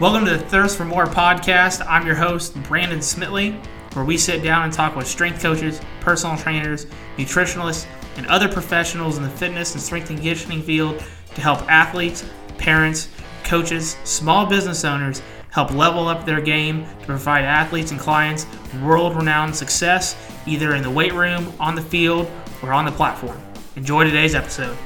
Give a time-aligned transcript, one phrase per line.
[0.00, 1.84] Welcome to the Thirst for More podcast.
[1.86, 3.62] I'm your host, Brandon Smitley,
[3.94, 6.86] where we sit down and talk with strength coaches, personal trainers,
[7.18, 7.84] nutritionalists,
[8.16, 12.24] and other professionals in the fitness and strength and conditioning field to help athletes,
[12.56, 13.10] parents,
[13.44, 15.20] coaches, small business owners
[15.50, 18.46] help level up their game to provide athletes and clients
[18.82, 22.26] world renowned success either in the weight room, on the field,
[22.62, 23.38] or on the platform.
[23.76, 24.78] Enjoy today's episode.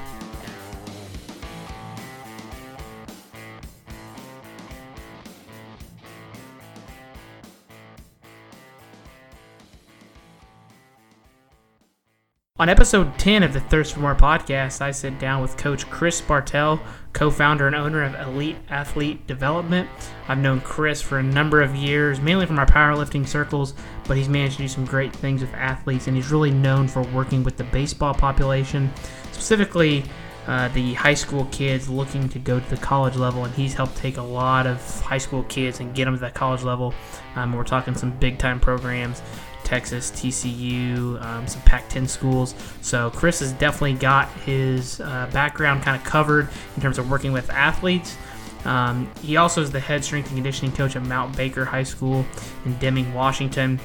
[12.65, 16.23] On episode 10 of the Thirst for More podcast, I sit down with Coach Chris
[16.23, 16.81] Bartell,
[17.13, 19.87] co founder and owner of Elite Athlete Development.
[20.29, 23.75] I've known Chris for a number of years, mainly from our powerlifting circles,
[24.09, 27.03] but he's managed to do some great things with athletes, and he's really known for
[27.03, 28.91] working with the baseball population,
[29.33, 30.03] specifically
[30.47, 33.95] uh, the high school kids looking to go to the college level, and he's helped
[33.95, 36.95] take a lot of high school kids and get them to that college level.
[37.37, 39.21] Um, we're talking some big time programs
[39.65, 42.55] Texas, TCU, um, some Pac 10 schools.
[42.81, 47.33] So Chris has definitely got his uh, background kind of covered in terms of working
[47.33, 48.17] with athletes.
[48.65, 52.25] Um, he also is the head strength and conditioning coach at Mount Baker High School
[52.65, 53.79] in Deming, Washington.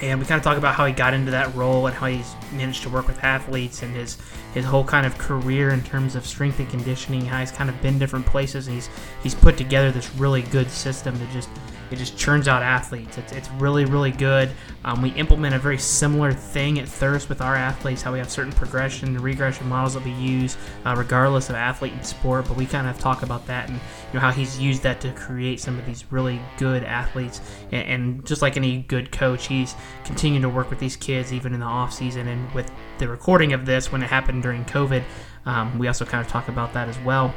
[0.00, 2.34] And we kind of talk about how he got into that role and how he's
[2.52, 4.16] managed to work with athletes and his
[4.54, 7.24] his whole kind of career in terms of strength and conditioning.
[7.24, 8.88] How he's kind of been different places and he's
[9.24, 11.48] he's put together this really good system to just
[11.90, 13.18] it just churns out athletes.
[13.18, 14.50] It's, it's really, really good.
[14.84, 18.30] Um, we implement a very similar thing at Thirst with our athletes, how we have
[18.30, 22.46] certain progression and regression models that we use, uh, regardless of athlete and sport.
[22.46, 25.12] But we kind of talk about that and you know how he's used that to
[25.12, 27.40] create some of these really good athletes.
[27.72, 31.54] And, and just like any good coach, he's continuing to work with these kids even
[31.54, 32.28] in the off season.
[32.28, 35.02] And with the recording of this, when it happened during COVID,
[35.46, 37.34] um, we also kind of talk about that as well.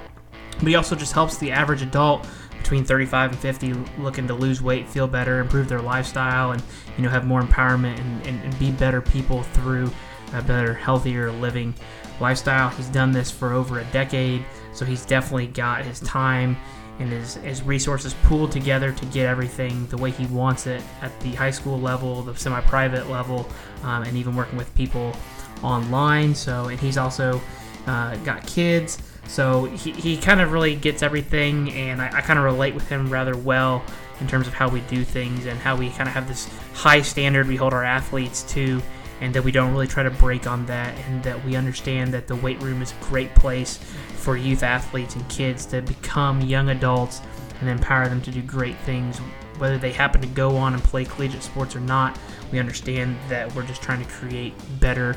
[0.59, 2.27] But he also just helps the average adult
[2.61, 6.61] between 35 and 50 looking to lose weight, feel better, improve their lifestyle, and
[6.97, 9.91] you know have more empowerment and, and, and be better people through
[10.33, 11.73] a better, healthier living
[12.19, 12.69] lifestyle.
[12.69, 16.57] He's done this for over a decade, so he's definitely got his time
[16.99, 21.17] and his, his resources pooled together to get everything the way he wants it at
[21.21, 23.47] the high school level, the semi-private level,
[23.83, 25.15] um, and even working with people
[25.63, 26.35] online.
[26.35, 27.41] So, and he's also
[27.87, 29.10] uh, got kids.
[29.31, 32.89] So he, he kind of really gets everything, and I, I kind of relate with
[32.89, 33.81] him rather well
[34.19, 37.01] in terms of how we do things and how we kind of have this high
[37.01, 38.81] standard we hold our athletes to,
[39.21, 42.27] and that we don't really try to break on that, and that we understand that
[42.27, 43.77] the weight room is a great place
[44.17, 47.21] for youth athletes and kids to become young adults
[47.61, 49.19] and empower them to do great things.
[49.59, 52.19] Whether they happen to go on and play collegiate sports or not,
[52.51, 55.15] we understand that we're just trying to create better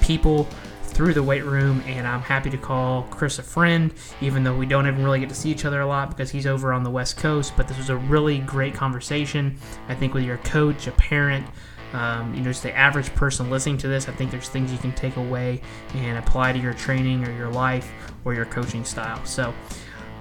[0.00, 0.48] people
[0.90, 4.66] through the weight room, and I'm happy to call Chris a friend, even though we
[4.66, 6.90] don't even really get to see each other a lot because he's over on the
[6.90, 7.54] West Coast.
[7.56, 9.56] But this was a really great conversation.
[9.88, 11.46] I think with your coach, a parent,
[11.92, 14.78] um, you know, just the average person listening to this, I think there's things you
[14.78, 15.60] can take away
[15.94, 17.90] and apply to your training or your life
[18.24, 19.24] or your coaching style.
[19.24, 19.54] So,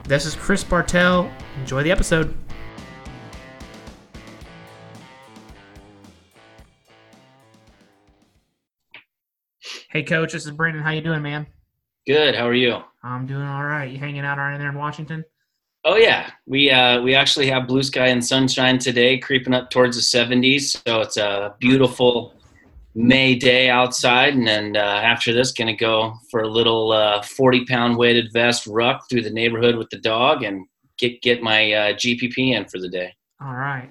[0.05, 1.29] this is Chris Bartell.
[1.59, 2.35] Enjoy the episode.
[9.91, 10.83] Hey, coach, this is Brandon.
[10.83, 11.47] How you doing, man?
[12.05, 12.35] Good.
[12.35, 12.77] How are you?
[13.01, 13.89] I'm doing all right.
[13.89, 15.25] You hanging out around there in Washington?
[15.83, 19.95] Oh yeah, we uh, we actually have blue sky and sunshine today, creeping up towards
[19.95, 20.79] the 70s.
[20.85, 22.35] So it's a beautiful
[22.93, 27.65] May day outside, and then uh, after this, gonna go for a little uh, 40
[27.65, 30.67] pound weighted vest ruck through the neighborhood with the dog, and
[30.99, 33.11] get get my uh, GPP in for the day.
[33.41, 33.89] All right.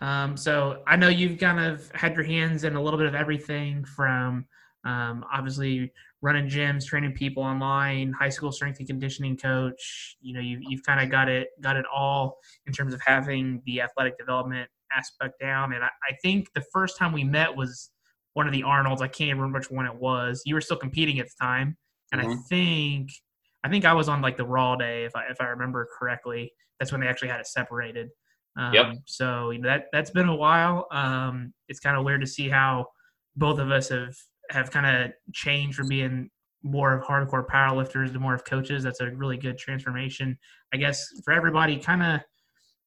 [0.00, 3.14] Um, so I know you've kind of had your hands in a little bit of
[3.14, 4.46] everything from
[4.86, 5.92] um, obviously,
[6.22, 10.16] running gyms, training people online, high school strength and conditioning coach.
[10.20, 13.60] You know, you, you've kind of got it got it all in terms of having
[13.66, 15.72] the athletic development aspect down.
[15.72, 17.90] And I, I think the first time we met was
[18.34, 19.02] one of the Arnolds.
[19.02, 20.42] I can't remember which one it was.
[20.46, 21.76] You were still competing at the time,
[22.12, 22.30] and mm-hmm.
[22.30, 23.10] I think
[23.64, 26.52] I think I was on like the Raw day, if I if I remember correctly.
[26.78, 28.10] That's when they actually had it separated.
[28.56, 28.94] Um, yep.
[29.06, 30.86] So you know that that's been a while.
[30.92, 32.86] Um, it's kind of weird to see how
[33.34, 34.14] both of us have
[34.50, 36.30] have kind of changed from being
[36.62, 38.82] more of hardcore powerlifters to more of coaches.
[38.82, 40.38] That's a really good transformation.
[40.72, 42.20] I guess for everybody, kind of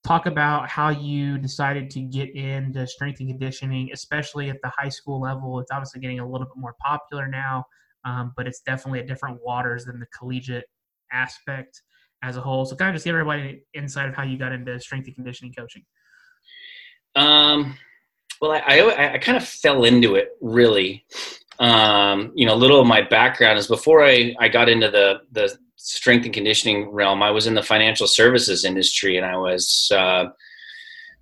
[0.05, 4.89] talk about how you decided to get into strength and conditioning, especially at the high
[4.89, 5.59] school level.
[5.59, 7.65] It's obviously getting a little bit more popular now,
[8.05, 10.65] um, but it's definitely a different waters than the collegiate
[11.11, 11.81] aspect
[12.21, 12.65] as a whole.
[12.65, 15.53] So, kind of just give everybody insight of how you got into strength and conditioning
[15.53, 15.83] coaching.
[17.15, 17.77] Um,
[18.41, 21.05] well, I, I, I kind of fell into it really
[21.59, 25.19] um, you know, a little of my background is before I, I got into the,
[25.31, 29.89] the strength and conditioning realm, I was in the financial services industry, and I was
[29.93, 30.25] uh,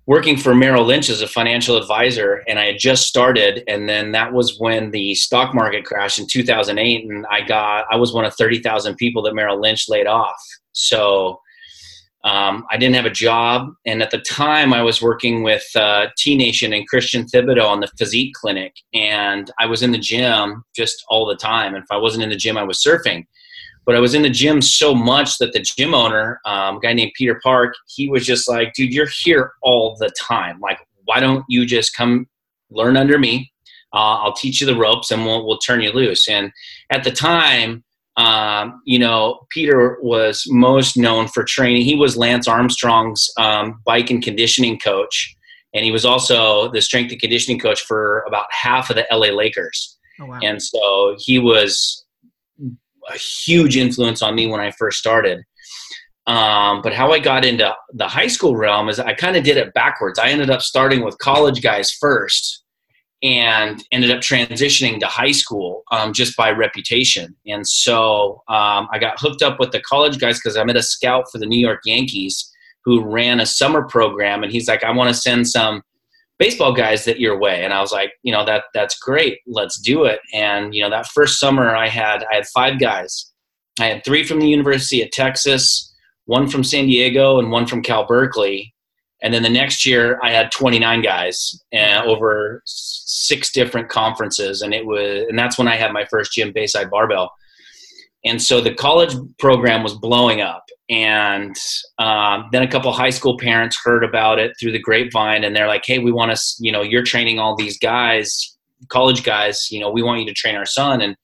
[0.06, 2.42] working for Merrill Lynch as a financial advisor.
[2.48, 6.26] And I had just started, and then that was when the stock market crashed in
[6.26, 10.36] 2008, and I got I was one of 30,000 people that Merrill Lynch laid off.
[10.72, 11.40] So
[12.28, 16.08] um, I didn't have a job, and at the time, I was working with uh,
[16.18, 20.62] T Nation and Christian Thibaudeau on the physique clinic, and I was in the gym
[20.76, 21.74] just all the time.
[21.74, 23.26] And if I wasn't in the gym, I was surfing.
[23.86, 26.92] But I was in the gym so much that the gym owner, um, a guy
[26.92, 30.60] named Peter Park, he was just like, "Dude, you're here all the time.
[30.60, 32.26] Like, why don't you just come
[32.70, 33.50] learn under me?
[33.94, 36.52] Uh, I'll teach you the ropes, and we'll we'll turn you loose." And
[36.90, 37.84] at the time
[38.18, 41.82] um, you know, Peter was most known for training.
[41.82, 45.36] He was Lance Armstrong's um, bike and conditioning coach,
[45.72, 49.28] and he was also the strength and conditioning coach for about half of the LA
[49.28, 49.96] Lakers.
[50.20, 50.40] Oh, wow.
[50.42, 52.04] And so he was
[53.08, 55.44] a huge influence on me when I first started.
[56.26, 59.56] Um, but how I got into the high school realm is I kind of did
[59.56, 60.18] it backwards.
[60.18, 62.57] I ended up starting with college guys first
[63.22, 67.34] and ended up transitioning to high school um, just by reputation.
[67.46, 70.82] And so um, I got hooked up with the college guys because I met a
[70.82, 72.50] scout for the New York Yankees
[72.84, 75.82] who ran a summer program, and he's like, "I want to send some
[76.38, 79.40] baseball guys that your way." And I was like, "You know that that's great.
[79.46, 83.32] Let's do it." And you know that first summer I had I had five guys.
[83.80, 85.94] I had three from the University of Texas,
[86.26, 88.72] one from San Diego, and one from Cal Berkeley
[89.22, 92.62] and then the next year i had 29 guys uh, over
[93.28, 94.62] six different conferences.
[94.62, 97.30] And it was and that's when i had my first gym bayside barbell.
[98.24, 100.64] And so the college program was blowing up.
[100.90, 101.54] And
[101.98, 105.44] um, then a couple high school parents heard about it through the grapevine.
[105.44, 108.56] And they're like hey we want to you know you're training all these guys
[108.88, 109.70] college guys.
[109.70, 111.00] You know we want you to train our son.
[111.00, 111.16] And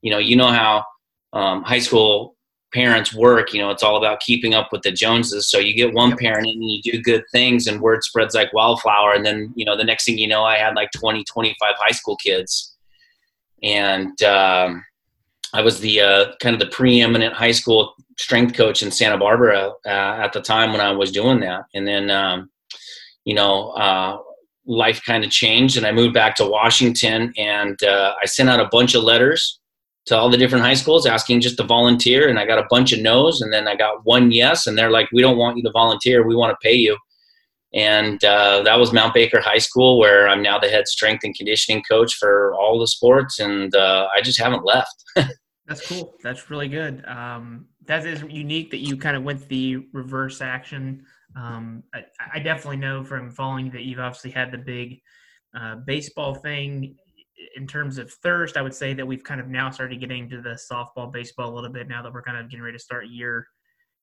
[0.00, 0.84] you know you know how
[1.32, 2.36] um, high school
[2.72, 5.48] parents work you know it's all about keeping up with the joneses.
[5.48, 6.18] So you get one yep.
[6.18, 9.12] parent and you do good things and word spreads like wildflower.
[9.12, 11.92] And then you know the next thing you know i had like 20 25 high
[11.92, 12.76] school kids.
[13.62, 14.84] And um,
[15.54, 19.72] i was the uh, kind of the preeminent high school strength coach in santa barbara
[19.86, 19.88] uh,
[20.24, 21.64] at the time when i was doing that.
[21.74, 22.50] And then um,
[23.24, 24.18] you know uh,
[24.66, 28.60] life kind of changed and i moved back to washington and uh, i sent out
[28.60, 29.60] a bunch of letters
[30.06, 32.92] to all the different high schools asking just to volunteer and i got a bunch
[32.92, 35.62] of no's and then i got one yes and they're like we don't want you
[35.62, 36.26] to volunteer.
[36.26, 36.96] We want to pay you.
[37.74, 41.34] And uh, that was mount baker high school where i'm now the head strength and
[41.34, 45.04] conditioning coach for all the sports and uh, i just haven't left.
[45.66, 46.16] That's cool.
[46.22, 47.04] That's really good.
[47.06, 51.04] Um, that is unique that you kind of went the reverse action.
[51.36, 52.04] Um, I,
[52.34, 55.00] I, definitely know from following that you've obviously had the big
[55.58, 56.96] uh, baseball thing
[57.56, 60.40] in terms of thirst, I would say that we've kind of now started getting to
[60.40, 63.06] the softball, baseball a little bit now that we're kind of getting ready to start
[63.08, 63.46] year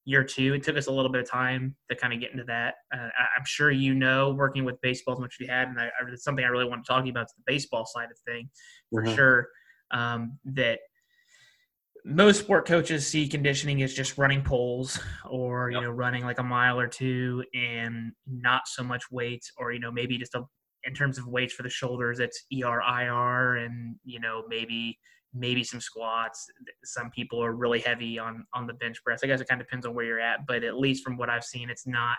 [0.06, 0.53] year two.
[0.53, 2.75] It took us a little bit of time to kind of get into that.
[2.94, 5.86] Uh, I'm sure you know, working with baseball as much as you had, and I,
[5.86, 8.09] I, it's something I really want to talk to you about is the baseball side
[8.12, 8.50] of thing
[8.91, 9.15] for mm-hmm.
[9.15, 9.50] sure.
[9.91, 10.80] Um, that
[12.06, 15.00] most sport coaches see conditioning as just running poles
[15.30, 15.83] or you yep.
[15.83, 19.91] know running like a mile or two and not so much weight or you know
[19.91, 20.44] maybe just a
[20.85, 24.97] in terms of weights for the shoulders, it's ER, IR, and you know maybe
[25.33, 26.48] maybe some squats.
[26.83, 29.21] Some people are really heavy on on the bench press.
[29.24, 31.29] I guess it kind of depends on where you're at, but at least from what
[31.29, 32.17] I've seen, it's not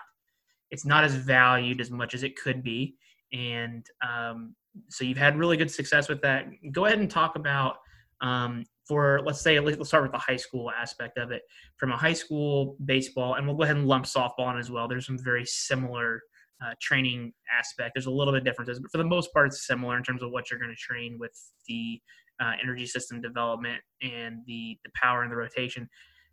[0.69, 2.95] it's not as valued as much as it could be.
[3.33, 4.55] And um,
[4.89, 6.45] so you've had really good success with that.
[6.71, 7.77] Go ahead and talk about
[8.21, 11.41] um, for let's say let's start with the high school aspect of it
[11.77, 14.87] from a high school baseball, and we'll go ahead and lump softball in as well.
[14.87, 16.21] There's some very similar
[16.63, 17.91] uh, training aspect.
[17.95, 20.31] There's a little bit differences, but for the most part, it's similar in terms of
[20.31, 21.31] what you're going to train with
[21.67, 21.99] the
[22.41, 25.89] uh, energy system development and the the power and the rotation.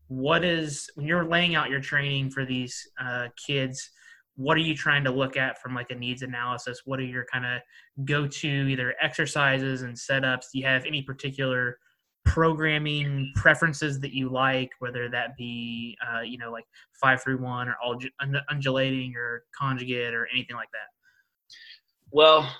[0.08, 3.90] What is when you're laying out your training for these uh, kids?
[4.37, 6.82] What are you trying to look at from like a needs analysis?
[6.85, 7.61] What are your kind of
[8.04, 10.47] go to either exercises and setups?
[10.52, 11.78] Do you have any particular
[12.28, 16.66] programming preferences that you like, whether that be uh, you know like
[17.00, 17.99] five three one or all
[18.50, 21.56] undulating or conjugate or anything like that?
[22.11, 22.50] Well,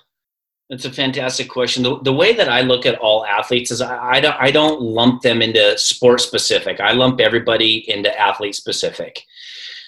[0.69, 1.83] that's a fantastic question.
[1.83, 4.81] The, the way that I look at all athletes is I, I, don't I don't
[4.81, 6.79] lump them into sport specific.
[6.79, 9.23] I lump everybody into athlete specific.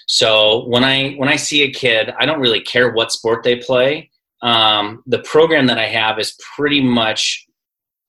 [0.06, 3.56] So when I when I see a kid, I don't really care what sport they
[3.56, 4.10] play.
[4.42, 7.46] Um, the program that I have is pretty much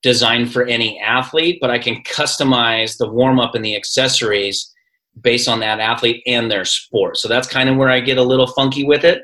[0.04, 4.70] designed for any athlete, but I can customize the warm up and the accessories
[5.22, 7.16] based on that athlete and their sport.
[7.16, 9.22] So that's kind of where I get a little funky with it.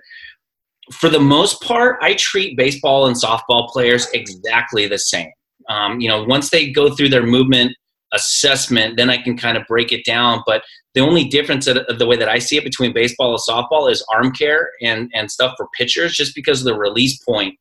[0.91, 5.31] For the most part, I treat baseball and softball players exactly the same.
[5.69, 7.77] Um, you know, once they go through their movement
[8.13, 10.43] assessment, then I can kind of break it down.
[10.47, 13.93] But the only difference of the way that I see it between baseball and softball
[13.93, 17.55] is arm care and, and stuff for pitchers, just because the release point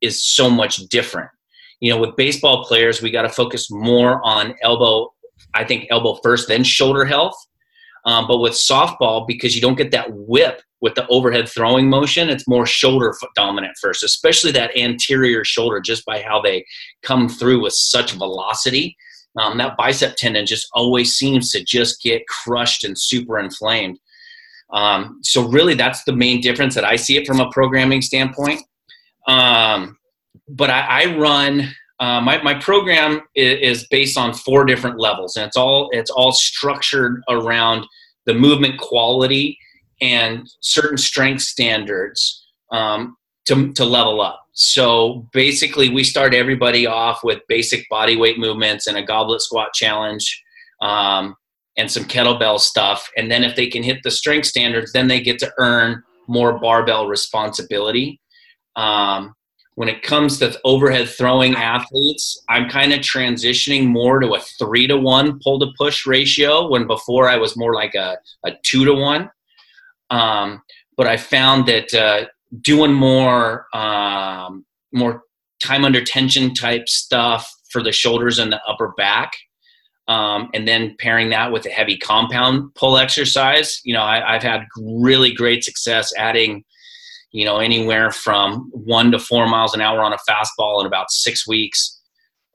[0.00, 1.30] is so much different.
[1.80, 5.12] You know, with baseball players, we got to focus more on elbow,
[5.54, 7.36] I think elbow first, then shoulder health.
[8.06, 12.30] Um, but with softball, because you don't get that whip with the overhead throwing motion,
[12.30, 16.64] it's more shoulder dominant first, especially that anterior shoulder, just by how they
[17.02, 18.96] come through with such velocity.
[19.38, 23.98] Um, that bicep tendon just always seems to just get crushed and super inflamed.
[24.72, 28.62] Um, so really, that's the main difference that I see it from a programming standpoint.
[29.28, 29.95] Um,
[30.48, 35.36] but I, I run uh, my, my program is, is, based on four different levels,
[35.36, 37.86] and it's all it's all structured around
[38.26, 39.58] the movement quality
[40.02, 44.42] and certain strength standards um, to, to level up.
[44.52, 49.72] So basically, we start everybody off with basic body weight movements and a goblet squat
[49.74, 50.42] challenge
[50.82, 51.34] um,
[51.78, 53.08] and some kettlebell stuff.
[53.16, 56.58] And then if they can hit the strength standards, then they get to earn more
[56.58, 58.20] barbell responsibility.
[58.76, 59.34] Um,
[59.76, 64.86] when it comes to overhead throwing athletes, I'm kind of transitioning more to a three
[64.86, 68.86] to one pull to push ratio when before I was more like a, a two
[68.86, 69.30] to one.
[70.10, 70.62] Um,
[70.96, 72.26] but I found that uh,
[72.62, 75.22] doing more um, more
[75.62, 79.32] time under tension type stuff for the shoulders and the upper back,
[80.08, 83.80] um, and then pairing that with a heavy compound pull exercise.
[83.84, 86.64] You know, I, have had really great success adding,
[87.36, 91.10] you know, anywhere from one to four miles an hour on a fastball in about
[91.10, 92.00] six weeks,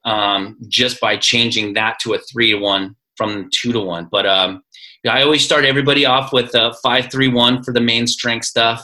[0.05, 4.07] um, just by changing that to a three to one from two to one.
[4.11, 4.63] But um,
[5.07, 8.83] I always start everybody off with a five three one for the main strength stuff.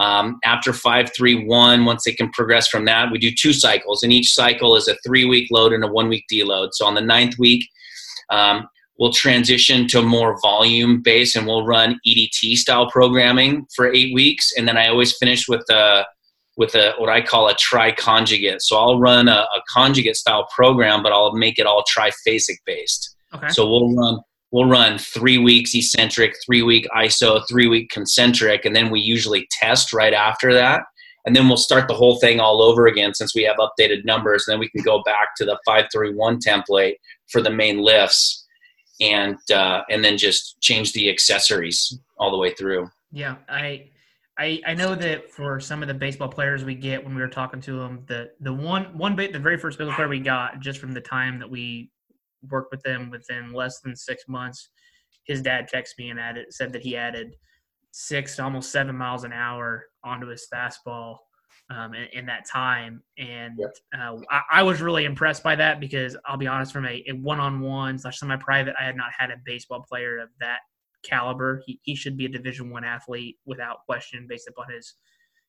[0.00, 4.32] Um, after 531, once they can progress from that, we do two cycles, and each
[4.32, 6.70] cycle is a three week load and a one week deload.
[6.72, 7.68] So on the ninth week,
[8.30, 8.66] um,
[8.98, 14.52] we'll transition to more volume based and we'll run EDT style programming for eight weeks.
[14.56, 16.06] And then I always finish with a
[16.56, 18.60] with a what I call a tri conjugate.
[18.62, 23.16] So I'll run a, a conjugate style program, but I'll make it all triphasic based.
[23.34, 23.48] Okay.
[23.48, 24.18] So we'll run
[24.50, 29.48] we'll run three weeks eccentric, three week ISO, three week concentric, and then we usually
[29.50, 30.82] test right after that.
[31.24, 34.44] And then we'll start the whole thing all over again since we have updated numbers.
[34.46, 36.94] And then we can go back to the 531 template
[37.28, 38.41] for the main lifts
[39.00, 42.88] and uh, and then just change the accessories all the way through.
[43.10, 43.90] Yeah, I,
[44.38, 47.28] I I know that for some of the baseball players we get when we were
[47.28, 50.60] talking to them, the the one one bit the very first baseball player we got
[50.60, 51.90] just from the time that we
[52.50, 54.70] worked with them within less than six months.
[55.24, 57.36] His dad texted me and added said that he added
[57.92, 61.18] six almost seven miles an hour onto his fastball
[61.72, 63.70] um, in, in, that time, and yep.
[63.98, 67.12] uh, I, I, was really impressed by that because I'll be honest, from a, a
[67.12, 70.58] one-on-one slash semi-private, I had not had a baseball player of that
[71.02, 71.62] caliber.
[71.64, 74.94] He, he should be a Division One athlete without question, based upon his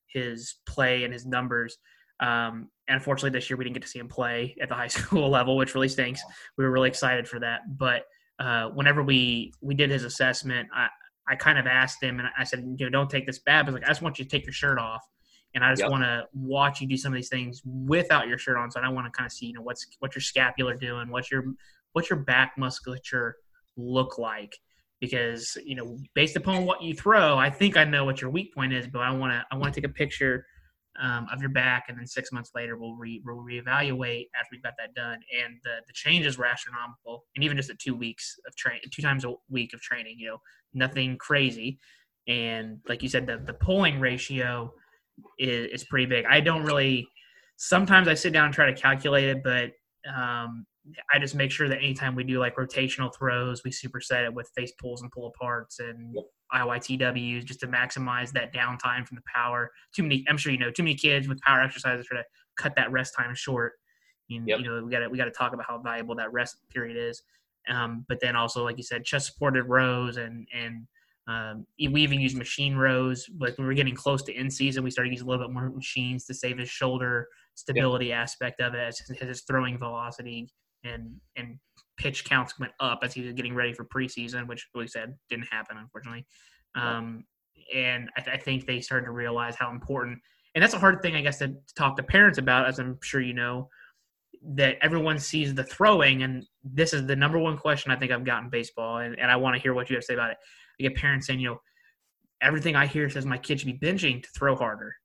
[0.07, 1.77] his play and his numbers.
[2.19, 4.87] Um, and unfortunately, this year we didn't get to see him play at the high
[4.99, 6.21] school level, which really stinks.
[6.57, 7.61] We were really excited for that.
[7.77, 8.03] But
[8.39, 10.87] uh, whenever we we did his assessment, I,
[11.27, 13.73] I kind of asked him, and I said, you know, don't take this bad, but
[13.73, 15.01] like I just want you to take your shirt off,
[15.55, 15.91] and I just yep.
[15.91, 18.71] want to watch you do some of these things without your shirt on.
[18.71, 21.31] So I want to kind of see, you know, what's what's your scapular doing, what's
[21.31, 21.43] your
[21.93, 23.35] what's your back musculature
[23.75, 24.55] look like
[25.01, 28.53] because you know based upon what you throw i think i know what your weak
[28.53, 30.45] point is but i want to i want to take a picture
[31.01, 34.63] um, of your back, and then six months later we'll re we'll reevaluate after we've
[34.63, 35.19] got that done.
[35.43, 39.01] And the the changes were astronomical, and even just at two weeks of train, two
[39.01, 40.37] times a week of training, you know,
[40.73, 41.79] nothing crazy.
[42.27, 44.73] And like you said, the the pulling ratio
[45.39, 46.25] is, is pretty big.
[46.25, 47.07] I don't really.
[47.57, 49.71] Sometimes I sit down and try to calculate it, but
[50.11, 50.65] um,
[51.13, 54.49] I just make sure that anytime we do like rotational throws, we superset it with
[54.55, 56.25] face pulls and pull aparts and yep.
[56.53, 59.71] IYTWs just to maximize that downtime from the power.
[59.95, 62.25] Too many, I'm sure you know, too many kids with power exercises try to
[62.57, 63.73] cut that rest time short.
[64.29, 64.59] And, yep.
[64.59, 66.97] You know, we got to we got to talk about how valuable that rest period
[66.97, 67.21] is.
[67.69, 70.87] Um, but then also, like you said, chest supported rows and and
[71.27, 73.25] um, we even used machine rows.
[73.39, 75.53] Like when we were getting close to in season, we started using a little bit
[75.53, 78.19] more machines to save his shoulder stability yep.
[78.19, 80.49] aspect of it, as his throwing velocity
[80.83, 81.57] and and
[81.97, 85.47] pitch counts went up as he was getting ready for preseason, which we said didn't
[85.51, 86.25] happen unfortunately.
[86.75, 87.23] Um,
[87.73, 90.19] and I, th- I, think they started to realize how important,
[90.55, 92.97] and that's a hard thing I guess to, to talk to parents about, as I'm
[93.03, 93.69] sure you know,
[94.55, 98.25] that everyone sees the throwing, and this is the number one question I think I've
[98.25, 100.31] gotten in baseball, and, and I want to hear what you have to say about
[100.31, 100.37] it.
[100.79, 101.61] I get parents saying, you know,
[102.41, 104.95] everything I hear says my kid should be binging to throw harder.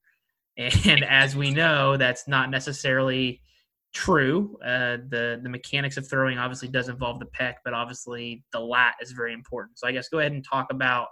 [0.87, 3.41] And as we know, that's not necessarily
[3.95, 4.59] true.
[4.61, 8.95] Uh, the the mechanics of throwing obviously does involve the pec, but obviously the lat
[9.01, 9.79] is very important.
[9.79, 11.09] So I guess go ahead and talk about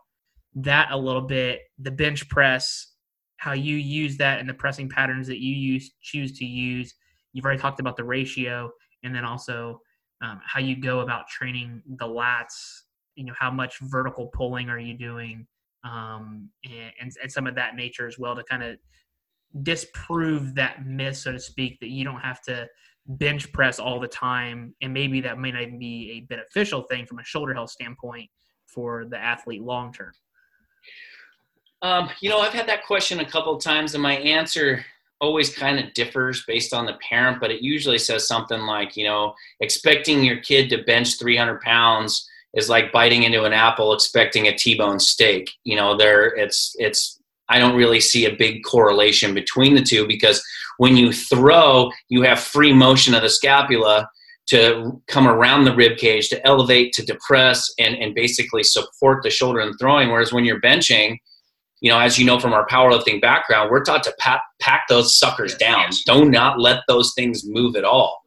[0.57, 1.61] that a little bit.
[1.79, 2.95] The bench press,
[3.37, 6.95] how you use that, and the pressing patterns that you use choose to use.
[7.33, 8.71] You've already talked about the ratio,
[9.03, 9.81] and then also
[10.23, 12.83] um, how you go about training the lats.
[13.17, 15.47] You know, how much vertical pulling are you doing,
[15.85, 18.77] um, and, and, some of that nature as well to kind of
[19.63, 22.67] disprove that myth, so to speak, that you don't have to
[23.07, 27.07] bench press all the time, and maybe that may not even be a beneficial thing
[27.07, 28.29] from a shoulder health standpoint
[28.67, 30.13] for the athlete long term.
[31.83, 34.85] Um, you know, I've had that question a couple of times, and my answer
[35.21, 39.05] always kind of differs based on the parent, but it usually says something like, you
[39.05, 44.49] know, expecting your kid to bench 300 pounds is like biting into an apple expecting
[44.49, 45.51] a T-bone steak.
[45.65, 50.09] You know, there it's it's I don't really see a big correlation between the two
[50.09, 50.43] because
[50.79, 54.09] when you throw, you have free motion of the scapula
[54.47, 59.31] to come around the rib cage, to elevate, to depress, and, and basically support the
[59.31, 60.09] shoulder in throwing.
[60.09, 61.17] Whereas when you're benching,
[61.81, 65.19] you know, as you know from our powerlifting background, we're taught to pack, pack those
[65.19, 65.91] suckers down.
[66.07, 68.23] Do not let those things move at all.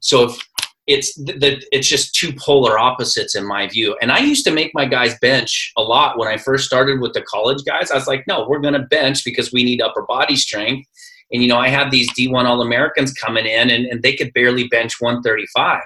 [0.00, 0.47] So if
[0.88, 3.94] it's the, it's just two polar opposites in my view.
[4.00, 7.12] And I used to make my guys bench a lot when I first started with
[7.12, 7.90] the college guys.
[7.90, 10.88] I was like, no, we're going to bench because we need upper body strength.
[11.30, 14.32] And you know, I had these D1 All Americans coming in, and, and they could
[14.32, 15.82] barely bench 135.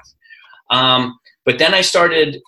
[0.71, 2.41] Um, but then I started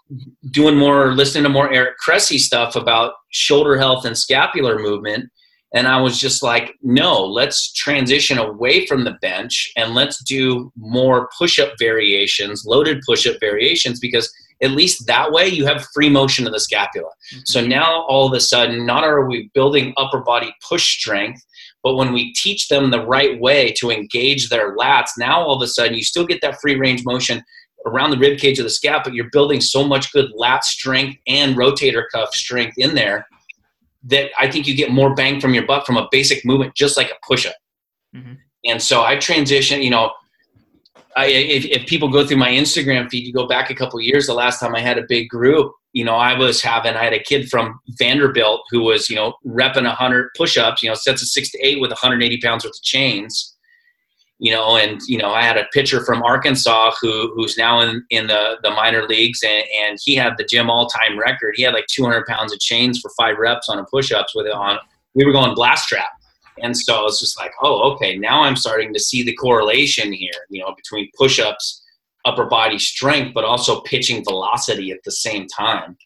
[0.53, 5.29] doing more, listening to more Eric Cressey stuff about shoulder health and scapular movement
[5.75, 10.73] and I was just like, no, let's transition away from the bench and let's do
[10.77, 15.85] more push up variations, loaded push up variations, because at least that way you have
[15.93, 17.09] free motion of the scapula.
[17.09, 17.41] Mm-hmm.
[17.45, 21.45] So now all of a sudden, not only are we building upper body push strength,
[21.83, 25.63] but when we teach them the right way to engage their lats, now all of
[25.63, 27.43] a sudden you still get that free range motion
[27.85, 31.19] around the rib cage of the scap, but you're building so much good lat strength
[31.27, 33.27] and rotator cuff strength in there
[34.05, 36.97] that I think you get more bang from your buck from a basic movement, just
[36.97, 37.55] like a push up.
[38.15, 38.35] Mm-hmm.
[38.67, 40.13] And so I transition, you know,
[41.17, 44.27] I, if, if, people go through my Instagram feed, you go back a couple years,
[44.27, 47.13] the last time I had a big group, you know, I was having, I had
[47.13, 51.23] a kid from Vanderbilt who was, you know, repping 100 push ups, you know, sets
[51.23, 53.54] of six to eight with 180 pounds worth of chains
[54.45, 58.05] you know, and you know, I had a pitcher from Arkansas who who's now in,
[58.11, 61.55] in the, the minor leagues, and, and he had the gym all time record.
[61.57, 64.45] He had like 200 pounds of chains for five reps on a push ups with
[64.45, 64.79] it on.
[65.15, 66.11] We were going blast trap,
[66.63, 70.13] and so I was just like, oh, okay, now I'm starting to see the correlation
[70.13, 71.83] here, you know, between push ups,
[72.27, 75.97] upper body strength, but also pitching velocity at the same time.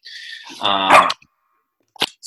[0.61, 1.09] Um,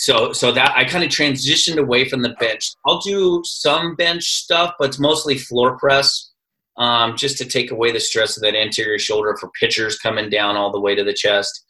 [0.03, 2.73] so so that I kind of transitioned away from the bench.
[2.85, 6.33] I'll do some bench stuff, but it's mostly floor press,
[6.77, 10.57] um, just to take away the stress of that anterior shoulder for pitchers coming down
[10.57, 11.65] all the way to the chest.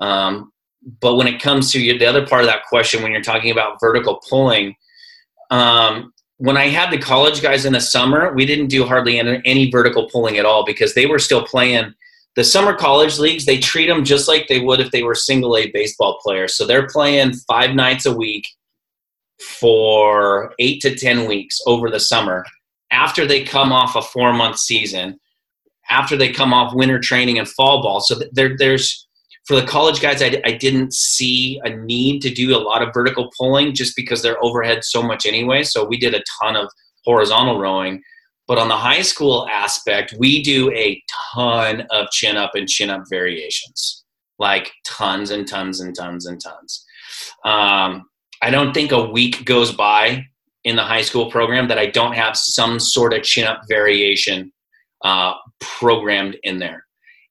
[0.00, 0.52] Um,
[1.00, 3.80] but when it comes to the other part of that question, when you're talking about
[3.80, 4.76] vertical pulling,
[5.50, 9.42] um, when I had the college guys in the summer, we didn't do hardly any,
[9.44, 11.92] any vertical pulling at all because they were still playing
[12.36, 15.56] the summer college leagues they treat them just like they would if they were single
[15.56, 16.56] a baseball players.
[16.56, 18.46] So they're playing five nights a week
[19.40, 22.44] for eight to ten weeks over the summer
[22.90, 25.18] after they come off a four month season
[25.90, 28.00] after they come off winter training and fall ball.
[28.00, 29.06] So there, there's
[29.46, 32.94] for the college guys I, I didn't see a need to do a lot of
[32.94, 35.62] vertical pulling just because they're overhead so much anyway.
[35.62, 36.68] So we did a ton of
[37.04, 38.02] horizontal rowing
[38.46, 41.02] but on the high school aspect, we do a
[41.34, 44.04] ton of chin up and chin up variations,
[44.38, 46.84] like tons and tons and tons and tons.
[47.44, 48.04] Um,
[48.42, 50.26] I don't think a week goes by
[50.64, 54.52] in the high school program that I don't have some sort of chin up variation
[55.04, 56.84] uh, programmed in there.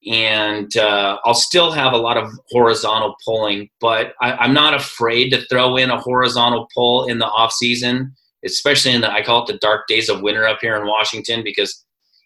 [0.06, 5.30] And uh, I'll still have a lot of horizontal pulling, but I, am not afraid
[5.30, 8.14] to throw in a horizontal pull in the off season
[8.46, 11.44] especially in the I call it the dark days of winter up here in Washington
[11.44, 11.86] because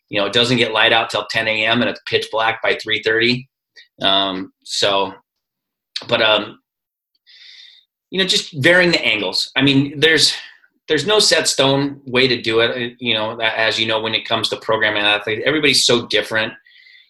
[0.10, 1.82] you know it doesn't get light out till 10 a.m.
[1.82, 3.46] and it's pitch black by 3:30.
[4.02, 5.14] Um, so,
[6.08, 6.60] but um,
[8.10, 9.52] you know, just varying the angles.
[9.56, 10.34] I mean, there's
[10.88, 12.96] there's no set stone way to do it.
[13.00, 16.54] You know, as you know, when it comes to programming athlete, everybody's so different.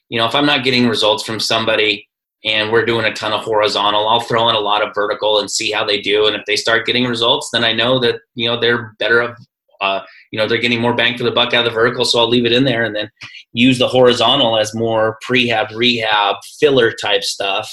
[0.10, 2.07] You know, if I'm not getting results from somebody
[2.44, 4.08] and we're doing a ton of horizontal.
[4.08, 6.28] I'll throw in a lot of vertical and see how they do.
[6.28, 9.36] And if they start getting results, then I know that you know they're better.
[9.80, 12.20] Uh, you know they're getting more bang for the buck out of the vertical, so
[12.20, 13.10] I'll leave it in there and then
[13.54, 17.72] use the horizontal as more prehab, rehab, filler type stuff,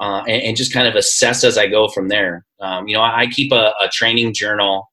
[0.00, 2.44] uh, and, and, just kind of assess as I go from there.
[2.60, 4.90] Um, you know, I, I keep a, a, training journal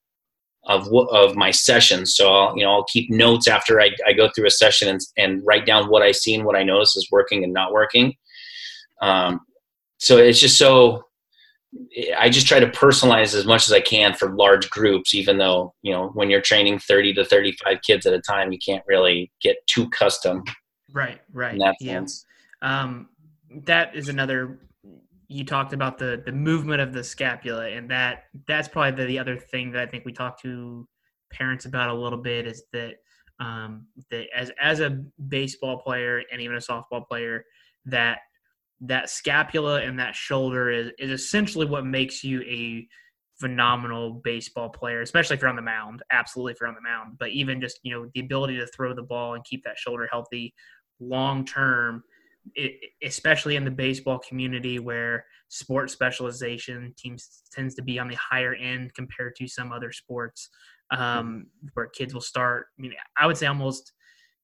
[0.66, 2.16] of of my sessions.
[2.16, 5.02] So I'll, you know I'll keep notes after I, I go through a session and,
[5.18, 8.16] and write down what I see and what I notice is working and not working.
[9.02, 9.42] Um,
[9.98, 11.04] so it's just so
[12.18, 15.74] I just try to personalize as much as I can for large groups, even though,
[15.84, 19.32] you know, when you're training 30 to 35 kids at a time, you can't really
[19.40, 20.44] get too custom.
[20.92, 21.54] Right, right.
[21.54, 21.94] In that yeah.
[21.94, 22.26] sense.
[22.64, 23.10] Um,
[23.66, 24.60] that is another,
[25.28, 29.20] you talked about the, the movement of the scapula and that, that's probably the, the
[29.20, 30.88] other thing that I think we talk to
[31.32, 32.96] parents about a little bit is that,
[33.40, 37.46] um, that as, as a baseball player and even a softball player,
[37.86, 38.20] that
[38.82, 42.88] that scapula and that shoulder is, is essentially what makes you a
[43.40, 46.04] phenomenal baseball player, especially if you're on the mound.
[46.12, 47.18] Absolutely, if you're on the mound.
[47.18, 50.08] But even just you know the ability to throw the ball and keep that shoulder
[50.12, 50.54] healthy
[51.00, 52.04] long term,
[53.04, 58.54] especially in the baseball community where sport specialization teams tends to be on the higher
[58.54, 60.50] end compared to some other sports,
[60.92, 62.68] um, where kids will start.
[62.78, 63.94] I mean, I would say almost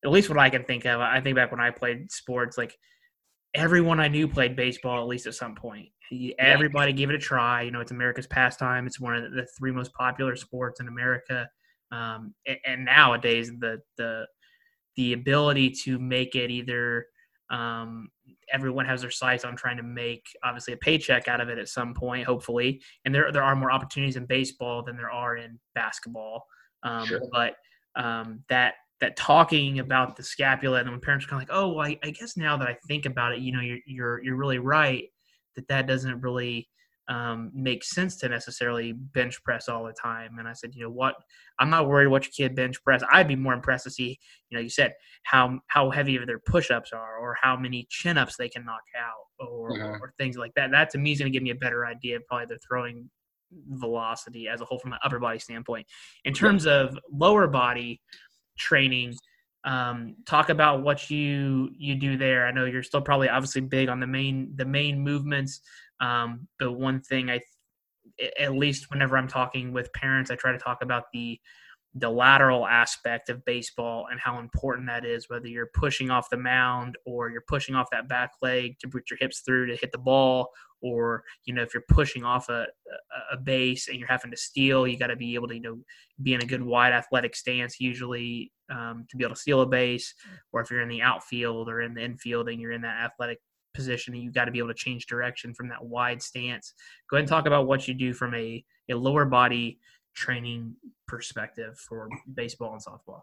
[0.04, 1.02] at least what I can think of.
[1.02, 2.78] I think back when I played sports, like
[3.56, 5.90] everyone I knew played baseball at least at some point.
[6.38, 6.98] Everybody yeah.
[6.98, 7.64] gave it a try.
[7.64, 8.86] You know, it's America's pastime.
[8.86, 11.50] It's one of the three most popular sports in America.
[11.92, 14.26] Um, and, and, nowadays, the the
[14.96, 17.06] the ability to make it either
[17.50, 18.10] um,
[18.52, 21.70] everyone has their sights on trying to make obviously a paycheck out of it at
[21.70, 22.82] some point, hopefully.
[23.06, 26.46] And there there are more opportunities in baseball than there are in basketball.
[26.84, 27.22] Um, sure.
[27.32, 27.56] But
[27.96, 31.74] um, that that talking about the scapula and when parents are kind of like, oh,
[31.74, 34.36] well, I, I, guess now that I think about it, you know, you're you're you're
[34.36, 35.06] really right
[35.56, 36.70] that that doesn't really
[37.08, 40.38] um, make sense to necessarily bench press all the time.
[40.40, 41.16] And I said, you know what,
[41.60, 43.04] I'm not worried what your kid bench press.
[43.12, 44.18] I'd be more impressed to see,
[44.50, 47.88] you know, you said how how heavy of their push ups are, or how many
[47.90, 49.98] chin ups they can knock out, or, uh-huh.
[50.02, 50.72] or things like that.
[50.72, 53.10] That to me is going to give me a better idea of probably their throwing
[53.70, 55.86] velocity as a whole from an upper body standpoint.
[56.26, 58.02] In terms of lower body
[58.58, 59.16] training.
[59.64, 62.46] Um, talk about what you you do there.
[62.46, 65.62] I know you're still probably obviously big on the main the main movements,
[66.00, 67.42] um, but one thing I
[68.40, 71.40] at least whenever I'm talking with parents, I try to talk about the
[71.98, 76.38] the lateral aspect of baseball and how important that is, whether you're pushing off the
[76.38, 79.94] mound or you're pushing off that back leg to put your hips through to hit
[79.94, 80.50] the ball,
[80.82, 82.68] or you know if you're pushing off a,
[83.32, 85.80] a base and you're having to steal, you got to be able to you know
[86.22, 89.66] be in a good wide athletic stance usually um, to be able to steal a
[89.66, 90.14] base,
[90.52, 93.40] or if you're in the outfield or in the infield and you're in that athletic
[93.74, 96.74] position, and you've got to be able to change direction from that wide stance.
[97.10, 99.80] Go ahead and talk about what you do from a, a lower body
[100.16, 100.76] training
[101.08, 103.22] perspective for baseball and softball?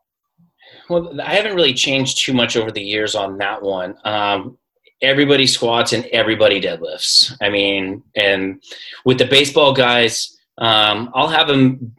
[0.88, 3.96] Well, I haven't really changed too much over the years on that one.
[4.04, 4.58] Um,
[5.00, 7.36] everybody squats and everybody deadlifts.
[7.40, 8.62] I mean, and
[9.04, 11.94] with the baseball guys, um, I'll have them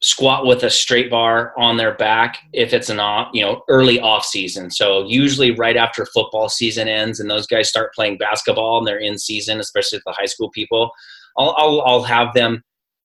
[0.00, 3.98] squat with a straight bar on their back if it's an off, you know, early
[4.00, 4.70] off season.
[4.70, 8.98] So usually right after football season ends and those guys start playing basketball and they're
[8.98, 10.90] in season, especially the high school people,
[11.36, 12.62] I'll, I'll, I'll have them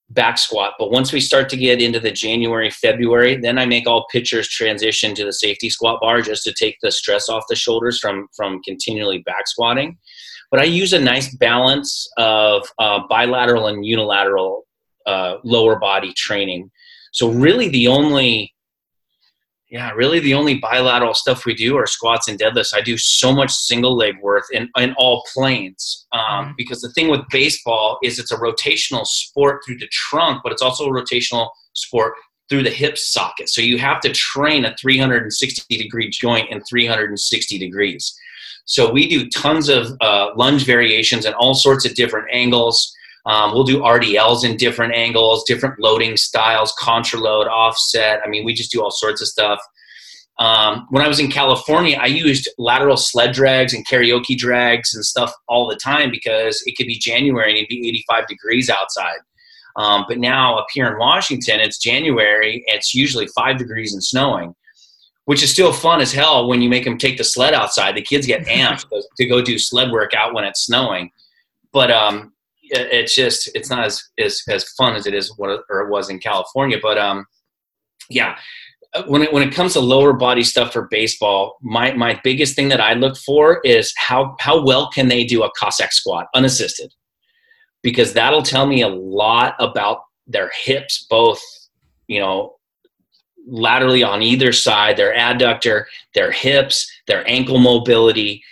[0.10, 0.74] back squat.
[0.78, 4.48] But once we start to get into the January, February, then I make all pitchers
[4.48, 8.28] transition to the safety squat bar just to take the stress off the shoulders from
[8.36, 9.98] from continually back squatting.
[10.52, 14.66] But I use a nice balance of uh, bilateral and unilateral
[15.06, 16.70] uh, lower body training.
[17.12, 18.53] So really, the only
[19.74, 22.76] yeah, really the only bilateral stuff we do are squats and deadlifts.
[22.76, 26.52] I do so much single leg work in, in all planes um, mm-hmm.
[26.56, 30.62] because the thing with baseball is it's a rotational sport through the trunk, but it's
[30.62, 32.14] also a rotational sport
[32.50, 33.50] through the hip socket.
[33.50, 38.16] So you have to train a 360 degree joint in 360 degrees.
[38.66, 42.94] So we do tons of uh, lunge variations and all sorts of different angles.
[43.26, 48.20] Um, we'll do RDLs in different angles, different loading styles, contra load, offset.
[48.24, 49.60] I mean, we just do all sorts of stuff.
[50.40, 55.06] Um, when I was in California, I used lateral sled drags and carioca drags and
[55.06, 59.20] stuff all the time because it could be January and it'd be 85 degrees outside.
[59.76, 62.64] Um, but now up here in Washington, it's January.
[62.68, 64.56] It's usually five degrees and snowing,
[65.26, 67.96] which is still fun as hell when you make them take the sled outside.
[67.96, 68.86] The kids get amped
[69.18, 71.12] to go do sled work out when it's snowing.
[71.72, 72.33] But um,
[72.74, 76.10] it's just it's not as as, as fun as it is what or it was
[76.10, 76.78] in California.
[76.82, 77.26] But um,
[78.10, 78.38] yeah,
[78.94, 82.56] uh, when it when it comes to lower body stuff for baseball, my my biggest
[82.56, 86.28] thing that I look for is how how well can they do a Cossack squat
[86.36, 86.94] unassisted,
[87.82, 91.42] because that'll tell me a lot about their hips, both
[92.08, 92.56] you know
[93.46, 98.44] laterally on either side, their adductor, their hips, their ankle mobility.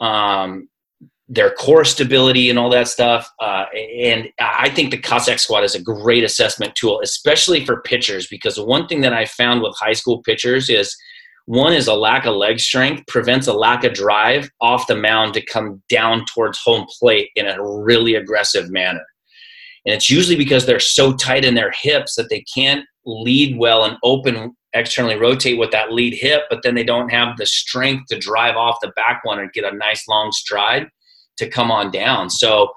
[0.00, 0.68] Um,
[1.28, 3.28] their core stability and all that stuff.
[3.40, 8.26] Uh, and I think the Cossack squat is a great assessment tool, especially for pitchers,
[8.26, 10.94] because one thing that I found with high school pitchers is
[11.46, 15.34] one is a lack of leg strength prevents a lack of drive off the mound
[15.34, 19.04] to come down towards home plate in a really aggressive manner.
[19.86, 23.84] And it's usually because they're so tight in their hips that they can't lead well
[23.84, 28.06] and open externally rotate with that lead hip, but then they don't have the strength
[28.08, 30.88] to drive off the back one and get a nice long stride
[31.38, 32.30] to come on down.
[32.30, 32.72] So,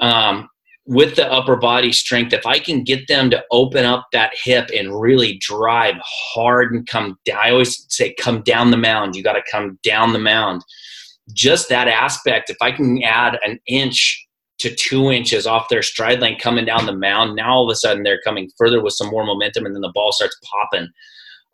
[0.00, 0.48] um,
[0.86, 4.70] with the upper body strength, if I can get them to open up that hip
[4.76, 9.14] and really drive hard and come down, I always say, come down the mound.
[9.14, 10.62] You got to come down the mound.
[11.32, 14.26] Just that aspect, if I can add an inch
[14.58, 17.76] to two inches off their stride length coming down the mound, now all of a
[17.76, 20.88] sudden they're coming further with some more momentum, and then the ball starts popping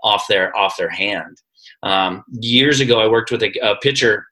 [0.03, 1.37] off their off their hand.
[1.83, 4.27] Um, years ago, I worked with a, a pitcher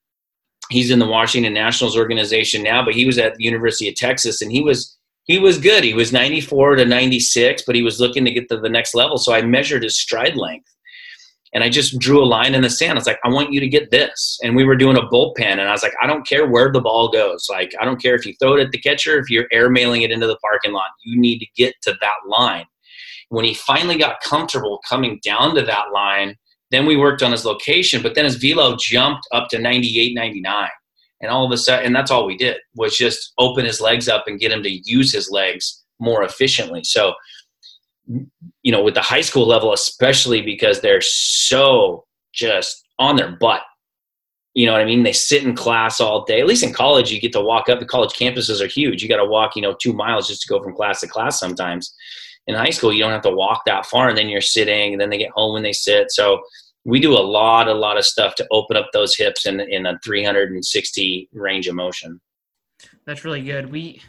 [0.70, 4.42] he's in the Washington Nationals organization now, but he was at the University of Texas
[4.42, 5.84] and he was he was good.
[5.84, 9.16] He was 94 to 96, but he was looking to get to the next level.
[9.16, 10.68] So I measured his stride length.
[11.54, 12.92] And I just drew a line in the sand.
[12.92, 14.38] I was like, I want you to get this.
[14.42, 15.40] And we were doing a bullpen.
[15.40, 17.46] And I was like, I don't care where the ball goes.
[17.48, 20.02] Like, I don't care if you throw it at the catcher, if you're air mailing
[20.02, 20.88] it into the parking lot.
[21.04, 22.66] You need to get to that line.
[23.28, 26.36] When he finally got comfortable coming down to that line,
[26.74, 30.68] then we worked on his location, but then his velo jumped up to 98, 99.
[31.20, 34.08] And all of a sudden, and that's all we did was just open his legs
[34.08, 36.82] up and get him to use his legs more efficiently.
[36.84, 37.14] So,
[38.06, 43.62] you know, with the high school level, especially because they're so just on their butt.
[44.54, 45.02] You know what I mean?
[45.02, 46.40] They sit in class all day.
[46.40, 47.80] At least in college, you get to walk up.
[47.80, 49.02] The college campuses are huge.
[49.02, 51.40] You got to walk, you know, two miles just to go from class to class
[51.40, 51.92] sometimes.
[52.46, 55.00] In high school, you don't have to walk that far, and then you're sitting, and
[55.00, 56.10] then they get home and they sit.
[56.10, 56.42] So
[56.84, 59.86] we do a lot, a lot of stuff to open up those hips in in
[59.86, 62.20] a 360 range of motion.
[63.06, 63.70] That's really good.
[63.70, 64.00] We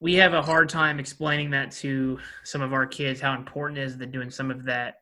[0.00, 3.82] we have a hard time explaining that to some of our kids how important it
[3.82, 4.94] is that doing some of that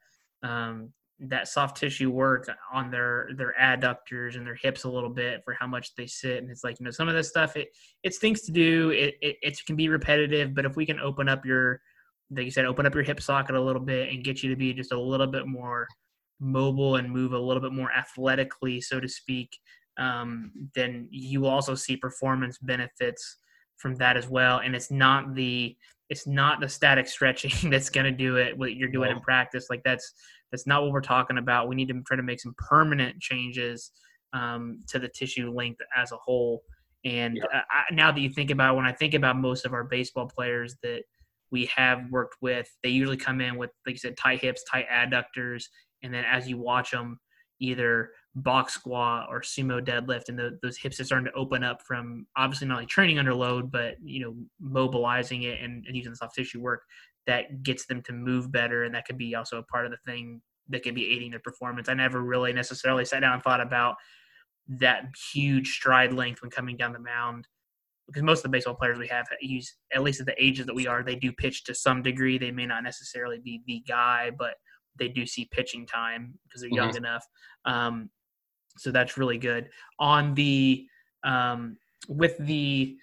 [0.43, 5.43] um, that soft tissue work on their their adductors and their hips a little bit
[5.45, 7.69] for how much they sit and it's like you know some of this stuff it
[8.03, 11.27] it's things to do it, it it can be repetitive but if we can open
[11.27, 11.81] up your
[12.31, 14.57] like you said open up your hip socket a little bit and get you to
[14.57, 15.87] be just a little bit more
[16.41, 19.57] mobile and move a little bit more athletically, so to speak,
[19.99, 23.39] um, then you also see performance benefits
[23.77, 24.59] from that as well.
[24.59, 25.77] And it's not the
[26.09, 28.57] it's not the static stretching that's going to do it.
[28.57, 29.17] What you're doing no.
[29.17, 30.13] in practice, like that's
[30.53, 31.69] that's not what we're talking about.
[31.69, 33.91] We need to try to make some permanent changes
[34.33, 36.63] um, to the tissue length as a whole.
[37.05, 37.63] And yeah.
[37.71, 40.77] I, now that you think about, when I think about most of our baseball players
[40.83, 41.03] that
[41.51, 44.87] we have worked with, they usually come in with, like you said, tight hips, tight
[44.89, 45.65] adductors,
[46.03, 47.19] and then as you watch them
[47.59, 51.81] either box squat or sumo deadlift and the, those hips are starting to open up
[51.81, 56.13] from obviously not only training under load but you know mobilizing it and, and using
[56.13, 56.83] the soft tissue work
[57.27, 58.85] that gets them to move better.
[58.85, 61.41] And that could be also a part of the thing that could be aiding their
[61.41, 61.89] performance.
[61.89, 63.97] I never really necessarily sat down and thought about
[64.69, 67.47] that huge stride length when coming down the mound
[68.09, 70.75] because most of the baseball players we have use at least at the ages that
[70.75, 72.39] we are they do pitch to some degree.
[72.39, 74.55] They may not necessarily be the guy but
[74.99, 76.99] they do see pitching time because they're young mm-hmm.
[76.99, 77.27] enough.
[77.65, 78.11] Um,
[78.79, 79.69] so that's really good.
[79.99, 80.87] On the
[81.25, 81.77] um,
[82.09, 82.97] with the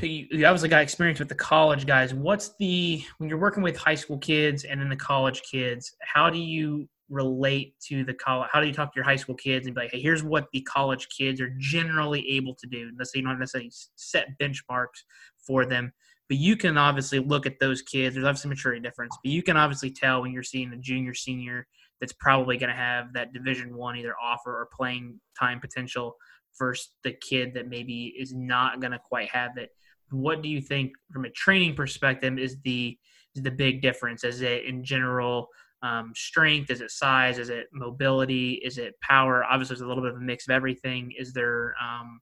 [0.00, 2.14] you, obviously got experience with the college guys.
[2.14, 5.94] What's the when you're working with high school kids and then the college kids?
[6.00, 8.48] How do you relate to the college?
[8.52, 10.46] How do you talk to your high school kids and be like, hey, here's what
[10.52, 12.90] the college kids are generally able to do?
[12.98, 15.04] Let's say you don't necessarily set benchmarks
[15.46, 15.92] for them,
[16.28, 18.14] but you can obviously look at those kids.
[18.14, 21.14] There's obviously a maturity difference, but you can obviously tell when you're seeing a junior,
[21.14, 21.66] senior
[22.00, 26.16] that's probably going to have that Division One either offer or playing time potential
[26.58, 29.70] versus the kid that maybe is not going to quite have it.
[30.10, 32.96] What do you think, from a training perspective, is the
[33.34, 34.22] is the big difference?
[34.22, 35.48] Is it in general
[35.82, 36.70] um, strength?
[36.70, 37.38] Is it size?
[37.38, 38.54] Is it mobility?
[38.64, 39.44] Is it power?
[39.44, 41.12] Obviously, there's a little bit of a mix of everything.
[41.18, 42.20] Is there um,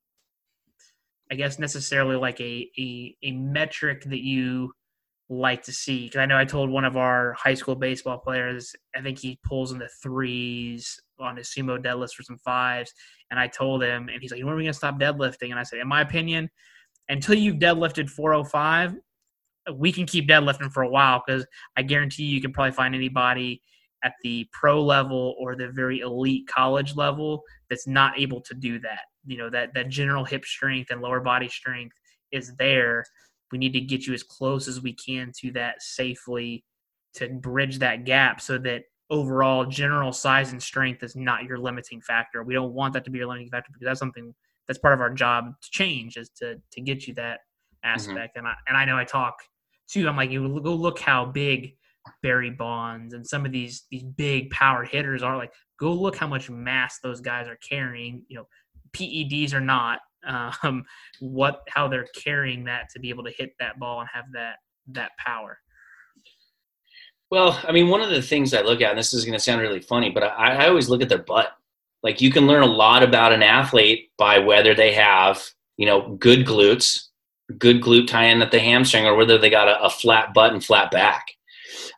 [1.33, 4.75] I guess necessarily like a a, a metric that you
[5.31, 6.05] like to see?
[6.05, 9.39] Because I know I told one of our high school baseball players, I think he
[9.43, 12.93] pulls in the threes on his sumo deadlifts for some fives,
[13.31, 15.63] and I told him, and he's like, "When are we gonna stop deadlifting?" And I
[15.63, 16.51] said, "In my opinion,
[17.09, 18.95] until you've deadlifted 405."
[19.77, 22.97] We can keep deadlifting for a while because I guarantee you, you can probably find
[22.97, 23.63] anybody
[24.03, 28.81] at the pro level or the very elite college level that's not able to do
[28.81, 29.03] that.
[29.27, 31.97] You know, that that general hip strength and lower body strength
[32.33, 33.05] is there.
[33.51, 36.65] We need to get you as close as we can to that safely
[37.15, 42.01] to bridge that gap so that overall general size and strength is not your limiting
[42.01, 42.43] factor.
[42.43, 44.35] We don't want that to be your limiting factor because that's something
[44.67, 47.41] that's part of our job to change is to to get you that
[47.97, 48.17] Mm-hmm.
[48.17, 48.37] aspect.
[48.37, 49.35] And I and I know I talk
[49.89, 50.09] too.
[50.09, 51.77] I'm like, you go look how big
[52.23, 55.37] Barry Bonds and some of these these big power hitters are.
[55.37, 58.25] Like, go look how much mass those guys are carrying.
[58.29, 58.49] You know,
[58.95, 60.85] PEDs or not, um,
[61.21, 64.57] what how they're carrying that to be able to hit that ball and have that
[64.89, 65.59] that power.
[67.31, 69.43] Well, I mean, one of the things I look at, and this is going to
[69.43, 71.49] sound really funny, but I, I always look at their butt.
[72.03, 75.43] Like you can learn a lot about an athlete by whether they have,
[75.77, 77.05] you know, good glutes,
[77.59, 80.63] good glute tie-in at the hamstring, or whether they got a, a flat butt and
[80.63, 81.27] flat back.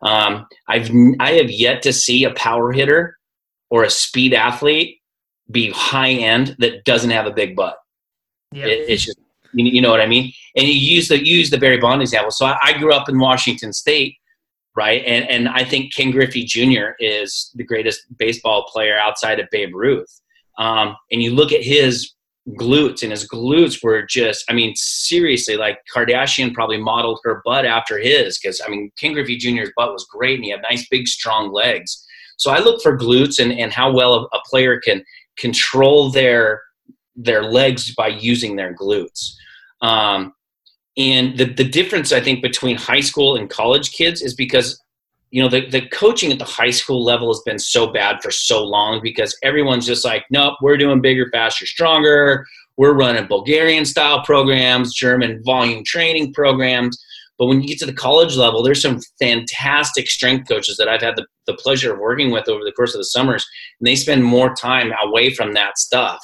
[0.02, 3.18] Um, I've I have yet to see a power hitter
[3.70, 5.00] or a speed athlete
[5.50, 7.76] be high end that doesn't have a big butt.
[8.52, 9.18] Yeah, It, it's just
[9.52, 10.32] you, you know what I mean.
[10.56, 12.30] And you use the you use the Barry Bond example.
[12.30, 14.16] So I, I grew up in Washington State,
[14.76, 15.02] right?
[15.06, 16.92] And and I think Ken Griffey Jr.
[16.98, 20.20] is the greatest baseball player outside of Babe Ruth.
[20.58, 22.14] Um, and you look at his
[22.50, 27.64] glutes, and his glutes were just, I mean, seriously, like Kardashian probably modeled her butt
[27.64, 30.86] after his, because I mean, Ken Griffey Jr.'s butt was great, and he had nice,
[30.88, 32.06] big, strong legs.
[32.36, 35.04] So I look for glutes and, and how well a, a player can
[35.36, 36.62] control their
[37.16, 39.34] their legs by using their glutes.
[39.82, 40.34] Um,
[40.96, 44.80] and the, the difference I think between high school and college kids is because
[45.30, 48.30] you know the, the coaching at the high school level has been so bad for
[48.30, 53.84] so long because everyone's just like nope we're doing bigger faster stronger we're running bulgarian
[53.84, 57.04] style programs german volume training programs
[57.38, 61.02] but when you get to the college level there's some fantastic strength coaches that i've
[61.02, 63.46] had the, the pleasure of working with over the course of the summers
[63.80, 66.20] and they spend more time away from that stuff.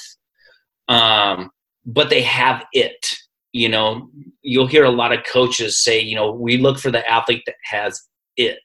[0.89, 1.51] Um,
[1.87, 3.07] but they have it
[3.53, 4.09] you know?
[4.43, 7.57] You'll hear a lot of coaches say you know we look for the athlete that
[7.65, 8.01] has
[8.37, 8.59] it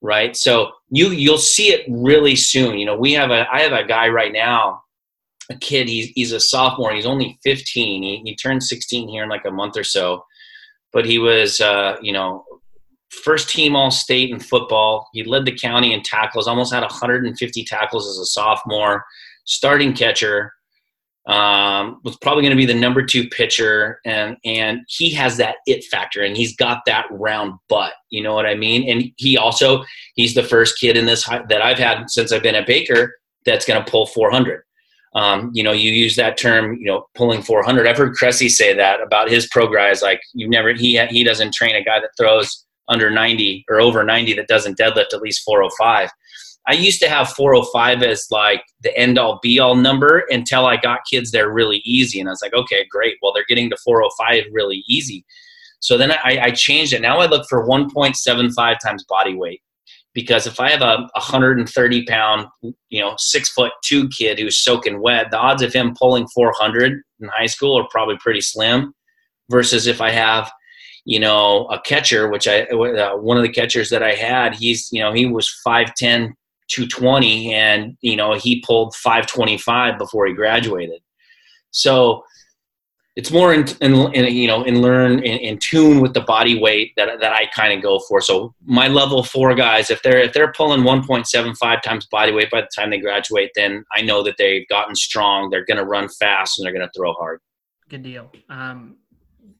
[0.00, 0.36] right?
[0.36, 2.96] So you you'll see it really soon you know?
[2.96, 4.82] We have a i have a guy right now
[5.50, 9.30] a kid he's, he's a sophomore he's only 15 he, he turned 16 here in
[9.30, 10.22] like a month or so
[10.92, 12.44] but he was uh, you know
[13.10, 17.64] first team all state in football he led the county in tackles almost had 150
[17.64, 19.04] tackles as a sophomore
[19.44, 20.52] starting catcher
[21.28, 25.56] um, was probably going to be the number two pitcher, and and he has that
[25.66, 27.92] it factor, and he's got that round butt.
[28.08, 28.88] You know what I mean?
[28.90, 32.42] And he also he's the first kid in this high, that I've had since I've
[32.42, 34.62] been at Baker that's going to pull 400.
[35.14, 37.86] Um, you know, you use that term, you know, pulling 400.
[37.86, 40.02] I've heard Cressey say that about his pro guys.
[40.02, 44.02] Like you never he he doesn't train a guy that throws under 90 or over
[44.04, 46.10] 90 that doesn't deadlift at least 405.
[46.66, 50.76] I used to have 405 as like the end all be all number until I
[50.76, 52.20] got kids there really easy.
[52.20, 53.16] And I was like, okay, great.
[53.22, 55.24] Well, they're getting to 405 really easy.
[55.80, 57.00] So then I, I changed it.
[57.00, 59.62] Now I look for 1.75 times body weight
[60.18, 62.48] because if I have a 130 pound,
[62.88, 67.00] you know, six foot two kid who's soaking wet, the odds of him pulling 400
[67.20, 68.92] in high school are probably pretty slim.
[69.48, 70.50] Versus if I have,
[71.04, 74.88] you know, a catcher, which I uh, one of the catchers that I had, he's
[74.90, 76.32] you know he was 5'10,
[76.66, 81.00] 220 and you know he pulled 525 before he graduated
[81.70, 82.22] so
[83.18, 86.60] it's more in, in, in you know in learn in, in, tune with the body
[86.60, 88.20] weight that, that i kind of go for.
[88.20, 92.60] So my level four guys if they're if they're pulling 1.75 times body weight by
[92.60, 95.50] the time they graduate then i know that they've gotten strong.
[95.50, 97.40] They're going to run fast and they're going to throw hard.
[97.88, 98.30] Good deal.
[98.48, 98.98] Um,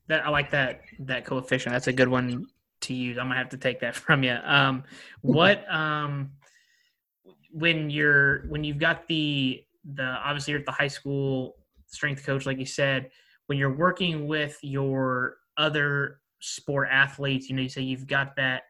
[0.06, 1.72] that i like that that coefficient.
[1.72, 2.46] That's a good one
[2.82, 3.18] to use.
[3.18, 4.84] I'm gonna have to take that from you um,
[5.22, 6.30] what um,
[7.50, 12.46] when you're when you've got the the obviously you're at the high school strength coach
[12.46, 13.10] like you said
[13.48, 18.62] when you're working with your other sport athletes you know you say you've got that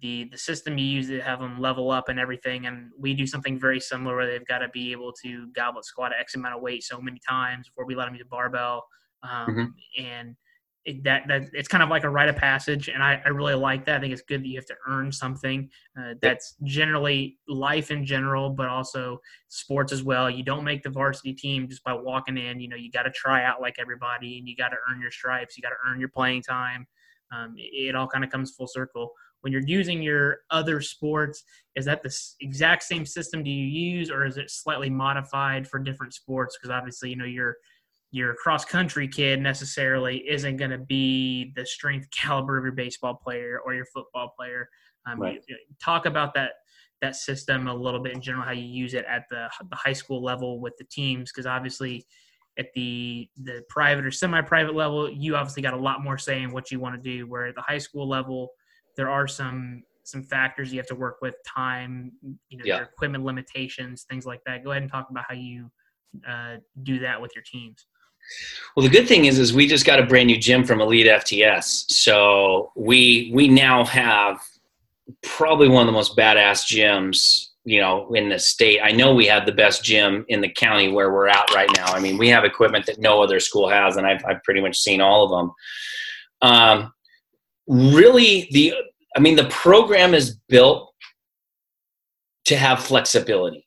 [0.00, 3.26] the the system you use to have them level up and everything and we do
[3.26, 6.62] something very similar where they've got to be able to goblet squat x amount of
[6.62, 8.86] weight so many times before we let them use a barbell
[9.24, 10.04] um, mm-hmm.
[10.04, 10.36] and
[10.84, 13.54] it, that that it's kind of like a rite of passage, and I, I really
[13.54, 13.98] like that.
[13.98, 15.68] I think it's good that you have to earn something.
[15.98, 20.30] Uh, that's generally life in general, but also sports as well.
[20.30, 22.60] You don't make the varsity team just by walking in.
[22.60, 25.10] You know, you got to try out like everybody, and you got to earn your
[25.10, 25.56] stripes.
[25.56, 26.86] You got to earn your playing time.
[27.30, 29.12] Um, it, it all kind of comes full circle.
[29.42, 34.10] When you're using your other sports, is that the exact same system do you use,
[34.10, 36.56] or is it slightly modified for different sports?
[36.56, 37.56] Because obviously, you know, you're
[38.10, 43.14] your cross country kid necessarily isn't going to be the strength caliber of your baseball
[43.14, 44.68] player or your football player.
[45.06, 45.42] Um, right.
[45.48, 46.52] you, talk about that
[47.00, 49.92] that system a little bit in general, how you use it at the the high
[49.92, 52.06] school level with the teams, because obviously
[52.58, 56.52] at the the private or semi-private level, you obviously got a lot more say in
[56.52, 57.26] what you want to do.
[57.26, 58.50] Where at the high school level,
[58.96, 62.12] there are some some factors you have to work with, time,
[62.48, 62.76] you know, yeah.
[62.76, 64.64] your equipment limitations, things like that.
[64.64, 65.70] Go ahead and talk about how you
[66.28, 67.86] uh, do that with your teams.
[68.76, 71.06] Well, the good thing is, is we just got a brand new gym from Elite
[71.06, 71.90] FTS.
[71.90, 74.40] So we we now have
[75.22, 78.80] probably one of the most badass gyms, you know, in the state.
[78.82, 81.86] I know we have the best gym in the county where we're at right now.
[81.86, 84.78] I mean, we have equipment that no other school has, and I've I've pretty much
[84.78, 85.52] seen all of them.
[86.42, 86.92] Um,
[87.66, 88.74] really, the
[89.16, 90.94] I mean, the program is built
[92.46, 93.66] to have flexibility.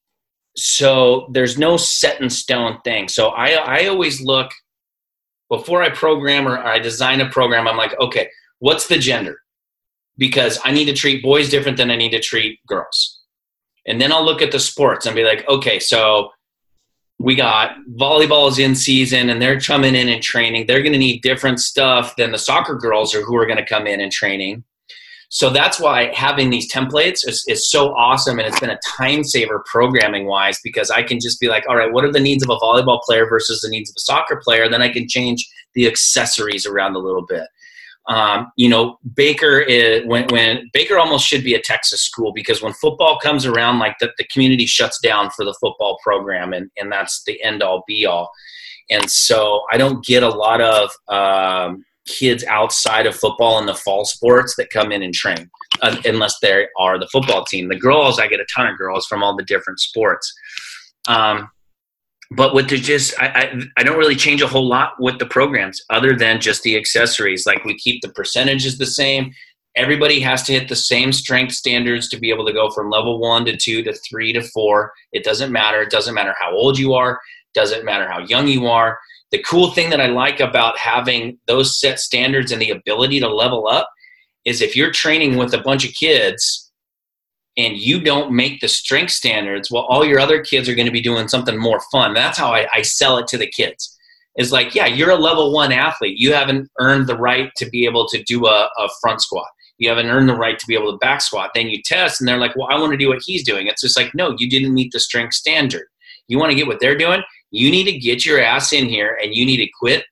[0.55, 3.07] So there's no set in stone thing.
[3.07, 4.51] So I I always look
[5.49, 8.27] before I program or I design a program, I'm like, okay,
[8.57, 9.37] what's the gender?
[10.17, 13.21] Because I need to treat boys different than I need to treat girls.
[13.85, 16.31] And then I'll look at the sports and be like, okay, so
[17.19, 20.65] we got volleyball is in season and they're coming in and training.
[20.65, 23.65] They're going to need different stuff than the soccer girls or who are going to
[23.65, 24.63] come in and training.
[25.33, 29.23] So that's why having these templates is, is so awesome and it's been a time
[29.23, 32.43] saver programming wise because I can just be like, all right, what are the needs
[32.43, 34.69] of a volleyball player versus the needs of a soccer player?
[34.69, 37.47] Then I can change the accessories around a little bit.
[38.07, 42.61] Um, you know, Baker is when when Baker almost should be a Texas school because
[42.61, 46.69] when football comes around, like the, the community shuts down for the football program, and
[46.77, 48.29] and that's the end all be all.
[48.91, 53.73] And so I don't get a lot of um, kids outside of football and the
[53.73, 55.49] fall sports that come in and train,
[55.81, 57.69] uh, unless they are the football team.
[57.69, 60.33] The girls, I get a ton of girls from all the different sports.
[61.07, 61.49] Um,
[62.31, 65.25] but with the just, I, I, I don't really change a whole lot with the
[65.25, 67.45] programs other than just the accessories.
[67.45, 69.31] Like we keep the percentages the same.
[69.75, 73.19] Everybody has to hit the same strength standards to be able to go from level
[73.19, 74.91] one to two to three to four.
[75.11, 75.81] It doesn't matter.
[75.81, 77.19] It doesn't matter how old you are.
[77.53, 78.97] Doesn't matter how young you are
[79.33, 83.27] the cool thing that I like about having those set standards and the ability to
[83.27, 83.89] level up
[84.45, 86.71] is if you're training with a bunch of kids
[87.57, 90.91] and you don't make the strength standards, well, all your other kids are going to
[90.91, 92.13] be doing something more fun.
[92.13, 93.97] That's how I, I sell it to the kids.
[94.37, 96.19] Is like, yeah, you're a level one athlete.
[96.19, 99.47] You haven't earned the right to be able to do a, a front squat.
[99.79, 101.51] You haven't earned the right to be able to back squat.
[101.55, 103.65] Then you test, and they're like, well, I want to do what he's doing.
[103.65, 105.87] It's just like, no, you didn't meet the strength standard.
[106.27, 107.23] You want to get what they're doing?
[107.53, 110.03] You need to get your ass in here and you need to quit.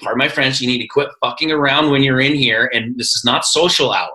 [0.00, 2.70] Pardon my French, you need to quit fucking around when you're in here.
[2.72, 4.10] And this is not social hour.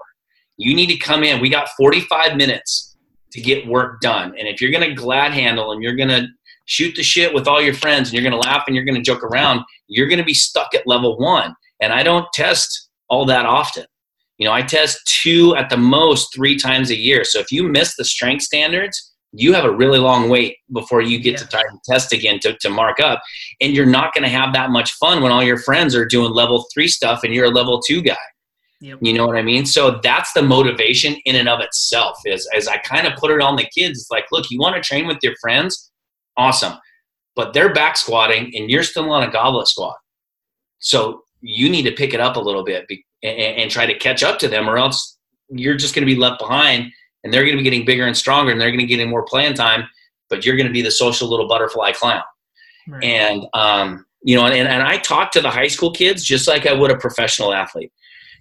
[0.58, 1.40] You need to come in.
[1.40, 2.98] We got 45 minutes
[3.34, 4.34] to get work done.
[4.38, 6.28] And if you're going to glad handle and you're going to
[6.66, 8.96] shoot the shit with all your friends and you're going to laugh and you're going
[8.96, 11.54] to joke around, you're going to be stuck at level one.
[11.80, 13.86] And I don't test all that often.
[14.40, 17.24] You know, I test two at the most three times a year.
[17.24, 21.20] So if you miss the strength standards, you have a really long wait before you
[21.20, 21.38] get yeah.
[21.38, 23.22] to try to test again to, to mark up.
[23.62, 26.32] And you're not going to have that much fun when all your friends are doing
[26.32, 28.18] level three stuff and you're a level two guy.
[28.82, 29.00] Yep.
[29.02, 29.66] You know what I mean?
[29.66, 33.42] So that's the motivation in and of itself is as I kind of put it
[33.42, 34.00] on the kids.
[34.00, 35.92] It's like, look, you want to train with your friends?
[36.38, 36.74] Awesome.
[37.36, 39.98] But they're back squatting and you're still on a goblet squat.
[40.80, 42.86] So you need to pick it up a little bit
[43.22, 45.18] and, and try to catch up to them or else
[45.50, 46.92] you're just going to be left behind
[47.24, 49.10] and they're going to be getting bigger and stronger and they're going to get in
[49.10, 49.88] more playing time
[50.30, 52.24] but you're going to be the social little butterfly clown.
[52.88, 53.04] Right.
[53.04, 56.66] and um, you know and, and i talk to the high school kids just like
[56.66, 57.92] i would a professional athlete.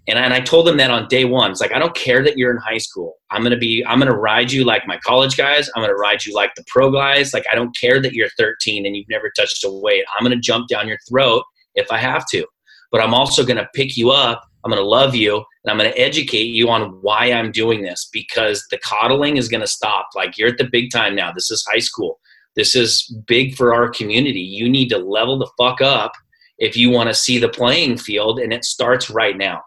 [0.06, 2.22] And I, and I told them that on day one it's like i don't care
[2.22, 3.14] that you're in high school.
[3.30, 5.68] I'm going to be i'm going to ride you like my college guys.
[5.74, 7.34] I'm going to ride you like the pro guys.
[7.34, 10.04] Like i don't care that you're 13 and you've never touched a weight.
[10.16, 11.42] I'm going to jump down your throat
[11.74, 12.46] if i have to.
[12.90, 15.78] But i'm also going to pick you up I'm going to love you and I'm
[15.78, 19.66] going to educate you on why I'm doing this because the coddling is going to
[19.66, 20.08] stop.
[20.14, 21.32] Like you're at the big time now.
[21.32, 22.18] This is high school.
[22.56, 24.40] This is big for our community.
[24.40, 26.12] You need to level the fuck up
[26.58, 29.62] if you want to see the playing field and it starts right now.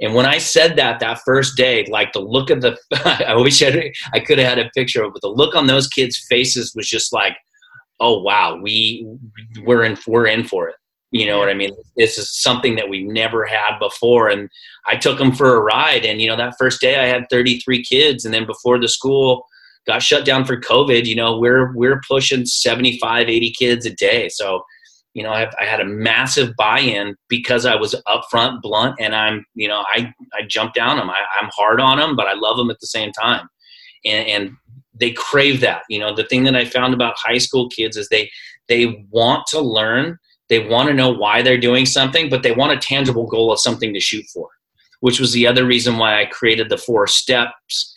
[0.00, 2.76] And when I said that that first day, like the look of the,
[3.26, 5.66] I wish I, I could have had a picture of it, but the look on
[5.66, 7.36] those kids' faces was just like,
[8.00, 9.06] oh wow, we
[9.64, 10.74] we're in we're in for it.
[11.12, 11.72] You know what I mean?
[11.96, 14.30] This is something that we've never had before.
[14.30, 14.48] And
[14.86, 16.06] I took them for a ride.
[16.06, 18.24] And, you know, that first day I had 33 kids.
[18.24, 19.46] And then before the school
[19.86, 24.30] got shut down for COVID, you know, we're, we're pushing 75, 80 kids a day.
[24.30, 24.64] So,
[25.12, 29.44] you know, I, I had a massive buy-in because I was upfront, blunt, and I'm,
[29.54, 31.10] you know, I, I jumped down them.
[31.10, 33.46] I, I'm hard on them, but I love them at the same time.
[34.06, 34.50] And, and
[34.98, 35.82] they crave that.
[35.90, 38.30] You know, the thing that I found about high school kids is they,
[38.68, 40.16] they want to learn–
[40.52, 43.58] they want to know why they're doing something, but they want a tangible goal of
[43.58, 44.50] something to shoot for,
[45.00, 47.96] which was the other reason why I created the four steps.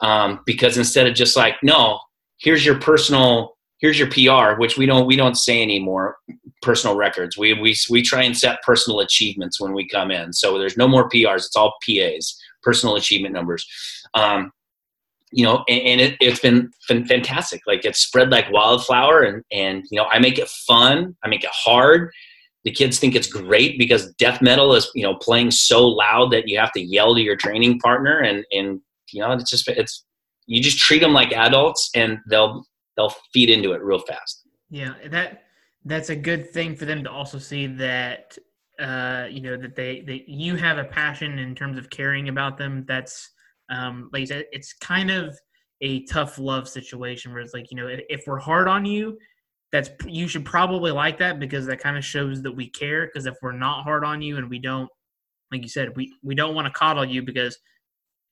[0.00, 2.00] Um, because instead of just like, no,
[2.38, 6.16] here's your personal, here's your PR, which we don't we don't say anymore.
[6.62, 7.36] Personal records.
[7.36, 10.32] We we we try and set personal achievements when we come in.
[10.32, 11.44] So there's no more PRs.
[11.44, 13.66] It's all PAs, personal achievement numbers.
[14.14, 14.52] Um,
[15.32, 17.62] you know, and, it, has been fantastic.
[17.66, 21.16] Like it's spread like wildflower, and and you know, I make it fun.
[21.22, 22.10] I make it hard.
[22.64, 26.48] the kids think it's great because death metal is you know playing so loud that
[26.48, 28.80] you have to yell to your training partner and and
[29.12, 30.04] you know it's just it's
[30.46, 32.64] you just treat them like adults and they'll
[32.96, 35.44] they'll feed into it real fast yeah that
[35.84, 38.36] that's a good thing for them to also see that
[38.78, 42.58] uh you know that they that you have a passion in terms of caring about
[42.58, 43.30] them that's
[43.70, 45.38] um like you said it's kind of
[45.80, 49.16] a tough love situation where it's like you know if, if we're hard on you
[49.72, 53.26] that's you should probably like that because that kind of shows that we care because
[53.26, 54.88] if we're not hard on you and we don't
[55.52, 57.58] like you said we we don't want to coddle you because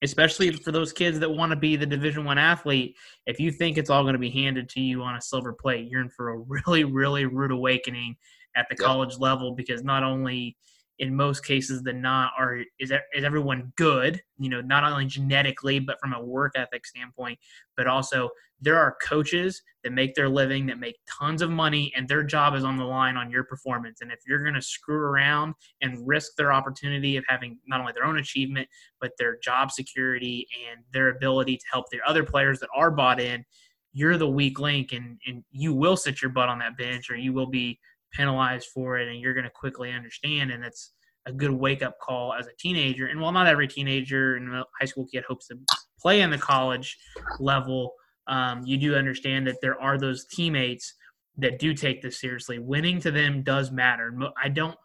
[0.02, 3.78] especially for those kids that want to be the division one athlete if you think
[3.78, 6.30] it's all going to be handed to you on a silver plate you're in for
[6.30, 8.16] a really really rude awakening
[8.56, 8.86] at the yep.
[8.86, 10.56] college level because not only
[10.98, 14.20] in most cases than not are is, is everyone good?
[14.38, 17.38] You know not only genetically but from a work ethic standpoint
[17.76, 18.30] but also
[18.60, 22.54] there are coaches that make their living that make tons of money and their job
[22.54, 24.00] is on the line on your performance.
[24.00, 27.92] And if you're going to screw around and risk their opportunity of having not only
[27.92, 28.68] their own achievement
[29.00, 33.20] but their job security and their ability to help their other players that are bought
[33.20, 33.44] in
[33.92, 37.16] you're the weak link and, and you will sit your butt on that bench or
[37.16, 37.78] you will be
[38.12, 40.92] penalized for it and you're going to quickly understand and it's
[41.26, 43.06] a good wake up call as a teenager.
[43.06, 45.58] And while not every teenager and high school kid hopes to
[46.00, 46.96] play in the college
[47.38, 47.92] level
[48.28, 50.94] um, you do understand that there are those teammates
[51.38, 52.58] that do take this seriously.
[52.58, 54.16] Winning to them does matter.
[54.40, 54.76] I don't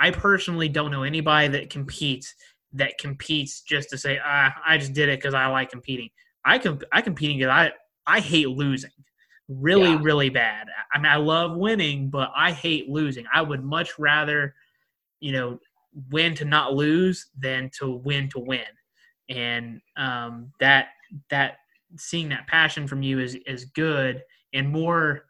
[0.00, 2.34] i personally don't know anybody that competes
[2.72, 6.08] that competes just to say ah, i just did it because i like competing.
[6.44, 7.72] I can i competing because i
[8.06, 8.90] i hate losing
[9.50, 9.98] really, yeah.
[10.00, 10.68] really bad.
[10.92, 13.26] I mean, I love winning, but I hate losing.
[13.32, 14.54] I would much rather,
[15.20, 15.58] you know,
[16.10, 18.62] win to not lose than to win to win.
[19.28, 20.88] And um, that
[21.30, 21.58] that
[21.96, 24.22] seeing that passion from you is is good
[24.52, 25.24] and more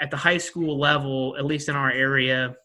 [0.00, 2.56] at the high school level, at least in our area.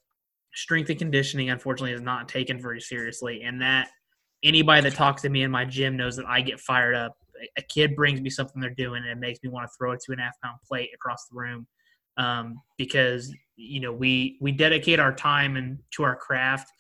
[0.56, 3.90] Strength and conditioning, unfortunately, is not taken very seriously, and that
[4.44, 7.19] anybody that talks to me in my gym knows that I get fired up
[7.58, 9.96] a kid brings me something they're doing and it makes me want to throw a
[9.96, 11.68] two and a half pound plate across the room
[12.18, 16.72] um, because you know we we dedicate our time and to our craft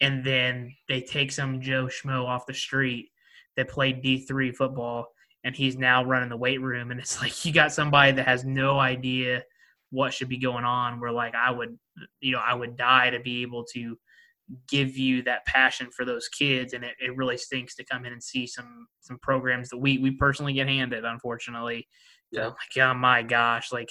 [0.00, 3.08] and then they take some joe schmo off the street
[3.56, 5.06] that played d3 football
[5.44, 8.44] and he's now running the weight room and it's like you got somebody that has
[8.44, 9.42] no idea
[9.90, 11.78] what should be going on where like i would
[12.20, 13.96] you know i would die to be able to
[14.68, 18.12] give you that passion for those kids and it, it really stinks to come in
[18.12, 21.86] and see some some programs that we we personally get handed unfortunately
[22.32, 22.46] yeah.
[22.46, 23.90] like oh my gosh like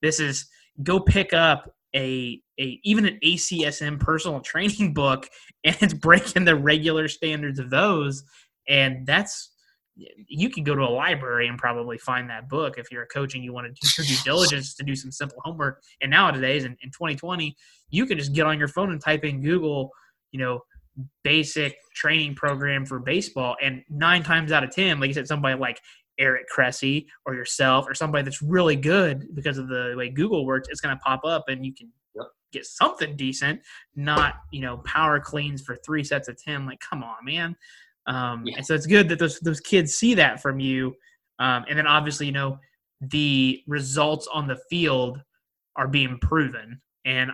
[0.00, 0.48] this is
[0.82, 5.28] go pick up a a even an ACSM personal training book
[5.64, 8.22] and it's breaking the regular standards of those
[8.68, 9.50] and that's
[10.28, 13.34] you can go to a library and probably find that book if you're a coach
[13.34, 15.82] and you want to do your due diligence to do some simple homework.
[16.00, 17.56] And nowadays, in, in 2020,
[17.90, 19.90] you can just get on your phone and type in Google,
[20.30, 20.60] you know,
[21.24, 23.56] basic training program for baseball.
[23.62, 25.80] And nine times out of 10, like you said, somebody like
[26.18, 30.68] Eric Cressey or yourself or somebody that's really good because of the way Google works,
[30.70, 31.90] it's going to pop up and you can
[32.52, 33.60] get something decent,
[33.94, 36.66] not, you know, power cleans for three sets of 10.
[36.66, 37.56] Like, come on, man.
[38.08, 38.56] Um, yeah.
[38.56, 40.94] And so it's good that those those kids see that from you.
[41.38, 42.58] Um, and then obviously, you know,
[43.00, 45.20] the results on the field
[45.76, 46.80] are being proven.
[47.04, 47.30] And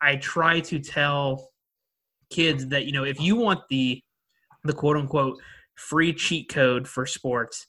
[0.00, 1.48] I try to tell
[2.30, 4.02] kids that you know if you want the
[4.64, 5.38] the quote unquote
[5.76, 7.66] free cheat code for sports,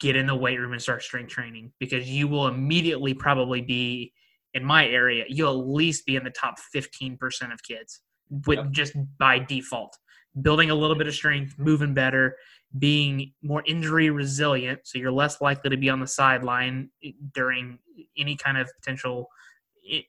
[0.00, 4.12] get in the weight room and start strength training because you will immediately probably be
[4.54, 5.24] in my area.
[5.28, 8.00] You'll at least be in the top fifteen percent of kids
[8.46, 8.70] with yep.
[8.70, 9.96] just by default
[10.42, 12.36] building a little bit of strength, moving better,
[12.78, 16.90] being more injury resilient, so you're less likely to be on the sideline
[17.32, 17.78] during
[18.16, 19.28] any kind of potential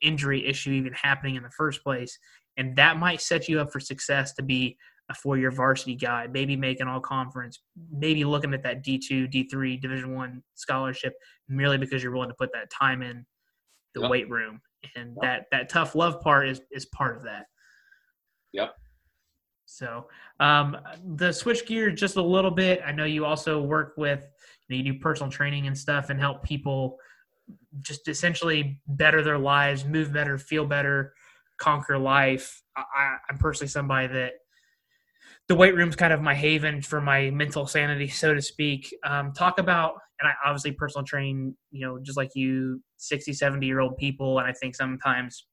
[0.01, 2.17] injury issue even happening in the first place.
[2.57, 4.77] And that might set you up for success to be
[5.09, 7.61] a four-year varsity guy, maybe make an all-conference,
[7.91, 11.13] maybe looking at that D2, D3, Division One scholarship,
[11.47, 13.25] merely because you're willing to put that time in
[13.95, 14.11] the yep.
[14.11, 14.61] weight room.
[14.95, 15.21] And yep.
[15.21, 17.45] that that tough love part is is part of that.
[18.53, 18.75] Yep.
[19.69, 20.07] So
[20.39, 20.77] um,
[21.15, 22.81] the switch gear just a little bit.
[22.85, 24.25] I know you also work with
[24.67, 26.97] you, know, you do personal training and stuff and help people
[27.81, 31.13] just essentially better their lives, move better, feel better,
[31.57, 32.61] conquer life.
[32.75, 34.33] I, I'm personally somebody that
[35.47, 38.93] the weight room's kind of my haven for my mental sanity, so to speak.
[39.03, 43.65] Um, talk about, and I obviously personal train, you know, just like you, 60, 70
[43.65, 44.39] year old people.
[44.39, 45.45] And I think sometimes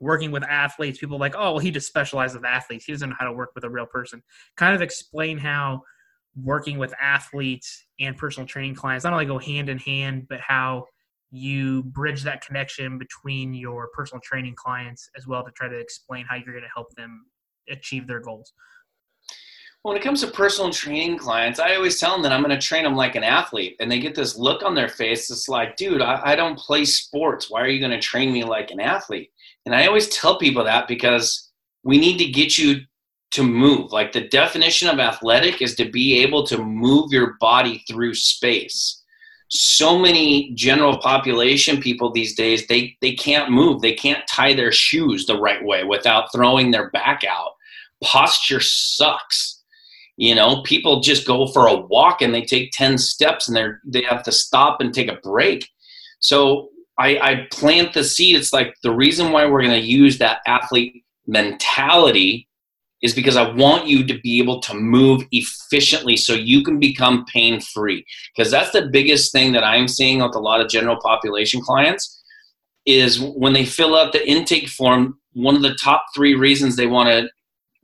[0.00, 2.84] working with athletes, people like, oh, well, he just specializes with athletes.
[2.84, 4.22] He doesn't know how to work with a real person.
[4.56, 5.82] Kind of explain how
[6.42, 10.84] working with athletes and personal training clients not only go hand in hand, but how
[11.30, 16.24] you bridge that connection between your personal training clients as well to try to explain
[16.28, 17.26] how you're going to help them
[17.68, 18.52] achieve their goals?
[19.82, 22.60] When it comes to personal training clients, I always tell them that I'm going to
[22.60, 23.76] train them like an athlete.
[23.78, 25.30] And they get this look on their face.
[25.30, 27.50] It's like, dude, I, I don't play sports.
[27.50, 29.30] Why are you going to train me like an athlete?
[29.66, 31.50] And I always tell people that because
[31.82, 32.80] we need to get you
[33.32, 33.92] to move.
[33.92, 39.02] Like the definition of athletic is to be able to move your body through space.
[39.48, 43.82] So many general population people these days, they, they can't move.
[43.82, 47.50] They can't tie their shoes the right way without throwing their back out.
[48.02, 49.62] Posture sucks.
[50.16, 53.80] You know, people just go for a walk and they take 10 steps and they're
[53.84, 55.68] they have to stop and take a break.
[56.20, 58.36] So I, I plant the seed.
[58.36, 62.48] It's like the reason why we're going to use that athlete mentality
[63.02, 67.26] is because I want you to be able to move efficiently so you can become
[67.26, 68.04] pain free.
[68.34, 72.22] Because that's the biggest thing that I'm seeing with a lot of general population clients
[72.86, 76.86] is when they fill out the intake form, one of the top three reasons they
[76.86, 77.28] want to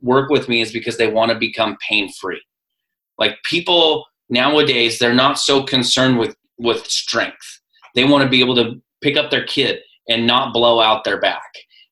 [0.01, 2.41] work with me is because they want to become pain free.
[3.19, 7.59] Like people nowadays, they're not so concerned with with strength.
[7.95, 9.79] They want to be able to pick up their kid
[10.09, 11.51] and not blow out their back.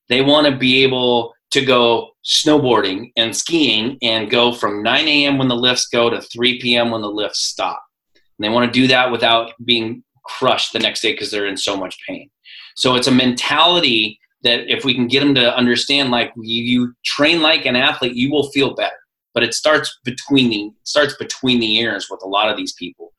[0.10, 5.38] They want to be able to go snowboarding and skiing and go from 9 a.m.
[5.38, 6.92] when the lifts go to 3 p.m.
[6.92, 7.84] when the lifts stop.
[8.16, 11.58] And they want to do that without being crushed the next day because they're in
[11.58, 12.30] so much pain.
[12.76, 16.94] So it's a mentality that if we can get them to understand, like you, you
[17.06, 18.96] train like an athlete, you will feel better.
[19.34, 23.14] But it starts between the starts between the ears with a lot of these people.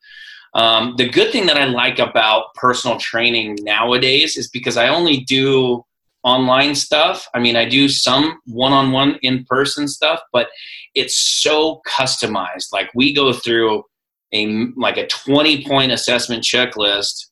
[0.54, 5.20] Um, the good thing that I like about personal training nowadays is because I only
[5.20, 5.82] do
[6.24, 7.26] online stuff.
[7.34, 10.48] I mean, I do some one on one in person stuff, but
[10.94, 12.72] it's so customized.
[12.72, 13.84] Like we go through
[14.32, 17.26] a like a 20 point assessment checklist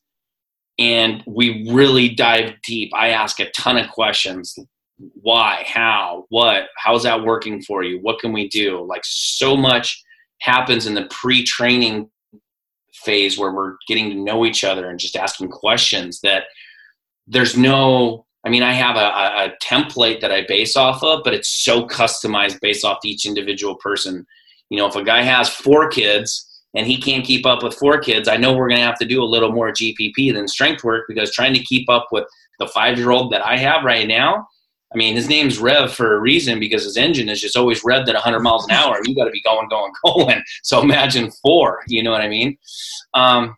[0.79, 2.91] and we really dive deep.
[2.95, 4.57] I ask a ton of questions.
[4.97, 7.99] Why, how, what, how's that working for you?
[8.01, 8.85] What can we do?
[8.85, 10.03] Like so much
[10.41, 12.09] happens in the pre-training
[13.03, 16.43] phase where we're getting to know each other and just asking questions that
[17.27, 21.33] there's no I mean, I have a, a, template that I base off of, but
[21.33, 24.25] it's so customized based off each individual person.
[24.69, 27.99] You know, if a guy has four kids and he can't keep up with four
[27.99, 30.83] kids, I know we're going to have to do a little more GPP than strength
[30.83, 32.25] work because trying to keep up with
[32.57, 34.47] the five year old that I have right now,
[34.93, 38.09] I mean, his name's Rev for a reason because his engine is just always revved
[38.09, 38.99] at 100 miles an hour.
[39.05, 40.43] You got to be going, going, going.
[40.63, 41.81] So imagine four.
[41.87, 42.57] You know what I mean?
[43.13, 43.55] Um,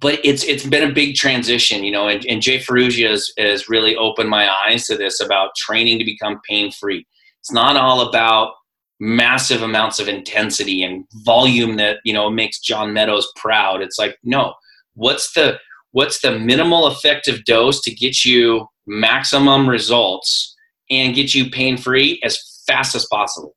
[0.00, 3.68] but it's it's been a big transition, you know, and, and Jay Ferruggia has, has
[3.68, 7.06] really opened my eyes to this about training to become pain free.
[7.40, 8.52] It's not all about
[9.00, 13.82] massive amounts of intensity and volume that you know makes John Meadows proud.
[13.82, 14.54] It's like no,
[14.94, 15.58] what's the
[15.92, 20.56] what's the minimal effective dose to get you maximum results
[20.90, 23.54] and get you pain free as fast as possible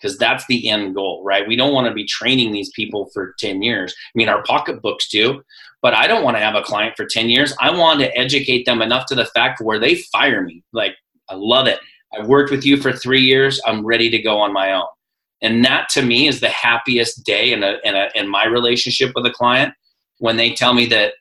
[0.00, 1.48] because that's the end goal, right?
[1.48, 3.92] We don't want to be training these people for 10 years.
[3.92, 5.42] I mean, our pocketbooks do,
[5.82, 7.54] but I don't want to have a client for 10 years.
[7.60, 10.62] I want to educate them enough to the fact where they fire me.
[10.72, 10.94] Like,
[11.28, 11.80] I love it.
[12.16, 13.60] I've worked with you for three years.
[13.66, 14.86] I'm ready to go on my own.
[15.42, 19.12] And that to me is the happiest day in, a, in, a, in my relationship
[19.14, 19.74] with a client
[20.18, 21.14] when they tell me that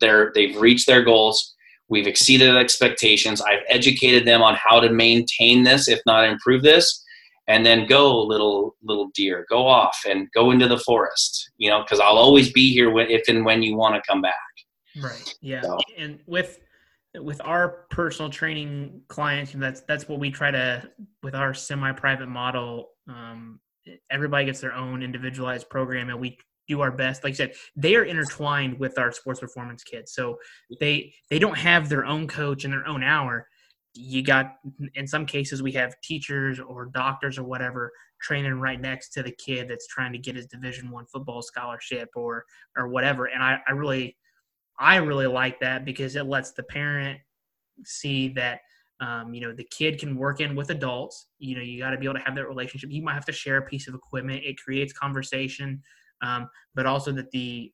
[0.00, 1.54] they're, they've reached their goals.
[1.88, 3.40] We've exceeded expectations.
[3.40, 7.04] I've educated them on how to maintain this, if not improve this
[7.48, 11.82] and then go little little deer go off and go into the forest you know
[11.82, 14.34] because i'll always be here if and when you want to come back
[15.02, 15.78] right yeah so.
[15.96, 16.60] and with
[17.16, 20.88] with our personal training clients that's that's what we try to
[21.22, 23.58] with our semi-private model um,
[24.10, 26.36] everybody gets their own individualized program and we
[26.68, 27.24] do our best.
[27.24, 30.12] Like i said they are intertwined with our sports performance kids.
[30.12, 30.38] So
[30.78, 33.48] they they don't have their own coach and their own hour.
[33.94, 34.56] You got
[34.94, 37.90] in some cases we have teachers or doctors or whatever
[38.20, 42.10] training right next to the kid that's trying to get his division one football scholarship
[42.14, 42.44] or
[42.76, 43.26] or whatever.
[43.26, 44.16] And I, I really
[44.78, 47.18] i really like that because it lets the parent
[47.84, 48.60] see that
[49.00, 51.26] um, you know the kid can work in with adults.
[51.38, 52.90] You know you got to be able to have that relationship.
[52.90, 54.42] You might have to share a piece of equipment.
[54.44, 55.82] It creates conversation
[56.22, 57.72] um, but also that the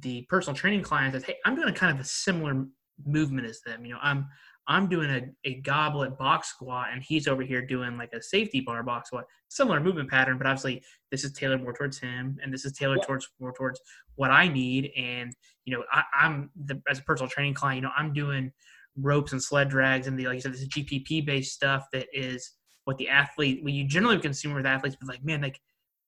[0.00, 2.64] the personal training client says hey i'm doing a kind of a similar
[3.06, 4.26] movement as them you know i'm
[4.66, 8.60] I'm doing a, a goblet box squat and he's over here doing like a safety
[8.60, 9.24] bar box squat.
[9.48, 13.00] Similar movement pattern, but obviously this is tailored more towards him and this is tailored
[13.02, 13.06] yeah.
[13.06, 13.80] towards more towards
[14.14, 14.90] what I need.
[14.96, 15.34] And,
[15.66, 18.52] you know, I, am the, as a personal training client, you know, I'm doing
[18.96, 22.06] ropes and sled drags and the, like you said, this is GPP based stuff that
[22.12, 22.52] is
[22.84, 25.60] what the athlete, what you generally consume with athletes, but like, man, like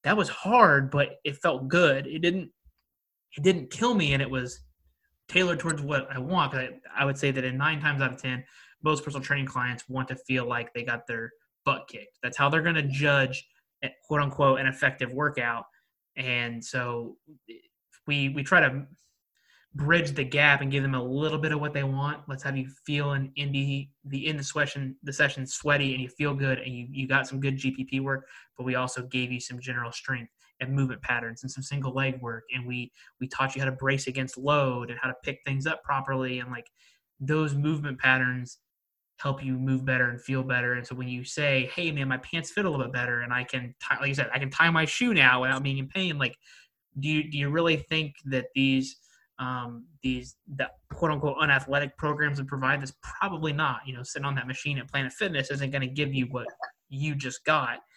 [0.07, 2.07] that was hard, but it felt good.
[2.07, 2.49] It didn't,
[3.37, 4.61] it didn't kill me and it was
[5.29, 6.55] tailored towards what I want.
[6.55, 8.45] I, I would say that in nine times out of ten,
[8.85, 11.33] most personal training clients want to feel like they got their
[11.65, 12.19] butt kicked.
[12.23, 13.45] That's how they're going to judge,
[14.07, 15.65] quote unquote, an effective workout.
[16.17, 17.17] And so
[18.07, 18.87] we we try to
[19.77, 22.23] bridge the gap and give them a little bit of what they want.
[22.29, 26.03] Let's have you feel in, in the, the in the session the session sweaty and
[26.03, 29.31] you feel good and you, you got some good GPP work, but we also gave
[29.31, 32.45] you some general strength and movement patterns and some single leg work.
[32.55, 35.67] And we we taught you how to brace against load and how to pick things
[35.67, 36.39] up properly.
[36.39, 36.71] And like
[37.21, 38.59] those movement patterns
[39.19, 40.75] help you move better and feel better.
[40.75, 43.33] And so when you say hey man my pants fit a little bit better and
[43.33, 45.89] i can tie, like you said i can tie my shoe now without being in
[45.89, 46.37] pain like
[47.01, 48.97] do you do you really think that these
[49.39, 52.93] um, these the quote unquote unathletic programs would provide this?
[53.03, 53.81] Probably not.
[53.87, 56.47] You know, sitting on that machine at Planet Fitness isn't going to give you what
[56.89, 57.79] you just got.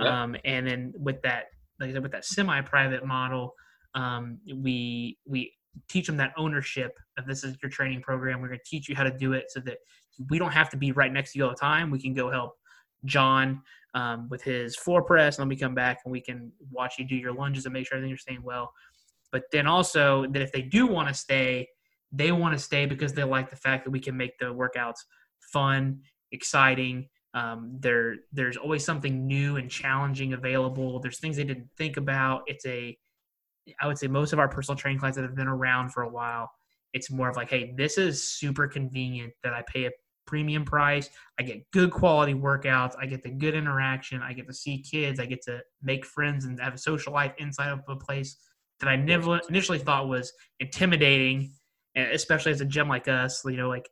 [0.00, 1.46] Um, and then with that,
[1.80, 3.52] like I said, with that semi-private model,
[3.94, 5.52] um, we we
[5.88, 8.40] teach them that ownership of this is your training program.
[8.40, 9.78] We're going to teach you how to do it so that
[10.30, 11.90] we don't have to be right next to you all the time.
[11.90, 12.54] We can go help
[13.04, 13.62] John
[13.94, 17.04] um, with his floor press, and then we come back and we can watch you
[17.04, 18.72] do your lunges and make sure everything's staying well.
[19.32, 21.68] But then also that if they do want to stay,
[22.12, 24.98] they want to stay because they like the fact that we can make the workouts
[25.52, 26.00] fun,
[26.32, 27.08] exciting.
[27.34, 30.98] Um, there, there's always something new and challenging available.
[31.00, 32.42] There's things they didn't think about.
[32.46, 32.96] It's a,
[33.80, 36.08] I would say most of our personal training clients that have been around for a
[36.08, 36.50] while,
[36.94, 39.90] it's more of like, hey, this is super convenient that I pay a
[40.26, 41.10] premium price.
[41.38, 42.94] I get good quality workouts.
[43.00, 44.22] I get the good interaction.
[44.22, 45.20] I get to see kids.
[45.20, 48.36] I get to make friends and have a social life inside of a place
[48.80, 51.52] that I never initially thought was intimidating,
[51.96, 53.44] especially as a gym like us.
[53.44, 53.88] You know, like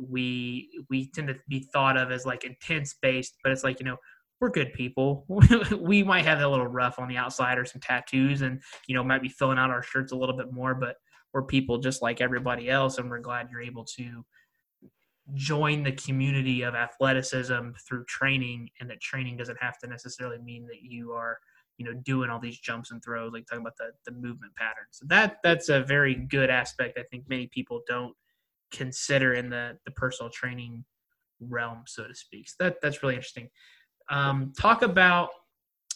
[0.00, 3.86] we we tend to be thought of as like intense based, but it's like you
[3.86, 3.96] know
[4.40, 5.24] we're good people.
[5.80, 9.04] we might have a little rough on the outside or some tattoos, and you know
[9.04, 10.96] might be filling out our shirts a little bit more, but
[11.32, 14.24] we're people just like everybody else, and we're glad you're able to
[15.34, 20.64] join the community of athleticism through training and that training doesn't have to necessarily mean
[20.66, 21.38] that you are
[21.78, 24.92] you know doing all these jumps and throws like talking about the, the movement patterns
[24.92, 28.14] so that that's a very good aspect i think many people don't
[28.72, 30.84] consider in the the personal training
[31.40, 32.48] realm so to speak.
[32.48, 33.48] So that that's really interesting.
[34.10, 35.30] Um, talk about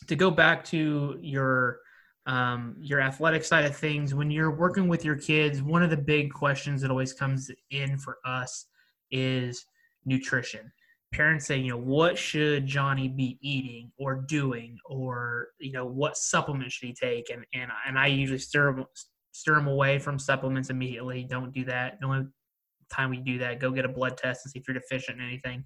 [0.08, 1.80] to go back to your
[2.26, 5.96] um, your athletic side of things when you're working with your kids one of the
[5.96, 8.66] big questions that always comes in for us
[9.10, 9.64] is
[10.04, 10.70] nutrition
[11.12, 16.16] parents say, you know, what should Johnny be eating or doing, or you know, what
[16.16, 17.30] supplements should he take?
[17.30, 18.84] And and and I usually stir
[19.32, 21.24] stir them away from supplements immediately.
[21.24, 21.98] Don't do that.
[22.00, 22.26] The only
[22.92, 25.26] time we do that, go get a blood test and see if you're deficient in
[25.26, 25.64] anything.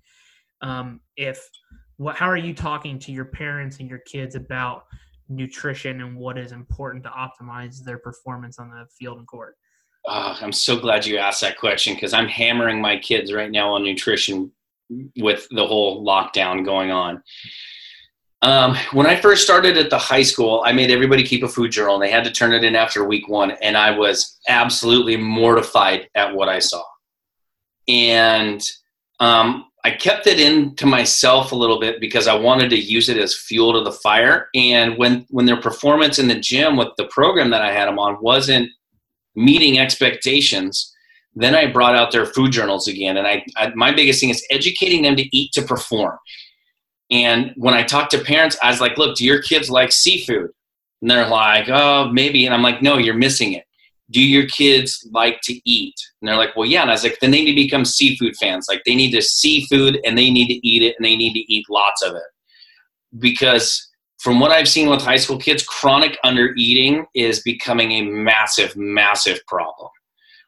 [0.61, 1.49] Um, if
[1.97, 4.85] what, how are you talking to your parents and your kids about
[5.29, 9.57] nutrition and what is important to optimize their performance on the field and court?
[10.07, 13.73] Oh, I'm so glad you asked that question because I'm hammering my kids right now
[13.73, 14.53] on nutrition
[15.17, 17.23] with the whole lockdown going on.
[18.43, 21.73] Um, when I first started at the high school, I made everybody keep a food
[21.73, 25.17] journal, and they had to turn it in after week one, and I was absolutely
[25.17, 26.83] mortified at what I saw.
[27.89, 28.63] And
[29.21, 33.09] um, I kept it in to myself a little bit because I wanted to use
[33.09, 34.49] it as fuel to the fire.
[34.55, 37.99] And when when their performance in the gym with the program that I had them
[37.99, 38.71] on wasn't
[39.35, 40.94] meeting expectations,
[41.37, 44.45] then I brought out their food journals again, and I, I, my biggest thing is
[44.51, 46.17] educating them to eat to perform.
[47.11, 50.51] And when I talk to parents, I was like, "Look, do your kids like seafood?"
[51.03, 53.65] And they're like, "Oh, maybe." And I'm like, "No, you're missing it.
[54.11, 57.19] Do your kids like to eat?" And they're like, "Well, yeah." And I was like,
[57.21, 58.67] "Then they need to become seafood fans.
[58.69, 61.35] Like they need to see food and they need to eat it and they need
[61.35, 62.23] to eat lots of it."
[63.19, 68.75] Because from what I've seen with high school kids, chronic undereating is becoming a massive,
[68.77, 69.91] massive problem.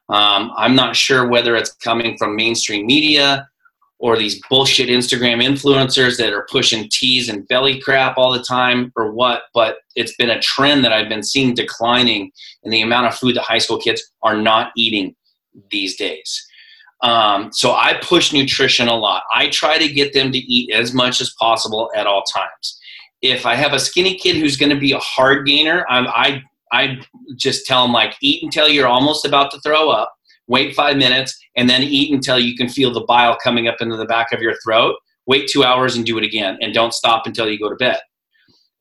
[0.09, 3.47] Um, I'm not sure whether it's coming from mainstream media
[3.99, 8.91] or these bullshit Instagram influencers that are pushing teas and belly crap all the time
[8.95, 12.31] or what, but it's been a trend that I've been seeing declining
[12.63, 15.15] in the amount of food that high school kids are not eating
[15.71, 16.47] these days.
[17.01, 19.23] Um, so I push nutrition a lot.
[19.33, 22.79] I try to get them to eat as much as possible at all times.
[23.21, 26.43] If I have a skinny kid who's going to be a hard gainer, I, I
[26.71, 26.99] I
[27.35, 30.13] just tell them like eat until you're almost about to throw up,
[30.47, 33.97] wait five minutes, and then eat until you can feel the bile coming up into
[33.97, 34.95] the back of your throat.
[35.25, 37.99] Wait two hours and do it again, and don't stop until you go to bed.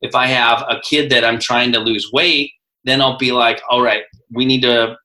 [0.00, 2.52] If I have a kid that I'm trying to lose weight,
[2.84, 4.96] then I'll be like, all right, we need to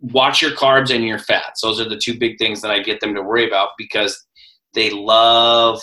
[0.00, 1.62] watch your carbs and your fats.
[1.62, 4.26] Those are the two big things that I get them to worry about because
[4.74, 5.80] they love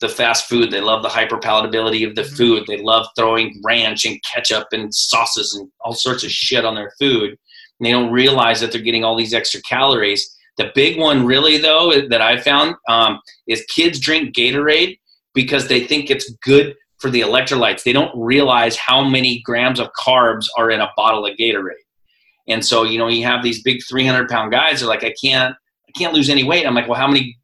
[0.00, 0.70] the fast food.
[0.70, 2.34] They love the hyper palatability of the mm-hmm.
[2.34, 2.64] food.
[2.66, 6.92] They love throwing ranch and ketchup and sauces and all sorts of shit on their
[6.98, 7.30] food.
[7.30, 10.36] and they don't realize that they're getting all these extra calories.
[10.56, 14.98] The big one, really, though, that I found um, is kids drink Gatorade
[15.32, 17.82] because they think it's good for the electrolytes.
[17.82, 21.74] They don't realize how many grams of carbs are in a bottle of Gatorade.
[22.48, 24.80] And so, you know, you have these big 300 pound guys.
[24.80, 25.54] They're like, I can't,
[25.88, 26.66] I can't lose any weight.
[26.66, 27.38] I'm like, well, how many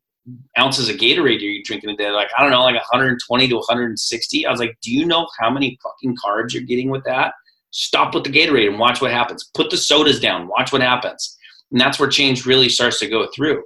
[0.59, 2.11] ounces of Gatorade are you drinking a day?
[2.11, 4.47] Like, I don't know, like 120 to 160.
[4.47, 7.35] I was like, do you know how many fucking carbs you're getting with that?
[7.71, 9.51] Stop with the Gatorade and watch what happens.
[9.55, 10.49] Put the sodas down.
[10.49, 11.37] Watch what happens.
[11.71, 13.63] And that's where change really starts to go through.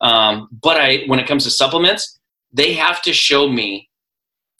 [0.00, 2.18] Um, but I, when it comes to supplements,
[2.52, 3.88] they have to show me,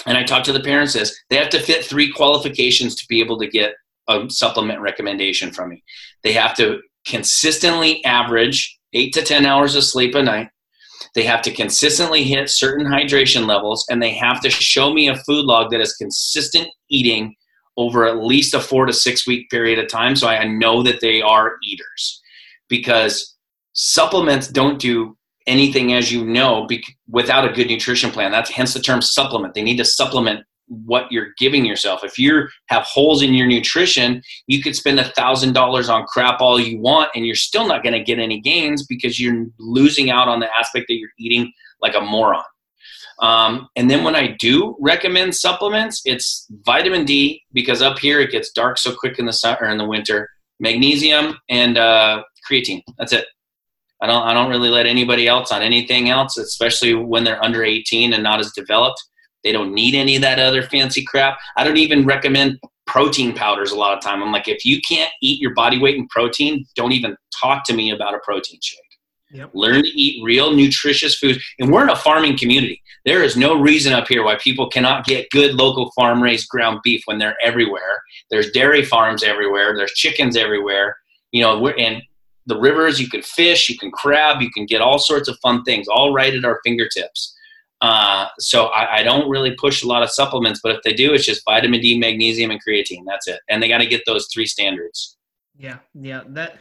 [0.07, 3.21] and I talk to the parents this, they have to fit three qualifications to be
[3.21, 3.75] able to get
[4.09, 5.83] a supplement recommendation from me.
[6.23, 10.49] They have to consistently average eight to 10 hours of sleep a night.
[11.15, 15.17] They have to consistently hit certain hydration levels, and they have to show me a
[15.17, 17.35] food log that is consistent eating
[17.77, 20.15] over at least a four to six week period of time.
[20.15, 22.21] So I know that they are eaters
[22.69, 23.37] because
[23.73, 26.69] supplements don't do anything, as you know,
[27.09, 28.31] without a good nutrition plan.
[28.31, 29.55] That's hence the term supplement.
[29.55, 32.05] They need to supplement what you're giving yourself.
[32.05, 36.41] If you have holes in your nutrition, you could spend a thousand dollars on crap
[36.41, 40.11] all you want, and you're still not going to get any gains because you're losing
[40.11, 41.53] out on the aspect that you're eating
[41.83, 42.45] like a moron.
[43.21, 48.31] Um, and then when I do recommend supplements, it's vitamin D because up here it
[48.31, 50.29] gets dark so quick in the summer in the winter.
[50.59, 52.83] Magnesium and uh, creatine.
[52.99, 53.27] That's it.
[54.03, 57.65] I don't I don't really let anybody else on anything else, especially when they're under
[57.65, 59.03] 18 and not as developed.
[59.45, 61.39] They don't need any of that other fancy crap.
[61.57, 64.23] I don't even recommend protein powders a lot of time.
[64.23, 67.73] I'm like, if you can't eat your body weight in protein, don't even talk to
[67.73, 68.81] me about a protein shake.
[69.33, 69.51] Yep.
[69.55, 71.39] Learn to eat real nutritious foods.
[71.61, 72.83] And we're in a farming community.
[73.05, 76.81] There is no reason up here why people cannot get good local farm raised ground
[76.83, 78.03] beef when they're everywhere.
[78.31, 79.77] There's dairy farms everywhere.
[79.77, 80.97] There's chickens everywhere.
[81.31, 82.03] You know, we're in
[82.47, 83.01] the rivers.
[83.01, 86.13] You can fish, you can crab, you can get all sorts of fun things, all
[86.13, 87.37] right at our fingertips.
[87.81, 91.15] Uh, so I, I, don't really push a lot of supplements, but if they do,
[91.15, 93.05] it's just vitamin D, magnesium, and creatine.
[93.07, 93.41] That's it.
[93.49, 95.17] And they got to get those three standards.
[95.57, 96.23] Yeah, yeah.
[96.29, 96.59] That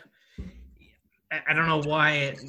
[1.31, 2.11] I don't know why.
[2.11, 2.39] It,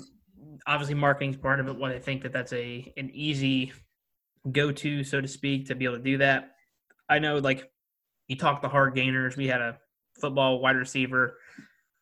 [0.68, 1.76] obviously, marketing's part of it.
[1.76, 3.72] What I think that that's a an easy
[4.52, 6.52] go to, so to speak, to be able to do that.
[7.08, 7.68] I know, like
[8.28, 9.36] you talk the hard gainers.
[9.36, 9.78] We had a
[10.20, 11.38] football wide receiver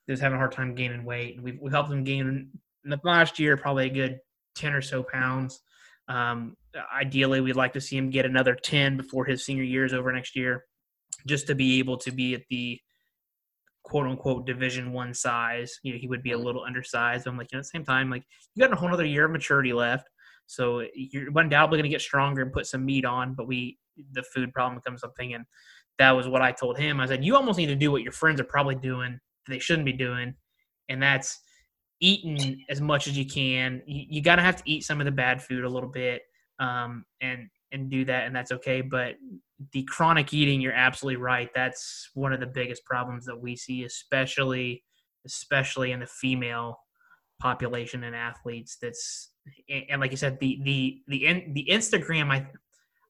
[0.06, 2.50] that was having a hard time gaining weight, and we we helped him gain
[2.84, 4.20] in the last year probably a good
[4.54, 5.62] ten or so pounds
[6.08, 6.56] um,
[6.94, 10.12] ideally, we'd like to see him get another 10 before his senior year is over
[10.12, 10.64] next year,
[11.26, 12.80] just to be able to be at the
[13.84, 15.78] quote unquote division one size.
[15.82, 17.24] You know, he would be a little undersized.
[17.24, 19.04] But I'm like, you know, at the same time, like you got a whole other
[19.04, 20.08] year of maturity left.
[20.46, 23.78] So you're undoubtedly going to get stronger and put some meat on, but we,
[24.12, 25.34] the food problem becomes something.
[25.34, 25.44] And
[25.98, 27.00] that was what I told him.
[27.00, 29.58] I said, you almost need to do what your friends are probably doing that they
[29.58, 30.34] shouldn't be doing.
[30.88, 31.38] And that's
[32.00, 33.82] eating as much as you can.
[33.86, 36.22] You, you got to have to eat some of the bad food a little bit,
[36.58, 38.80] um, and and do that, and that's okay.
[38.80, 39.16] But
[39.72, 41.50] the chronic eating, you're absolutely right.
[41.54, 44.84] That's one of the biggest problems that we see, especially
[45.26, 46.78] especially in the female
[47.40, 48.76] population and athletes.
[48.80, 49.30] That's
[49.90, 52.30] and like you said, the the the the Instagram.
[52.30, 52.46] I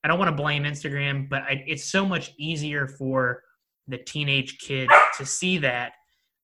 [0.04, 3.42] I don't want to blame Instagram, but I, it's so much easier for
[3.88, 5.92] the teenage kid to see that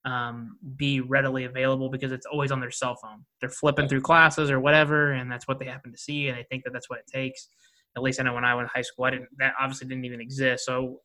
[0.04, 3.24] um, be readily available because it's always on their cell phone.
[3.40, 6.44] They're flipping through classes or whatever, and that's what they happen to see, and they
[6.44, 7.48] think that that's what it takes.
[7.96, 9.28] At least I know when I went to high school, I didn't.
[9.38, 11.00] That obviously didn't even exist, so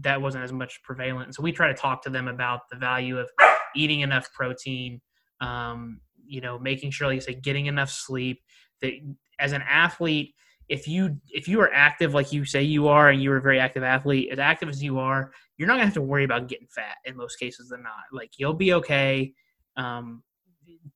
[0.00, 1.34] that wasn't as much prevalent.
[1.34, 3.28] So we try to talk to them about the value of
[3.76, 5.00] eating enough protein.
[5.40, 8.40] Um, you know, making sure, like you say, getting enough sleep.
[8.80, 8.92] That
[9.38, 10.34] as an athlete,
[10.68, 13.58] if you if you are active like you say you are, and you're a very
[13.58, 16.68] active athlete, as active as you are, you're not gonna have to worry about getting
[16.68, 18.04] fat in most cases than not.
[18.12, 19.32] Like you'll be okay.
[19.76, 20.22] Um,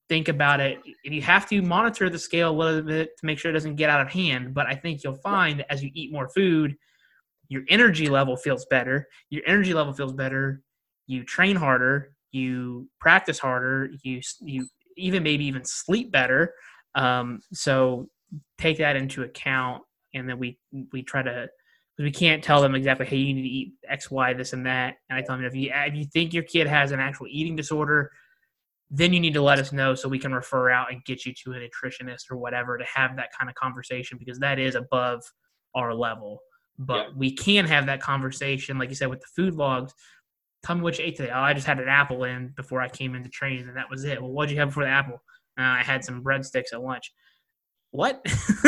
[0.09, 0.81] think about it.
[1.05, 3.77] if You have to monitor the scale a little bit to make sure it doesn't
[3.77, 4.55] get out of hand.
[4.55, 6.77] But I think you'll find as you eat more food,
[7.49, 9.07] your energy level feels better.
[9.31, 10.63] Your energy level feels better.
[11.07, 12.13] You train harder.
[12.33, 13.91] You practice harder.
[14.03, 16.55] You you even maybe even sleep better.
[16.95, 18.09] Um, so
[18.59, 19.83] take that into account,
[20.15, 20.59] and then we
[20.93, 21.49] we try to
[21.99, 24.97] we can't tell them exactly, hey, you need to eat X, Y, this, and that.
[25.09, 27.57] And I tell them if you if you think your kid has an actual eating
[27.57, 28.13] disorder,
[28.91, 31.33] then you need to let us know so we can refer out and get you
[31.45, 35.23] to a nutritionist or whatever to have that kind of conversation because that is above
[35.75, 36.41] our level.
[36.79, 37.13] But yeah.
[37.17, 39.95] we can have that conversation, like you said, with the food logs.
[40.63, 41.31] Tell me what you ate today.
[41.33, 44.05] Oh, I just had an apple in before I came into training, and that was
[44.05, 44.21] it.
[44.21, 45.23] Well, what did you have before the apple?
[45.59, 47.11] Uh, I had some breadsticks at lunch
[47.93, 48.25] what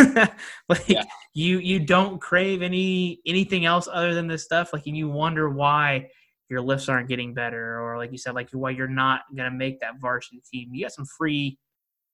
[0.68, 1.02] like yeah.
[1.34, 5.50] you you don't crave any anything else other than this stuff like and you wonder
[5.50, 6.08] why
[6.48, 9.80] your lifts aren't getting better, or like you said, like why you're not gonna make
[9.80, 10.70] that varsity team.
[10.72, 11.58] You got some free,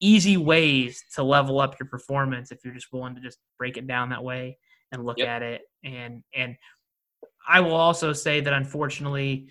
[0.00, 3.86] easy ways to level up your performance if you're just willing to just break it
[3.86, 4.58] down that way
[4.90, 5.28] and look yep.
[5.28, 5.62] at it.
[5.84, 6.56] And and
[7.48, 9.48] I will also say that unfortunately,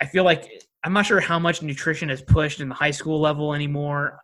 [0.00, 0.50] I feel like
[0.82, 4.20] I'm not sure how much nutrition is pushed in the high school level anymore.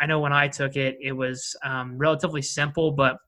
[0.00, 3.18] I know when I took it, it was um, relatively simple, but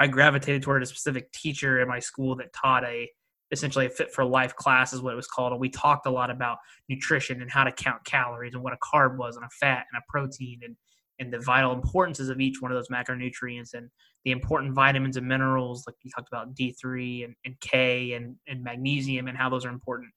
[0.00, 3.08] I gravitated toward a specific teacher in my school that taught a
[3.50, 6.10] essentially a fit for life class is what it was called and we talked a
[6.10, 9.48] lot about nutrition and how to count calories and what a carb was and a
[9.58, 10.76] fat and a protein and
[11.20, 13.88] and the vital importances of each one of those macronutrients and
[14.24, 18.62] the important vitamins and minerals like you talked about d3 and, and k and, and
[18.62, 20.10] magnesium and how those are important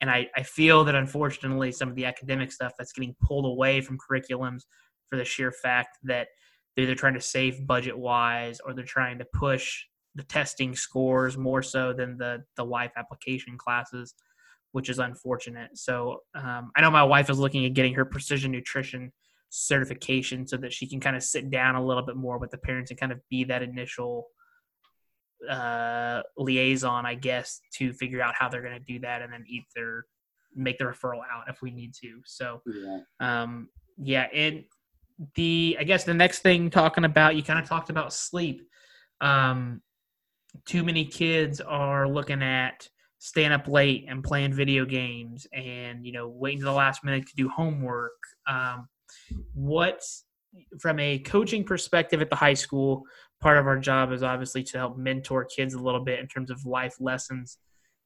[0.00, 3.80] and I, I feel that unfortunately some of the academic stuff that's getting pulled away
[3.80, 4.62] from curriculums
[5.08, 6.28] for the sheer fact that
[6.74, 9.84] they're either trying to save budget wise or they're trying to push
[10.14, 14.14] the testing scores more so than the the life application classes,
[14.72, 15.76] which is unfortunate.
[15.76, 19.12] So um, I know my wife is looking at getting her precision nutrition
[19.50, 22.58] certification so that she can kind of sit down a little bit more with the
[22.58, 24.28] parents and kind of be that initial
[25.48, 29.44] uh, liaison, I guess, to figure out how they're going to do that and then
[29.48, 30.04] either
[30.54, 32.20] make the referral out if we need to.
[32.24, 32.98] So, yeah.
[33.20, 34.64] um, yeah, and
[35.34, 38.62] the I guess the next thing talking about you kind of talked about sleep.
[39.20, 39.82] Um,
[40.66, 42.88] too many kids are looking at
[43.18, 47.26] staying up late and playing video games and you know waiting to the last minute
[47.26, 48.12] to do homework.
[48.48, 48.88] Um,
[49.54, 50.02] what
[50.80, 53.04] from a coaching perspective at the high school,
[53.40, 56.50] part of our job is obviously to help mentor kids a little bit in terms
[56.50, 57.58] of life lessons.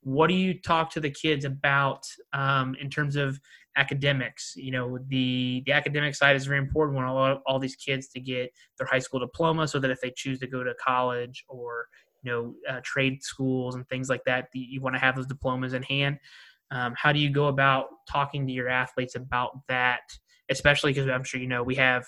[0.03, 3.41] What do you talk to the kids about um, in terms of
[3.77, 4.55] academics?
[4.57, 6.97] You know, the the academic side is very important.
[6.97, 10.01] We want all, all these kids to get their high school diploma, so that if
[10.01, 11.87] they choose to go to college or
[12.23, 15.73] you know uh, trade schools and things like that, you want to have those diplomas
[15.73, 16.19] in hand.
[16.71, 20.03] Um, how do you go about talking to your athletes about that?
[20.51, 22.05] Especially because I'm sure you know we have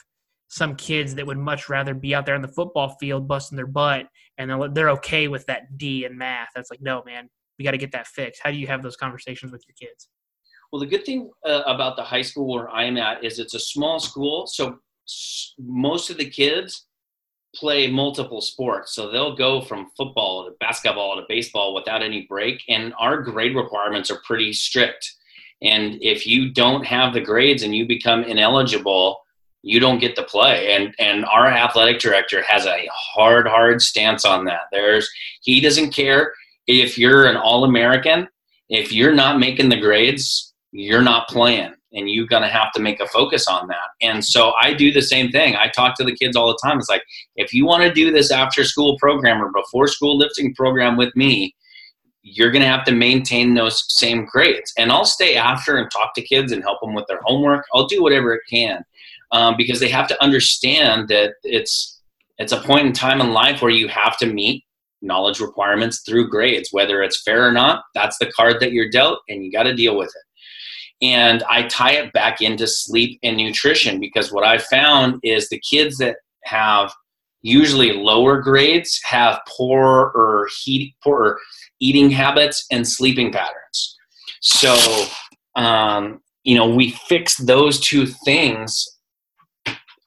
[0.49, 3.67] some kids that would much rather be out there on the football field busting their
[3.67, 4.07] butt
[4.39, 6.49] and they're, okay with that D in math.
[6.55, 7.29] That's like, no, man,
[7.59, 8.41] we got to get that fixed.
[8.45, 10.09] How do you have those conversations with your kids?
[10.73, 13.61] Well, the good thing uh, about the high school where I'm at is it's a
[13.61, 14.47] small school.
[14.47, 14.79] So
[15.59, 16.87] most of the kids
[17.55, 18.95] play multiple sports.
[18.95, 22.63] So they'll go from football to basketball to baseball without any break.
[22.69, 25.11] And our grade requirements are pretty strict.
[25.63, 29.19] And if you don't have the grades and you become ineligible,
[29.67, 30.73] you don't get to play.
[30.73, 34.63] And and our athletic director has a hard, hard stance on that.
[34.71, 35.11] There's
[35.43, 36.33] he doesn't care
[36.69, 38.29] if you're an all American,
[38.69, 41.75] if you're not making the grades, you're not playing.
[41.93, 43.89] And you're gonna have to make a focus on that.
[44.03, 45.57] And so I do the same thing.
[45.57, 46.79] I talk to the kids all the time.
[46.79, 47.03] It's like,
[47.35, 51.17] if you want to do this after school program or before school lifting program with
[51.17, 51.57] me,
[52.23, 54.73] you're going to have to maintain those same grades.
[54.77, 57.65] And I'll stay after and talk to kids and help them with their homework.
[57.73, 58.85] I'll do whatever it can
[59.33, 62.01] um, because they have to understand that it's
[62.39, 64.65] it's a point in time in life where you have to meet
[65.03, 69.21] knowledge requirements through grades whether it's fair or not that's the card that you're dealt
[69.29, 71.07] and you got to deal with it.
[71.07, 75.61] And i tie it back into sleep and nutrition because what i found is the
[75.61, 76.93] kids that have
[77.43, 81.39] usually lower grades have poor or heat poor
[81.81, 83.97] eating habits and sleeping patterns.
[84.41, 85.07] So
[85.55, 88.87] um, you know we fix those two things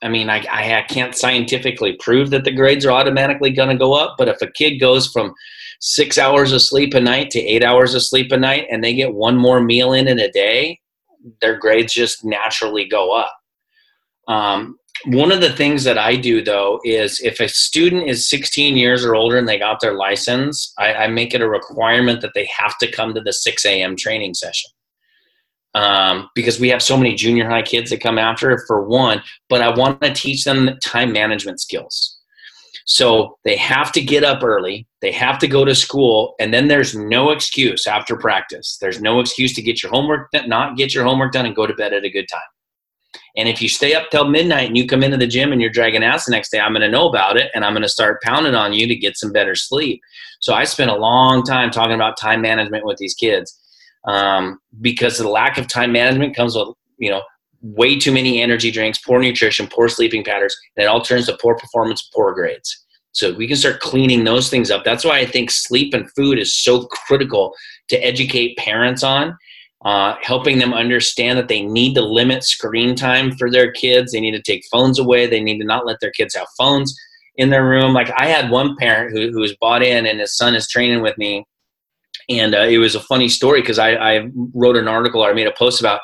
[0.02, 3.94] I mean, I, I can't scientifically prove that the grades are automatically going to go
[3.94, 5.34] up, but if a kid goes from
[5.82, 8.94] six hours of sleep a night to eight hours of sleep a night and they
[8.94, 10.80] get one more meal in in a day,
[11.42, 13.34] their grades just naturally go up.
[14.28, 18.78] Um, one of the things that I do though is if a student is 16
[18.78, 22.34] years or older and they got their license, I, I make it a requirement that
[22.36, 23.96] they have to come to the 6 a.m.
[23.98, 24.70] training session
[25.76, 29.62] um, because we have so many junior high kids that come after for one, but
[29.62, 32.18] I want to teach them time management skills.
[32.86, 36.68] So they have to get up early, they have to go to school, and then
[36.68, 38.78] there's no excuse after practice.
[38.82, 41.74] There's no excuse to get your homework, not get your homework done, and go to
[41.76, 42.42] bed at a good time.
[43.38, 45.70] And if you stay up till midnight and you come into the gym and you're
[45.70, 47.90] dragging ass the next day, I'm going to know about it and I'm going to
[47.90, 50.02] start pounding on you to get some better sleep.
[50.40, 53.59] So I spent a long time talking about time management with these kids
[54.06, 57.22] um, because the lack of time management comes with you know
[57.62, 61.38] way too many energy drinks, poor nutrition, poor sleeping patterns, and it all turns to
[61.42, 62.86] poor performance, poor grades.
[63.12, 64.84] So we can start cleaning those things up.
[64.84, 67.54] That's why I think sleep and food is so critical
[67.90, 69.36] to educate parents on,
[69.84, 74.12] uh, helping them understand that they need to limit screen time for their kids.
[74.12, 75.26] They need to take phones away.
[75.26, 76.96] They need to not let their kids have phones
[77.36, 77.94] in their room.
[77.94, 81.02] Like I had one parent who, who was bought in and his son is training
[81.02, 81.46] with me
[82.30, 85.34] and uh, it was a funny story because I, I wrote an article or I
[85.34, 86.02] made a post about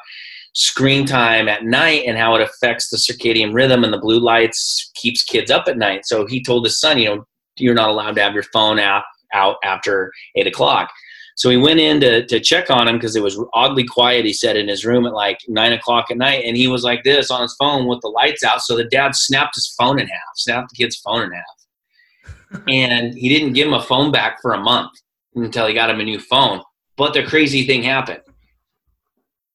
[0.53, 4.89] screen time at night and how it affects the circadian rhythm and the blue lights
[4.95, 6.05] keeps kids up at night.
[6.05, 9.03] So he told his son, you know, you're not allowed to have your phone out
[9.34, 10.89] out after eight o'clock.
[11.36, 14.32] So he went in to, to check on him because it was oddly quiet, he
[14.32, 16.45] said, in his room at like nine o'clock at night.
[16.45, 18.61] And he was like this on his phone with the lights out.
[18.61, 22.61] So the dad snapped his phone in half, snapped the kid's phone in half.
[22.69, 24.91] and he didn't give him a phone back for a month
[25.36, 26.61] until he got him a new phone.
[26.97, 28.21] But the crazy thing happened.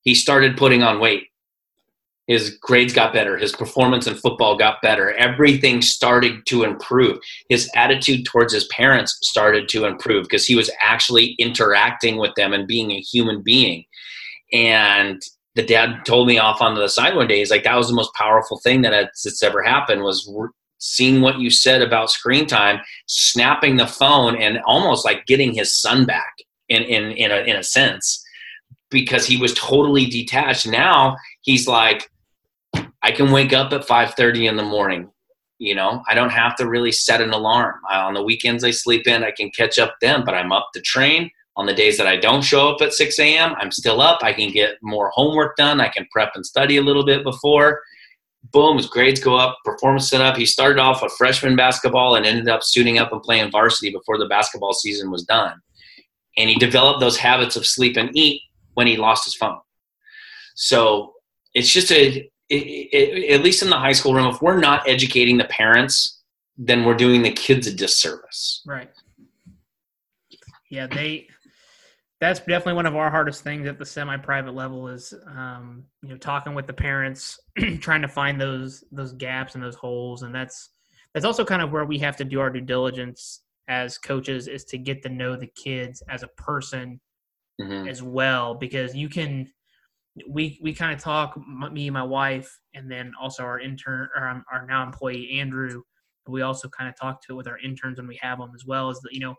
[0.03, 1.25] He started putting on weight.
[2.27, 3.37] His grades got better.
[3.37, 5.13] His performance in football got better.
[5.15, 7.19] Everything started to improve.
[7.49, 12.53] His attitude towards his parents started to improve because he was actually interacting with them
[12.53, 13.85] and being a human being.
[14.53, 15.21] And
[15.57, 17.95] the dad told me off on the side one day, he's like, that was the
[17.95, 20.31] most powerful thing that has ever happened was
[20.81, 25.81] seeing what you said about screen time, snapping the phone, and almost like getting his
[25.81, 26.35] son back
[26.69, 28.25] in in in a, in a sense
[28.91, 30.67] because he was totally detached.
[30.67, 32.11] Now he's like,
[33.03, 35.11] I can wake up at five thirty in the morning.
[35.59, 37.77] You know, I don't have to really set an alarm.
[37.89, 40.71] I, on the weekends I sleep in, I can catch up then, but I'm up
[40.75, 41.31] to train.
[41.57, 44.21] On the days that I don't show up at 6 a.m., I'm still up.
[44.23, 45.79] I can get more homework done.
[45.81, 47.83] I can prep and study a little bit before
[48.53, 50.37] boom, his grades go up, performance set up.
[50.37, 54.19] He started off with freshman basketball and ended up suiting up and playing varsity before
[54.19, 55.61] the basketball season was done.
[56.37, 58.43] And he developed those habits of sleep and eat
[58.75, 59.59] when he lost his phone.
[60.55, 61.15] So
[61.55, 64.89] it's just a, it, it, at least in the high school room, if we're not
[64.89, 66.23] educating the parents,
[66.57, 68.63] then we're doing the kids a disservice.
[68.67, 68.91] Right.
[70.71, 71.27] Yeah, they
[72.21, 76.17] that's definitely one of our hardest things at the semi-private level is um, you know
[76.17, 77.41] talking with the parents
[77.81, 80.71] trying to find those those gaps and those holes and that's
[81.15, 84.65] that's also kind of where we have to do our due diligence as coaches is
[84.65, 87.01] to get to know the kids as a person
[87.61, 87.89] mm-hmm.
[87.89, 89.51] as well because you can
[90.29, 91.39] we we kind of talk
[91.73, 95.83] me and my wife and then also our intern or um, our now employee andrew
[96.29, 98.65] we also kind of talk to it with our interns when we have them as
[98.67, 99.35] well as that you know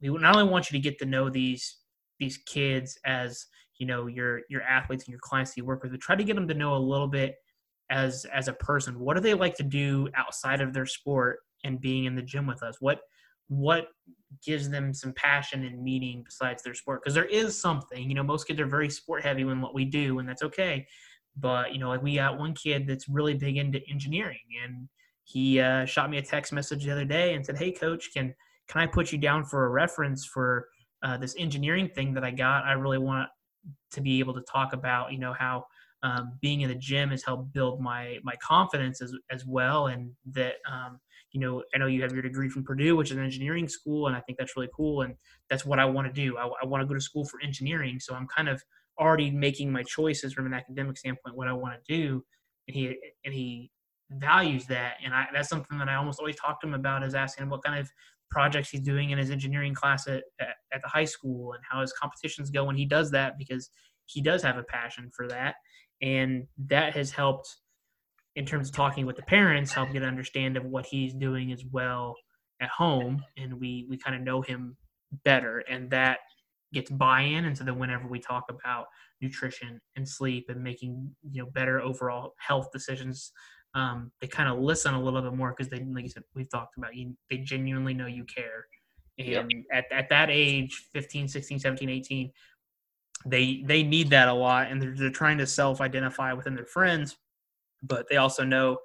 [0.00, 1.78] we not only want you to get to know these
[2.18, 3.46] these kids as
[3.78, 6.24] you know your your athletes and your clients that you work with, but try to
[6.24, 7.36] get them to know a little bit
[7.90, 8.98] as as a person.
[8.98, 12.46] What do they like to do outside of their sport and being in the gym
[12.46, 12.76] with us?
[12.80, 13.00] What
[13.48, 13.88] what
[14.44, 17.02] gives them some passion and meaning besides their sport?
[17.02, 18.08] Because there is something.
[18.08, 20.86] You know, most kids are very sport heavy in what we do, and that's okay.
[21.36, 24.88] But you know, like we got one kid that's really big into engineering, and
[25.24, 28.34] he uh, shot me a text message the other day and said, "Hey, coach, can
[28.68, 30.68] can I put you down for a reference for
[31.02, 32.64] uh, this engineering thing that I got?
[32.64, 33.28] I really want
[33.92, 35.66] to be able to talk about, you know, how
[36.02, 40.10] um, being in the gym has helped build my my confidence as as well, and
[40.32, 40.98] that um,
[41.32, 44.08] you know, I know you have your degree from Purdue, which is an engineering school,
[44.08, 45.14] and I think that's really cool, and
[45.48, 46.36] that's what I want to do.
[46.36, 48.62] I, I want to go to school for engineering, so I'm kind of
[48.98, 52.24] already making my choices from an academic standpoint what I want to do,
[52.66, 53.70] and he and he
[54.10, 57.14] values that, and I that's something that I almost always talk to him about is
[57.14, 57.88] asking him what kind of
[58.32, 61.92] projects he's doing in his engineering class at, at, the high school and how his
[61.92, 63.68] competitions go when he does that because
[64.06, 65.56] he does have a passion for that.
[66.00, 67.48] And that has helped
[68.34, 71.52] in terms of talking with the parents help get an understand of what he's doing
[71.52, 72.16] as well
[72.60, 73.22] at home.
[73.36, 74.76] And we we kind of know him
[75.24, 75.62] better.
[75.68, 76.18] And that
[76.72, 78.86] gets buy-in and so then whenever we talk about
[79.20, 83.30] nutrition and sleep and making you know better overall health decisions
[83.74, 86.50] um, they kind of listen a little bit more because they, like you said, we've
[86.50, 88.66] talked about you, they genuinely know you care.
[89.18, 89.46] And yep.
[89.72, 92.32] at, at that age, 15, 16, 17, 18,
[93.26, 94.70] they, they need that a lot.
[94.70, 97.16] And they're, they're trying to self-identify within their friends,
[97.82, 98.78] but they also know,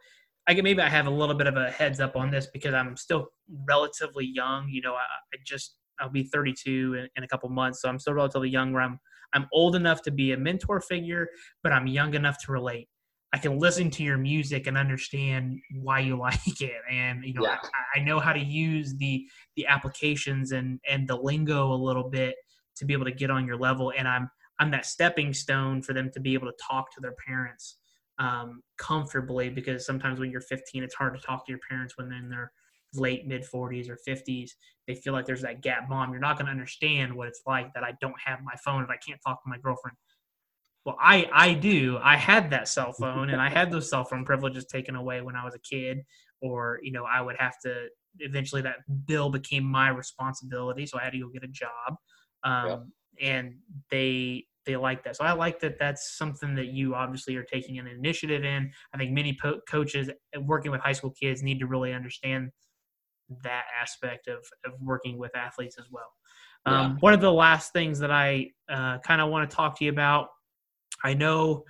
[0.48, 2.74] I get, maybe I have a little bit of a heads up on this because
[2.74, 3.28] I'm still
[3.68, 4.70] relatively young.
[4.70, 5.04] You know, I,
[5.34, 7.82] I just, I'll be 32 in, in, a couple months.
[7.82, 9.00] So I'm still relatively young where I'm,
[9.34, 11.28] I'm old enough to be a mentor figure,
[11.64, 12.88] but I'm young enough to relate.
[13.34, 17.44] I can listen to your music and understand why you like it, and you know
[17.44, 17.58] yeah.
[17.96, 22.10] I, I, know how to use the the applications and and the lingo a little
[22.10, 22.36] bit
[22.78, 24.30] to be able to get on your level, and I'm
[24.60, 27.78] I'm that stepping stone for them to be able to talk to their parents
[28.20, 32.10] um, comfortably because sometimes when you're 15, it's hard to talk to your parents when
[32.10, 32.52] they're in their
[32.96, 34.52] late mid 40s or 50s.
[34.88, 35.90] They feel like there's that gap.
[35.90, 38.82] Mom, you're not going to understand what it's like that I don't have my phone
[38.82, 39.98] and I can't talk to my girlfriend
[40.88, 42.00] well, I I do.
[42.02, 45.36] I had that cell phone, and I had those cell phone privileges taken away when
[45.36, 46.06] I was a kid,
[46.42, 47.88] or you know, I would have to.
[48.20, 51.98] Eventually, that bill became my responsibility, so I had to go get a job.
[52.44, 53.30] Um, yeah.
[53.30, 53.56] And
[53.92, 55.18] they they like that.
[55.18, 55.78] So I like that.
[55.78, 58.72] That's something that you obviously are taking an initiative in.
[58.94, 60.10] I think many po- coaches
[60.40, 62.52] working with high school kids need to really understand
[63.44, 66.14] that aspect of of working with athletes as well.
[66.66, 66.96] Um, Yeah.
[67.02, 69.92] One of the last things that I uh, kind of want to talk to you
[69.92, 70.30] about,
[71.04, 71.64] I know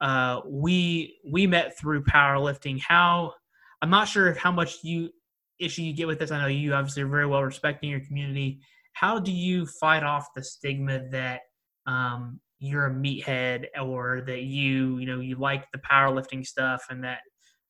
[0.00, 2.80] uh, we we met through powerlifting.
[2.80, 3.34] How
[3.80, 5.10] I'm not sure how much you
[5.58, 6.30] issue you get with this.
[6.30, 8.60] I know you obviously are very well respected in your community.
[8.94, 11.40] How do you fight off the stigma that
[11.86, 17.02] um, you're a meathead or that you you know you like the powerlifting stuff and
[17.02, 17.18] that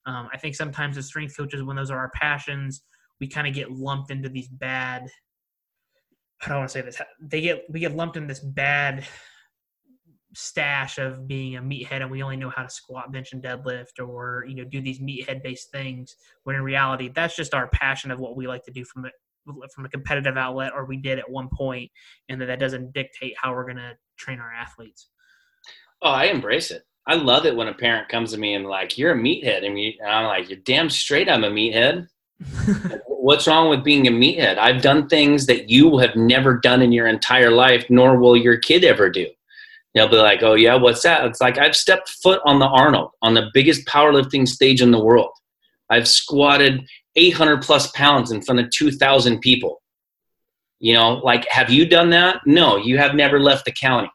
[0.04, 2.82] um, I think sometimes as strength coaches when those are our passions
[3.18, 5.08] we kind of get lumped into these bad
[6.42, 9.06] I don't want to say this they get we get lumped in this bad
[10.34, 14.00] stash of being a meathead and we only know how to squat bench and deadlift
[14.00, 18.10] or you know do these meathead based things when in reality that's just our passion
[18.10, 19.10] of what we like to do from a
[19.74, 21.90] from a competitive outlet or we did at one point
[22.30, 25.08] and that that doesn't dictate how we're going to train our athletes
[26.02, 26.82] Oh, I embrace it.
[27.06, 29.78] I love it when a parent comes to me and like, "You're a meathead," and,
[29.78, 31.28] and I'm like, "You're damn straight.
[31.28, 32.08] I'm a meathead.
[33.06, 34.58] What's wrong with being a meathead?
[34.58, 38.56] I've done things that you have never done in your entire life, nor will your
[38.56, 39.26] kid ever do."
[39.94, 43.10] They'll be like, "Oh yeah, what's that?" It's like I've stepped foot on the Arnold
[43.22, 45.30] on the biggest powerlifting stage in the world.
[45.90, 46.86] I've squatted
[47.16, 49.82] 800 plus pounds in front of 2,000 people.
[50.80, 52.40] You know, like, have you done that?
[52.46, 54.10] No, you have never left the county.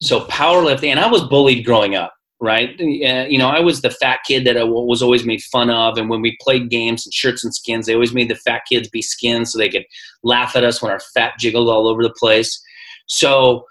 [0.00, 2.76] So powerlifting, and I was bullied growing up, right?
[2.80, 5.98] You know, I was the fat kid that I was always made fun of.
[5.98, 8.88] And when we played games and shirts and skins, they always made the fat kids
[8.88, 9.84] be skins so they could
[10.24, 12.60] laugh at us when our fat jiggled all over the place.
[13.06, 13.66] So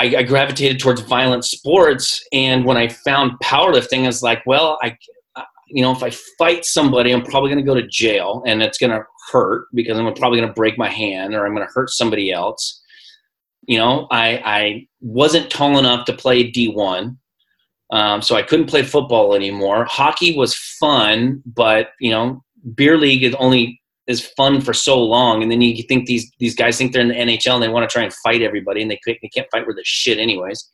[0.00, 2.24] I, I gravitated towards violent sports.
[2.32, 4.96] And when I found powerlifting, I was like, well, I,
[5.68, 8.78] you know, if I fight somebody, I'm probably going to go to jail and it's
[8.78, 11.72] going to hurt because I'm probably going to break my hand or I'm going to
[11.72, 12.80] hurt somebody else
[13.66, 17.16] you know i i wasn't tall enough to play d1
[17.92, 22.42] um, so i couldn't play football anymore hockey was fun but you know
[22.74, 23.79] beer league is only
[24.10, 27.08] is fun for so long and then you think these these guys think they're in
[27.08, 29.66] the nhl and they want to try and fight everybody and they, they can't fight
[29.66, 30.68] with the shit anyways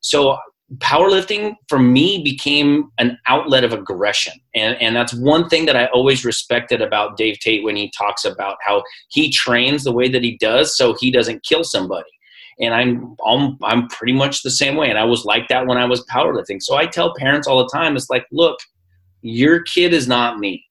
[0.00, 0.36] so
[0.78, 5.86] powerlifting for me became an outlet of aggression and and that's one thing that i
[5.86, 10.22] always respected about dave tate when he talks about how he trains the way that
[10.22, 12.08] he does so he doesn't kill somebody
[12.60, 14.90] and I'm, I'm I'm pretty much the same way.
[14.90, 16.62] And I was like that when I was powerlifting.
[16.62, 18.58] So I tell parents all the time, it's like, look,
[19.22, 20.64] your kid is not me.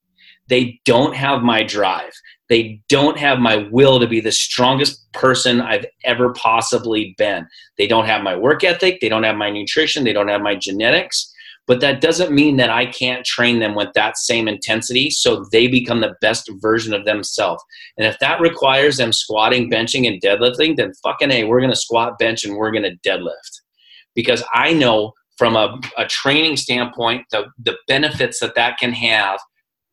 [0.48, 2.12] They don't have my drive.
[2.48, 7.46] They don't have my will to be the strongest person I've ever possibly been.
[7.78, 9.00] They don't have my work ethic.
[9.00, 10.04] They don't have my nutrition.
[10.04, 11.32] They don't have my genetics.
[11.66, 15.68] But that doesn't mean that I can't train them with that same intensity so they
[15.68, 17.62] become the best version of themselves.
[17.96, 21.76] And if that requires them squatting, benching, and deadlifting, then fucking A, we're going to
[21.76, 23.60] squat, bench, and we're going to deadlift.
[24.14, 29.40] Because I know from a, a training standpoint the, the benefits that that can have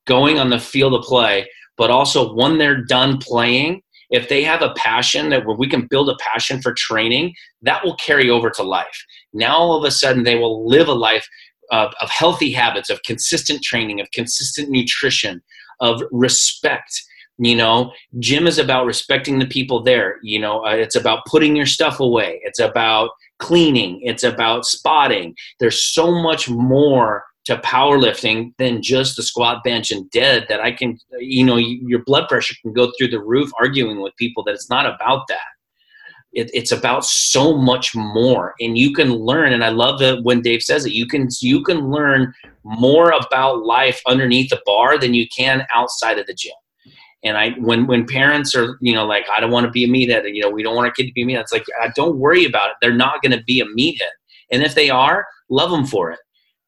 [0.05, 1.47] going on the field of play,
[1.77, 6.09] but also when they're done playing, if they have a passion that we can build
[6.09, 9.05] a passion for training, that will carry over to life.
[9.33, 11.27] Now all of a sudden they will live a life
[11.71, 15.41] of, of healthy habits, of consistent training, of consistent nutrition,
[15.79, 17.01] of respect.
[17.37, 20.17] You know, gym is about respecting the people there.
[20.23, 22.41] You know, uh, it's about putting your stuff away.
[22.43, 24.01] It's about cleaning.
[24.03, 25.35] It's about spotting.
[25.59, 30.71] There's so much more to powerlifting than just the squat, bench, and dead that I
[30.71, 34.53] can, you know, your blood pressure can go through the roof arguing with people that
[34.53, 35.47] it's not about that.
[36.31, 40.43] It, it's about so much more and you can learn and i love that when
[40.43, 42.31] dave says it you can you can learn
[42.63, 46.53] more about life underneath the bar than you can outside of the gym.
[47.23, 49.87] And i when when parents are you know like i don't want to be a
[49.87, 51.65] meathead you know we don't want our kid to be a meathead it's like
[51.95, 52.75] don't worry about it.
[52.79, 54.13] They're not going to be a meathead.
[54.51, 56.19] And if they are love them for it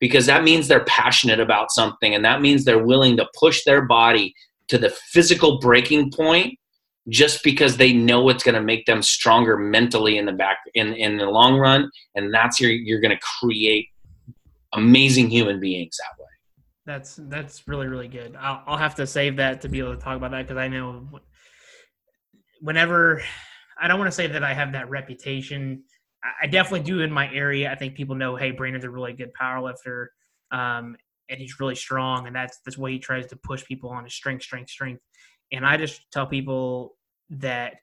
[0.02, 3.84] because that means they're passionate about something and that means they're willing to push their
[3.84, 4.34] body
[4.68, 6.57] to the physical breaking point
[7.07, 10.94] just because they know it's going to make them stronger mentally in the back in
[10.94, 13.88] in the long run and that's your you're going to create
[14.73, 16.28] amazing human beings that way
[16.86, 18.36] That's that's really really good.
[18.40, 20.68] I'll, I'll have to save that to be able to talk about that because I
[20.68, 21.07] know
[22.60, 23.22] whenever
[23.80, 25.84] I don't want to say that I have that reputation.
[26.43, 27.72] I- definitely do in my area.
[27.72, 30.11] I think people know, hey, Brainerd's a really good power lifter,
[30.52, 30.95] um,
[31.30, 34.14] and he's really strong, and that's that's what he tries to push people on is
[34.14, 35.02] strength, strength, strength.
[35.52, 36.98] And I just tell people
[37.30, 37.76] that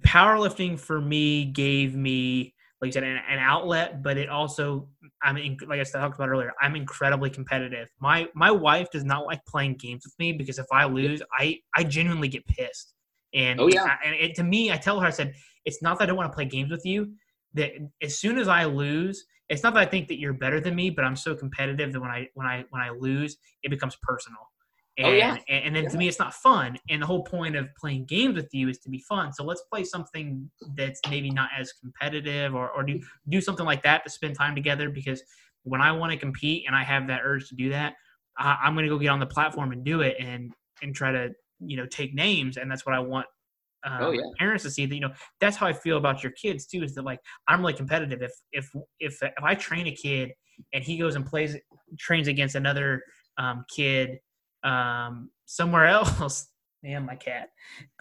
[0.00, 4.88] powerlifting for me gave me, like I said, an, an outlet, but it also,
[5.22, 7.88] I'm in, like I said, I talked about earlier, I'm incredibly competitive.
[8.00, 11.58] My my wife does not like playing games with me because if I lose, I
[11.76, 12.94] I genuinely get pissed.
[13.32, 13.84] And Oh, yeah.
[13.84, 15.34] I- and it, to me, I tell her, I said,
[15.64, 17.12] it's not that I don't want to play games with you.
[17.54, 17.72] That
[18.02, 20.90] as soon as I lose, it's not that I think that you're better than me,
[20.90, 24.40] but I'm so competitive that when I when I when I lose, it becomes personal.
[24.96, 25.36] And, oh, yeah.
[25.48, 25.88] and, and then yeah.
[25.88, 26.78] to me, it's not fun.
[26.88, 29.32] And the whole point of playing games with you is to be fun.
[29.32, 33.82] So let's play something that's maybe not as competitive or, or do, do something like
[33.82, 35.22] that to spend time together because
[35.64, 37.94] when I want to compete and I have that urge to do that,
[38.38, 41.10] I, I'm going to go get on the platform and do it and, and try
[41.10, 42.56] to, you know, take names.
[42.56, 43.26] And that's what I want
[43.84, 44.22] um, oh, yeah.
[44.38, 46.82] parents to see that you know that's how I feel about your kids too.
[46.82, 48.22] Is that like I'm really competitive.
[48.22, 48.70] If if
[49.00, 50.32] if if I train a kid
[50.72, 51.56] and he goes and plays
[51.98, 53.02] trains against another
[53.38, 54.18] um, kid
[54.62, 56.48] um, somewhere else,
[56.82, 57.50] man, my cat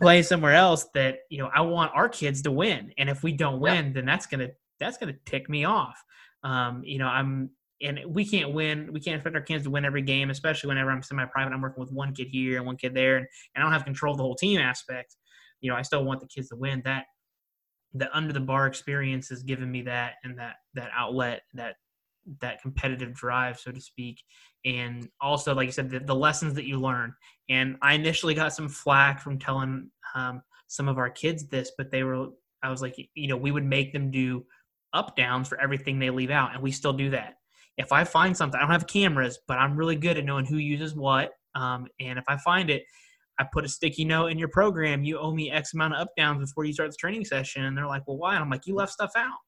[0.01, 3.34] plays somewhere else that you know I want our kids to win, and if we
[3.34, 3.91] don't win, yeah.
[3.93, 4.49] then that's gonna
[4.80, 6.01] that's gonna tick me off.
[6.43, 7.49] Um, you know, I'm
[7.81, 8.91] and we can't win.
[8.93, 11.53] We can't expect our kids to win every game, especially whenever I'm semi-private.
[11.53, 13.84] I'm working with one kid here and one kid there, and, and I don't have
[13.84, 15.18] control of the whole team aspect.
[15.64, 16.84] You know, I still want the kids to win.
[16.85, 17.06] That
[17.94, 21.77] the under the bar experience has given me that and that that outlet, that
[22.40, 24.22] that competitive drive, so to speak.
[24.65, 27.14] And also, like you said, the, the lessons that you learn.
[27.49, 31.91] And I initially got some flack from telling um, some of our kids this, but
[31.91, 32.27] they were,
[32.61, 34.45] I was like, you know, we would make them do
[34.94, 37.35] up downs for everything they leave out, and we still do that.
[37.77, 40.57] If I find something, I don't have cameras, but I'm really good at knowing who
[40.57, 41.31] uses what.
[41.56, 42.84] Um, and if I find it,
[43.39, 45.03] I put a sticky note in your program.
[45.03, 47.65] You owe me X amount of up downs before you start the training session.
[47.65, 48.35] And they're like, well, why?
[48.35, 49.39] And I'm like, you left stuff out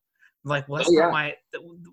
[0.45, 1.01] like well that's oh, yeah.
[1.01, 1.33] not my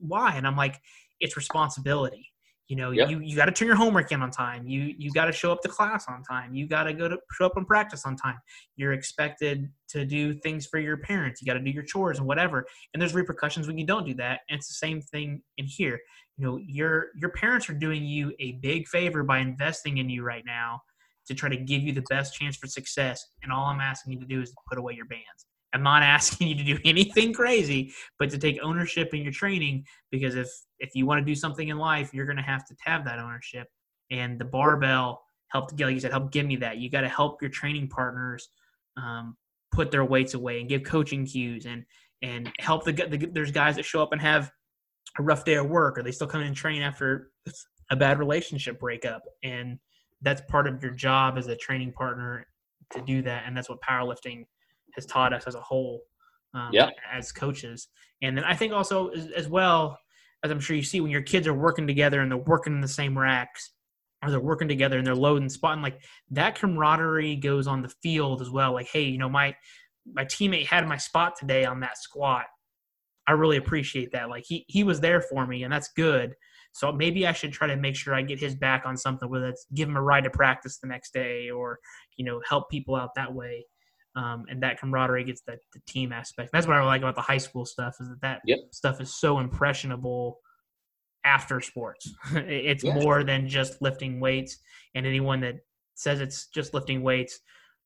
[0.00, 0.78] why and i'm like
[1.20, 2.28] it's responsibility
[2.68, 3.10] you know yep.
[3.10, 5.50] you, you got to turn your homework in on time you you got to show
[5.50, 8.14] up to class on time you got to go to show up and practice on
[8.14, 8.38] time
[8.76, 12.26] you're expected to do things for your parents you got to do your chores and
[12.26, 12.64] whatever
[12.94, 15.98] and there's repercussions when you don't do that and it's the same thing in here
[16.36, 20.22] you know your your parents are doing you a big favor by investing in you
[20.22, 20.80] right now
[21.26, 24.20] to try to give you the best chance for success and all i'm asking you
[24.20, 27.92] to do is put away your bands I'm not asking you to do anything crazy,
[28.18, 31.68] but to take ownership in your training because if if you want to do something
[31.68, 33.68] in life, you're going to have to have that ownership.
[34.10, 36.78] And the barbell helped, like you said, help give me that.
[36.78, 38.48] You got to help your training partners
[38.96, 39.36] um,
[39.72, 41.84] put their weights away and give coaching cues and
[42.22, 44.50] and help the, the there's guys that show up and have
[45.18, 47.30] a rough day of work or they still come in and train after
[47.90, 49.78] a bad relationship breakup and
[50.22, 52.46] that's part of your job as a training partner
[52.90, 54.44] to do that and that's what powerlifting
[54.94, 56.02] has taught us as a whole
[56.54, 56.90] um, yeah.
[57.10, 57.88] as coaches.
[58.20, 59.98] And then I think also as, as, well,
[60.42, 62.80] as I'm sure you see, when your kids are working together and they're working in
[62.80, 63.72] the same racks
[64.22, 66.00] or they're working together and they're loading spotting, like
[66.30, 68.72] that camaraderie goes on the field as well.
[68.72, 69.54] Like, hey, you know, my
[70.12, 72.46] my teammate had my spot today on that squat.
[73.26, 74.28] I really appreciate that.
[74.28, 76.34] Like he he was there for me, and that's good.
[76.72, 79.48] So maybe I should try to make sure I get his back on something, whether
[79.48, 81.78] it's give him a ride to practice the next day or
[82.16, 83.64] you know help people out that way
[84.14, 86.50] um, and that camaraderie gets the, the team aspect.
[86.52, 88.58] That's what I like about the high school stuff is that that yep.
[88.70, 90.38] stuff is so impressionable
[91.24, 92.12] after sports.
[92.32, 94.58] it's more than just lifting weights,
[94.94, 95.56] and anyone that
[95.94, 97.40] says it's just lifting weights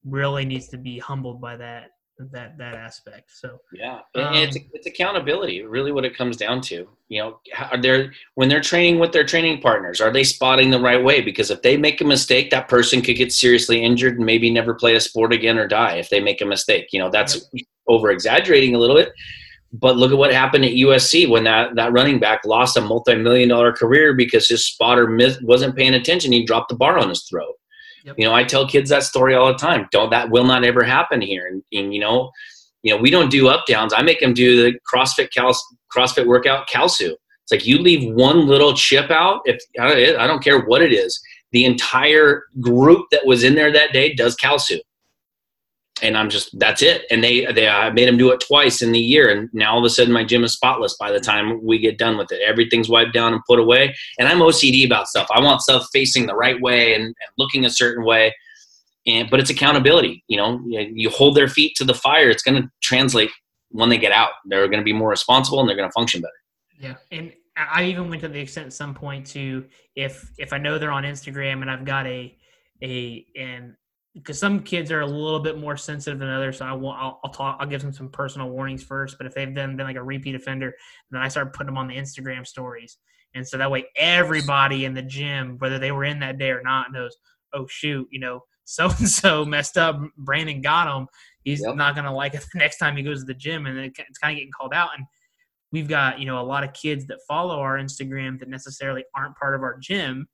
[0.04, 3.30] really needs to be humbled by that that that aspect.
[3.34, 5.62] So yeah, um, it's it's accountability.
[5.62, 6.88] Really, what it comes down to.
[7.08, 7.40] You know,
[7.70, 11.20] are they when they're training with their training partners, are they spotting the right way?
[11.20, 14.74] Because if they make a mistake, that person could get seriously injured and maybe never
[14.74, 16.88] play a sport again or die if they make a mistake.
[16.92, 17.66] You know, that's yep.
[17.86, 19.12] over exaggerating a little bit.
[19.72, 23.48] But look at what happened at USC when that, that running back lost a multi-million
[23.48, 26.32] dollar career because his spotter wasn't paying attention.
[26.32, 27.54] He dropped the bar on his throat.
[28.06, 28.14] Yep.
[28.18, 29.88] You know, I tell kids that story all the time.
[29.90, 31.46] Don't that will not ever happen here.
[31.48, 32.30] And, and you know,
[32.82, 33.92] you know, we don't do up downs.
[33.92, 35.56] I make them do the CrossFit Cal,
[35.94, 37.10] CrossFit workout Kalsu.
[37.10, 39.40] It's like you leave one little chip out.
[39.44, 41.20] If I don't care what it is,
[41.50, 44.78] the entire group that was in there that day does Kalsu
[46.02, 47.04] and I'm just that's it.
[47.10, 49.78] And they they I made them do it twice in the year, and now all
[49.78, 52.42] of a sudden my gym is spotless by the time we get done with it.
[52.46, 53.94] Everything's wiped down and put away.
[54.18, 55.26] And I'm OCD about stuff.
[55.30, 58.34] I want stuff facing the right way and, and looking a certain way.
[59.06, 60.22] And but it's accountability.
[60.28, 62.28] You know, you hold their feet to the fire.
[62.28, 63.30] It's going to translate
[63.70, 64.30] when they get out.
[64.46, 66.32] They're going to be more responsible and they're going to function better.
[66.78, 69.64] Yeah, and I even went to the extent at some point to
[69.94, 72.36] if if I know they're on Instagram and I've got a
[72.82, 73.74] a and
[74.16, 76.58] because some kids are a little bit more sensitive than others.
[76.58, 79.18] So I will, I'll, I'll, talk, I'll give them some personal warnings first.
[79.18, 80.74] But if they've been, been like a repeat offender,
[81.10, 82.96] then I start putting them on the Instagram stories.
[83.34, 86.62] And so that way everybody in the gym, whether they were in that day or
[86.62, 87.14] not, knows,
[87.52, 90.00] oh shoot, you know, so and so messed up.
[90.16, 91.06] Brandon got him.
[91.42, 91.76] He's yep.
[91.76, 93.66] not going to like it the next time he goes to the gym.
[93.66, 94.90] And it's kind of getting called out.
[94.96, 95.04] And
[95.72, 99.36] we've got, you know, a lot of kids that follow our Instagram that necessarily aren't
[99.36, 100.26] part of our gym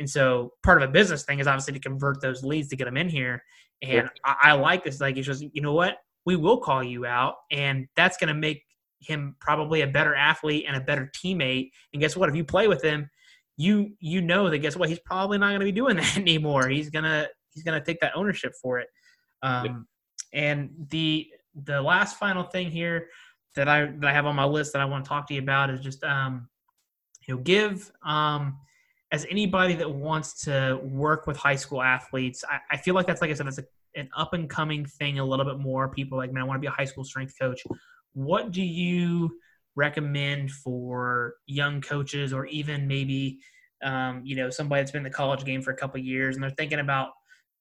[0.00, 2.86] and so part of a business thing is obviously to convert those leads to get
[2.86, 3.44] them in here.
[3.82, 4.08] And yeah.
[4.24, 5.00] I, I, like this.
[5.00, 5.98] Like, it's just, you know what?
[6.24, 7.34] We will call you out.
[7.50, 8.62] And that's going to make
[9.00, 11.70] him probably a better athlete and a better teammate.
[11.92, 12.30] And guess what?
[12.30, 13.08] If you play with him,
[13.56, 16.68] you you know that guess what he's probably not going to be doing that anymore.
[16.68, 18.88] He's gonna he's gonna take that ownership for it.
[19.42, 19.86] Um.
[20.32, 21.26] And the
[21.64, 23.08] the last final thing here
[23.56, 25.40] that I that I have on my list that I want to talk to you
[25.40, 26.48] about is just um,
[27.26, 28.56] you know give um,
[29.12, 32.44] as anybody that wants to work with high school athletes.
[32.48, 33.64] I, I feel like that's like I said, it's a,
[33.96, 35.88] an up and coming thing a little bit more.
[35.88, 37.62] People like, man, I want to be a high school strength coach.
[38.12, 39.32] What do you
[39.76, 43.40] recommend for young coaches or even maybe
[43.82, 46.42] um, you know somebody that's been in the college game for a couple years and
[46.42, 47.10] they're thinking about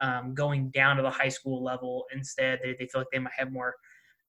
[0.02, 3.34] um, going down to the high school level instead they, they feel like they might
[3.38, 3.76] have more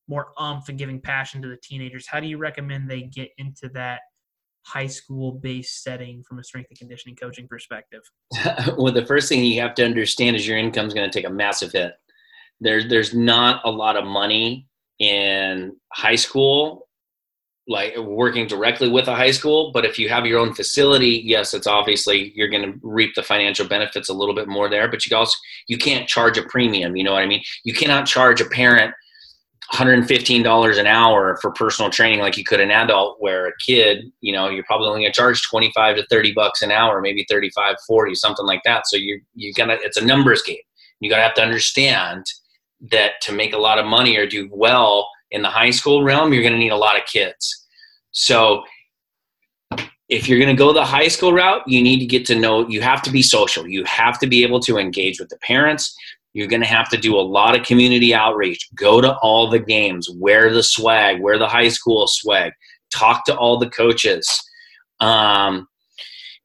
[0.09, 3.69] more umph and giving passion to the teenagers how do you recommend they get into
[3.71, 4.01] that
[4.63, 8.03] high school based setting from a strength and conditioning coaching perspective?
[8.77, 11.29] Well the first thing you have to understand is your income is going to take
[11.29, 11.93] a massive hit.
[12.61, 14.67] There's there's not a lot of money
[14.99, 16.89] in high school
[17.69, 21.55] like working directly with a high school but if you have your own facility yes
[21.55, 25.07] it's obviously you're going to reap the financial benefits a little bit more there but
[25.07, 25.37] you also
[25.69, 27.43] you can't charge a premium you know what i mean?
[27.65, 28.93] You cannot charge a parent
[29.73, 34.33] $115 an hour for personal training like you could an adult where a kid you
[34.33, 37.77] know you're probably only going to charge 25 to 30 bucks an hour maybe 35
[37.87, 39.77] 40 something like that so you're you're gonna.
[39.81, 40.57] it's a numbers game
[40.99, 42.27] you gotta have to understand
[42.91, 46.33] that to make a lot of money or do well in the high school realm
[46.33, 47.67] you're to need a lot of kids
[48.11, 48.65] so
[50.09, 52.69] if you're going to go the high school route, you need to get to know,
[52.69, 53.67] you have to be social.
[53.67, 55.95] You have to be able to engage with the parents.
[56.33, 58.69] You're going to have to do a lot of community outreach.
[58.75, 62.53] Go to all the games, wear the swag, wear the high school swag,
[62.93, 64.29] talk to all the coaches.
[65.01, 65.67] Um,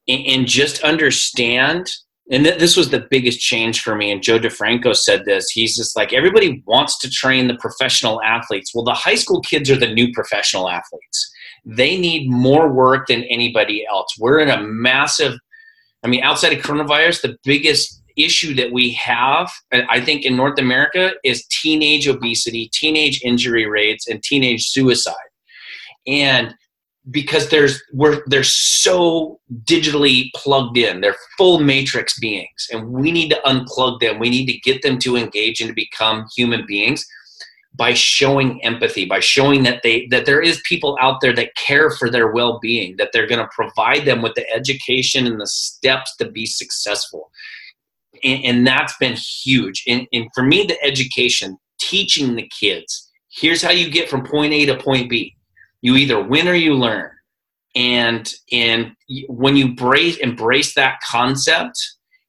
[0.08, 1.92] and, and just understand
[2.32, 4.12] and th- this was the biggest change for me.
[4.12, 5.52] And Joe DeFranco said this.
[5.52, 8.74] He's just like, everybody wants to train the professional athletes.
[8.74, 11.32] Well, the high school kids are the new professional athletes
[11.66, 14.16] they need more work than anybody else.
[14.20, 15.38] We're in a massive,
[16.04, 20.36] I mean, outside of coronavirus, the biggest issue that we have, uh, I think, in
[20.36, 25.16] North America is teenage obesity, teenage injury rates, and teenage suicide.
[26.08, 26.56] And
[27.12, 33.30] because there's we're they're so digitally plugged in they're full matrix beings and we need
[33.30, 37.06] to unplug them we need to get them to engage and to become human beings
[37.76, 41.92] by showing empathy by showing that they that there is people out there that care
[41.92, 46.16] for their well-being that they're going to provide them with the education and the steps
[46.16, 47.30] to be successful
[48.24, 53.62] and, and that's been huge and, and for me the education teaching the kids here's
[53.62, 55.36] how you get from point a to point b
[55.82, 57.10] you either win or you learn
[57.76, 58.92] and and
[59.28, 61.78] when you embrace embrace that concept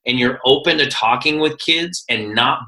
[0.06, 2.60] and you're open to talking with kids and not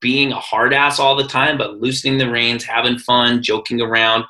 [0.00, 4.24] being a hard ass all the time, but loosening the reins, having fun, joking around.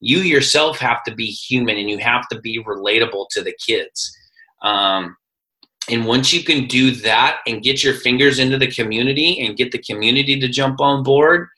[0.00, 4.16] You yourself have to be human and you have to be relatable to the kids.
[4.62, 5.16] Um,
[5.90, 9.70] and once you can do that and get your fingers into the community and get
[9.70, 11.48] the community to jump on board,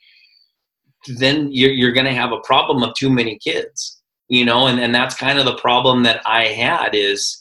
[1.07, 4.79] then you're, you're going to have a problem of too many kids, you know, and,
[4.79, 7.37] and that's kind of the problem that I had is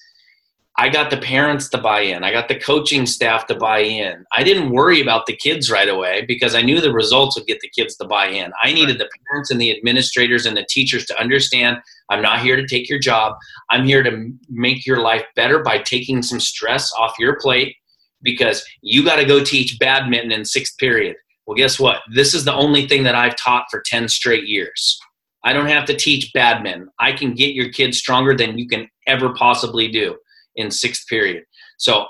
[0.78, 2.22] I got the parents to buy in.
[2.22, 4.24] I got the coaching staff to buy in.
[4.36, 7.60] I didn't worry about the kids right away because I knew the results would get
[7.60, 8.52] the kids to buy in.
[8.62, 11.78] I needed the parents and the administrators and the teachers to understand
[12.10, 13.36] I'm not here to take your job.
[13.70, 17.74] I'm here to make your life better by taking some stress off your plate
[18.22, 21.16] because you got to go teach badminton in sixth period.
[21.46, 22.02] Well, guess what?
[22.14, 24.98] This is the only thing that I've taught for 10 straight years.
[25.42, 26.90] I don't have to teach badminton.
[26.98, 30.16] I can get your kids stronger than you can ever possibly do
[30.56, 31.44] in sixth period.
[31.78, 32.06] So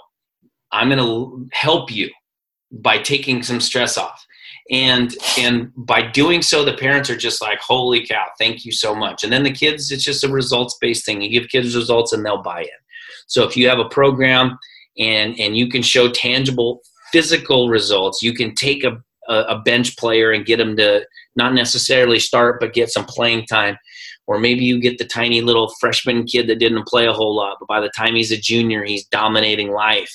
[0.73, 2.10] I'm going to help you
[2.70, 4.24] by taking some stress off.
[4.68, 8.27] And and by doing so, the parents are just like, "Holy cow!
[8.36, 11.23] Thank you so much." And then the kids, it's just a results based thing.
[11.23, 12.68] You give kids results, and they'll buy in.
[13.28, 14.59] So if you have a program
[14.98, 16.81] and and you can show tangible
[17.12, 18.98] physical results, you can take a
[19.28, 21.05] a bench player and get them to
[21.36, 23.77] not necessarily start, but get some playing time
[24.27, 27.57] or maybe you get the tiny little freshman kid that didn't play a whole lot,
[27.61, 30.12] but by the time he's a junior, he's dominating life.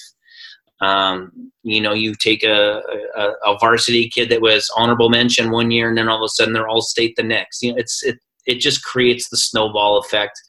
[0.82, 2.82] Um, you know, you take a,
[3.16, 6.30] a, a, varsity kid that was honorable mention one year, and then all of a
[6.30, 7.62] sudden they're all state the next.
[7.62, 8.18] You know, it's it
[8.48, 10.42] it just creates the snowball effect.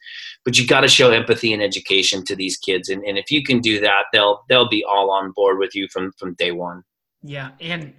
[0.43, 3.43] But you got to show empathy and education to these kids, and, and if you
[3.43, 6.83] can do that, they'll they'll be all on board with you from from day one.
[7.21, 7.93] Yeah, and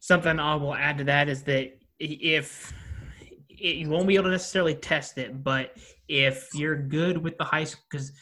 [0.00, 2.74] something I will add to that is that if
[3.58, 5.76] it, you won't be able to necessarily test it, but
[6.08, 8.12] if you're good with the high school, because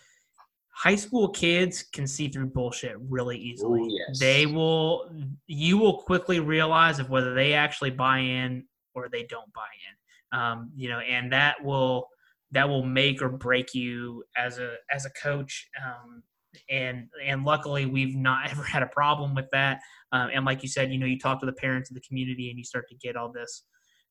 [0.71, 3.81] high school kids can see through bullshit really easily.
[3.81, 4.19] Ooh, yes.
[4.19, 5.11] They will,
[5.47, 10.39] you will quickly realize of whether they actually buy in or they don't buy in.
[10.39, 12.09] Um, you know, and that will
[12.51, 15.69] that will make or break you as a as a coach.
[15.85, 16.23] Um,
[16.71, 19.81] and and luckily we've not ever had a problem with that.
[20.13, 22.51] Um, and like you said, you know, you talk to the parents of the community
[22.51, 23.65] and you start to get all this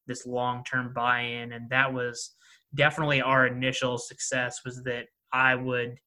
[0.08, 2.36] this long term buy in, and that was
[2.76, 4.62] definitely our initial success.
[4.66, 5.98] Was that I would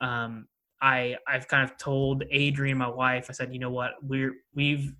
[0.00, 0.46] um,
[0.80, 4.92] I I've kind of told Adrian, my wife, I said, you know what, we're we've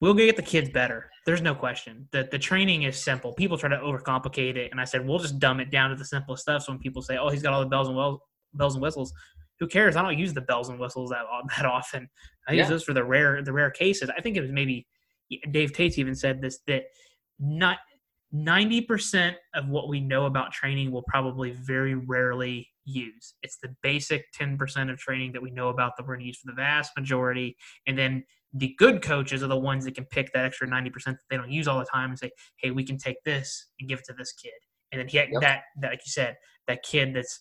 [0.00, 1.10] we'll get the kids better.
[1.26, 2.08] There's no question.
[2.12, 3.32] that the training is simple.
[3.34, 6.04] People try to overcomplicate it, and I said we'll just dumb it down to the
[6.04, 6.62] simplest stuff.
[6.62, 8.22] So when people say, "Oh, he's got all the bells and well,
[8.54, 9.12] bells and whistles,"
[9.58, 9.96] who cares?
[9.96, 11.24] I don't use the bells and whistles that
[11.56, 12.08] that often.
[12.48, 14.10] I use those for the rare the rare cases.
[14.16, 14.86] I think it was maybe
[15.50, 16.84] Dave Tate even said this that
[17.42, 17.78] not
[18.30, 23.34] ninety percent of what we know about training will probably very rarely use.
[23.42, 26.26] It's the basic ten percent of training that we know about that we're going to
[26.28, 27.56] use for the vast majority,
[27.86, 28.24] and then
[28.54, 31.50] the good coaches are the ones that can pick that extra 90% that they don't
[31.50, 34.12] use all the time and say, hey, we can take this and give it to
[34.12, 34.52] this kid.
[34.92, 35.28] And then he, yep.
[35.40, 36.36] that, that, like you said,
[36.68, 37.40] that kid that's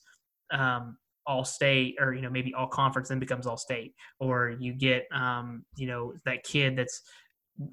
[0.53, 0.98] um,
[1.28, 3.94] all state or, you know, maybe all conference then becomes all state.
[4.19, 7.02] Or you get, um, you know, that kid that's,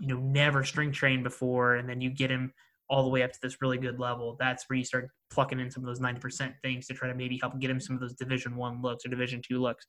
[0.01, 2.53] you know, never string trained before and then you get him
[2.91, 4.37] all the way up to this really good level.
[4.41, 7.39] That's where you start plucking in some of those 90% things to try to maybe
[7.41, 9.87] help get him some of those division one looks or division two looks.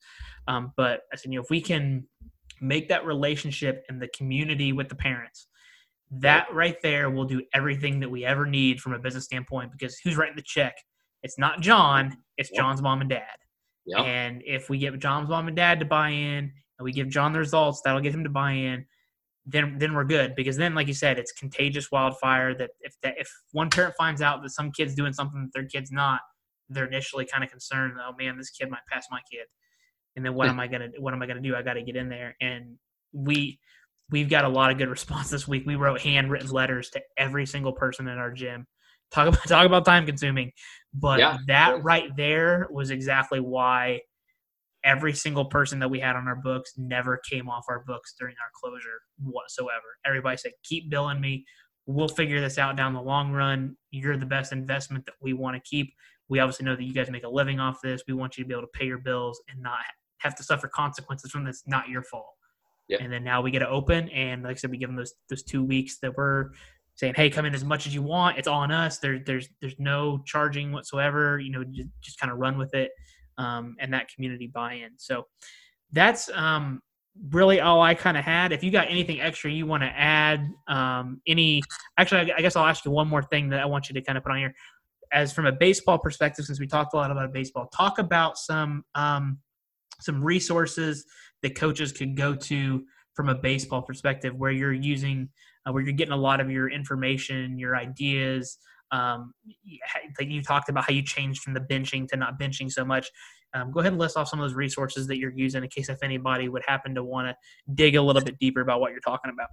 [0.47, 2.07] Um, but I said, you know, if we can–
[2.61, 5.47] make that relationship and the community with the parents
[6.11, 9.97] that right there will do everything that we ever need from a business standpoint because
[10.03, 10.75] who's writing the check
[11.23, 13.37] it's not john it's john's mom and dad
[13.85, 13.99] yep.
[13.99, 17.31] and if we get john's mom and dad to buy in and we give john
[17.31, 18.83] the results that'll get him to buy in
[19.51, 23.15] then then we're good because then like you said it's contagious wildfire that if that
[23.17, 26.21] if one parent finds out that some kid's doing something that their kid's not
[26.69, 29.45] they're initially kind of concerned oh man this kid might pass my kid
[30.15, 31.55] and then what am I gonna what am I gonna do?
[31.55, 32.75] I got to get in there, and
[33.13, 33.59] we
[34.11, 35.63] we've got a lot of good response this week.
[35.65, 38.67] We wrote handwritten letters to every single person in our gym.
[39.11, 40.51] Talk about talk about time consuming,
[40.93, 44.01] but yeah, that right there was exactly why
[44.83, 48.35] every single person that we had on our books never came off our books during
[48.41, 49.97] our closure whatsoever.
[50.05, 51.45] Everybody said, "Keep billing me.
[51.85, 53.75] We'll figure this out down the long run.
[53.91, 55.93] You're the best investment that we want to keep.
[56.29, 58.03] We obviously know that you guys make a living off this.
[58.07, 59.79] We want you to be able to pay your bills and not
[60.19, 61.63] have to suffer consequences from this.
[61.65, 62.35] Not your fault.
[62.89, 63.01] Yep.
[63.01, 65.13] And then now we get to open, and like I said, we give them those
[65.29, 66.51] those two weeks that we're
[66.95, 68.37] saying, "Hey, come in as much as you want.
[68.37, 68.97] It's on us.
[68.97, 71.39] There's there's there's no charging whatsoever.
[71.39, 72.91] You know, just, just kind of run with it."
[73.39, 74.91] Um, and that community buy-in.
[74.97, 75.25] So
[75.91, 76.81] that's um,
[77.31, 78.51] really all I kind of had.
[78.51, 81.61] If you got anything extra you want to add, um, any
[81.97, 84.17] actually, I guess I'll ask you one more thing that I want you to kind
[84.17, 84.53] of put on here.
[85.11, 88.83] As from a baseball perspective, since we talked a lot about baseball, talk about some
[88.93, 89.39] um,
[89.99, 91.05] some resources
[91.41, 92.83] that coaches could go to
[93.15, 95.29] from a baseball perspective where you're using
[95.65, 98.59] uh, where you're getting a lot of your information your ideas
[98.91, 99.33] um,
[100.19, 103.09] like you talked about how you changed from the benching to not benching so much.
[103.53, 105.89] Um, go ahead and list off some of those resources that you're using in case
[105.89, 107.35] if anybody would happen to want to
[107.73, 109.49] dig a little bit deeper about what you're talking about.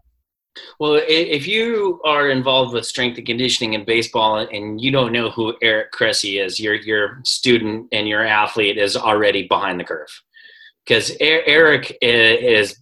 [0.79, 5.31] Well, if you are involved with strength and conditioning in baseball and you don't know
[5.31, 10.09] who Eric Cressey is, your your student and your athlete is already behind the curve.
[10.87, 12.81] Because Eric is,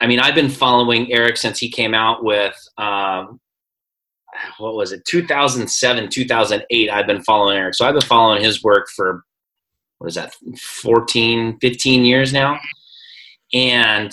[0.00, 3.38] I mean, I've been following Eric since he came out with, um,
[4.58, 6.90] what was it, 2007, 2008.
[6.90, 7.74] I've been following Eric.
[7.74, 9.24] So I've been following his work for,
[9.98, 12.58] what is that, 14, 15 years now.
[13.52, 14.12] And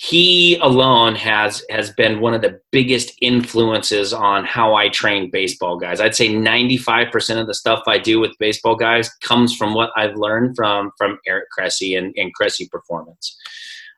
[0.00, 5.76] he alone has has been one of the biggest influences on how I train baseball
[5.76, 6.00] guys.
[6.00, 10.14] I'd say 95% of the stuff I do with baseball guys comes from what I've
[10.14, 13.36] learned from from Eric Cressey and, and Cressey Performance.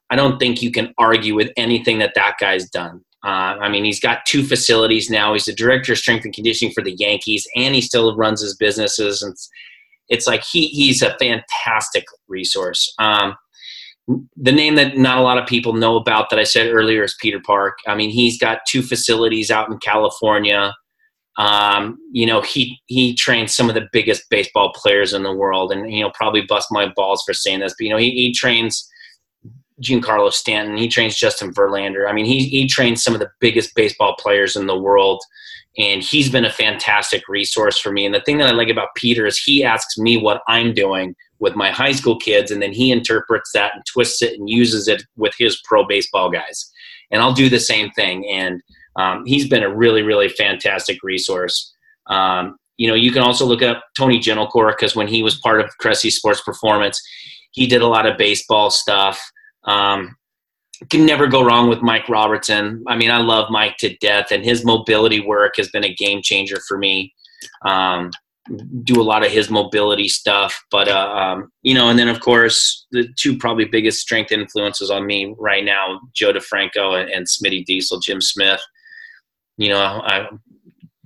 [0.08, 3.04] I don't think you can argue with anything that that guy's done.
[3.24, 5.32] Uh, I mean, he's got two facilities now.
[5.32, 8.56] He's the director of strength and conditioning for the Yankees, and he still runs his
[8.56, 9.22] businesses.
[9.22, 9.50] And it's,
[10.08, 12.92] it's like he he's a fantastic resource.
[12.98, 13.36] Um,
[14.36, 17.16] the name that not a lot of people know about that I said earlier is
[17.20, 17.78] Peter Park.
[17.86, 20.74] I mean, he's got two facilities out in California.
[21.36, 25.72] Um, you know, he he trains some of the biggest baseball players in the world,
[25.72, 28.88] and he'll probably bust my balls for saying this, but you know, he, he trains
[29.82, 30.76] Giancarlo Stanton.
[30.76, 32.08] He trains Justin Verlander.
[32.08, 35.22] I mean, he he trains some of the biggest baseball players in the world,
[35.78, 38.04] and he's been a fantastic resource for me.
[38.04, 41.14] And the thing that I like about Peter is he asks me what I'm doing
[41.38, 44.88] with my high school kids, and then he interprets that and twists it and uses
[44.88, 46.70] it with his pro baseball guys.
[47.10, 48.28] And I'll do the same thing.
[48.28, 48.62] And
[48.96, 51.72] um, he's been a really, really fantastic resource.
[52.06, 55.60] Um, you know, you can also look up Tony Gentilcore because when he was part
[55.60, 57.00] of Cressey Sports Performance,
[57.52, 59.20] he did a lot of baseball stuff.
[59.64, 60.16] Um,
[60.88, 62.82] can never go wrong with Mike Robertson.
[62.86, 66.22] I mean, I love Mike to death, and his mobility work has been a game
[66.22, 67.12] changer for me.
[67.64, 68.10] Um,
[68.82, 70.64] do a lot of his mobility stuff.
[70.70, 74.90] But uh, um, you know, and then of course the two probably biggest strength influences
[74.90, 78.60] on me right now, Joe DeFranco and, and Smitty Diesel, Jim Smith.
[79.56, 80.28] You know, I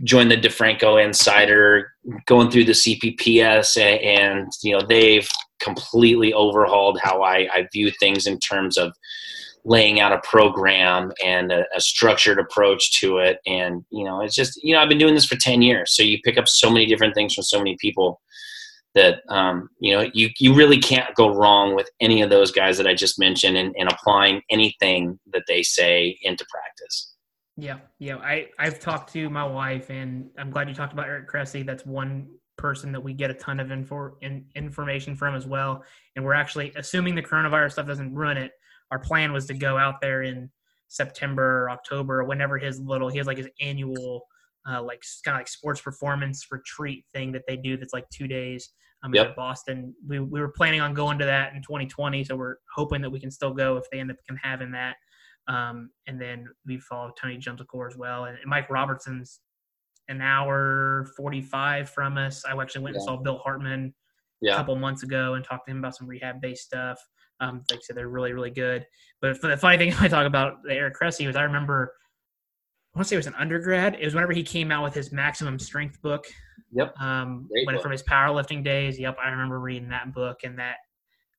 [0.05, 1.93] joined the DeFranco Insider,
[2.27, 5.29] going through the CPPS, and, you know they've
[5.61, 8.93] completely overhauled how I, I view things in terms of
[9.65, 13.39] laying out a program and a, a, structured approach to it.
[13.47, 15.97] And, you know, it's just, you know, I've been doing this for 10 years.
[15.97, 18.21] So you pick up so many different things from so many people
[18.95, 22.77] that, um, you know, you, you really can't go wrong with any of those guys
[22.77, 27.14] that I just mentioned and, and applying anything that they say into practice.
[27.57, 27.79] Yeah.
[27.99, 28.17] Yeah.
[28.17, 31.65] I, I've talked to my wife and I'm glad you talked about Eric Cressey.
[31.65, 35.85] That's one person that we get a ton of info, in, information from as well.
[36.17, 38.53] And we're actually assuming the coronavirus stuff doesn't ruin it
[38.91, 40.51] our plan was to go out there in
[40.89, 44.27] September or October, or whenever his little he has like his annual
[44.71, 48.29] uh, like kind of like sports performance retreat thing that they do that's like two
[48.29, 48.71] days
[49.03, 49.29] um, yep.
[49.29, 49.95] in Boston.
[50.07, 53.21] We, we were planning on going to that in 2020, so we're hoping that we
[53.21, 54.97] can still go if they end up can having that.
[55.47, 59.41] Um, and then we follow Tony Gentilcore as well, and, and, Mike Robertson's
[60.09, 62.45] an hour 45 from us.
[62.45, 63.01] I actually went yeah.
[63.01, 63.95] and saw Bill Hartman
[64.41, 64.55] yeah.
[64.55, 66.99] a couple months ago and talked to him about some rehab based stuff.
[67.41, 68.87] Um, like I said, they're really, really good.
[69.21, 71.93] But the funny thing I talk about the Eric Cressey was I remember,
[72.95, 73.97] I want to say it was an undergrad.
[74.01, 76.27] It was whenever he came out with his maximum strength book.
[76.73, 76.99] Yep.
[77.01, 78.99] Um, when from his powerlifting days.
[78.99, 80.77] Yep, I remember reading that book and that.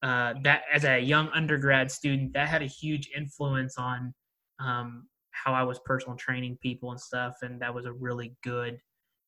[0.03, 4.13] Uh, that as a young undergrad student, that had a huge influence on
[4.59, 8.79] um, how I was personal training people and stuff, and that was a really good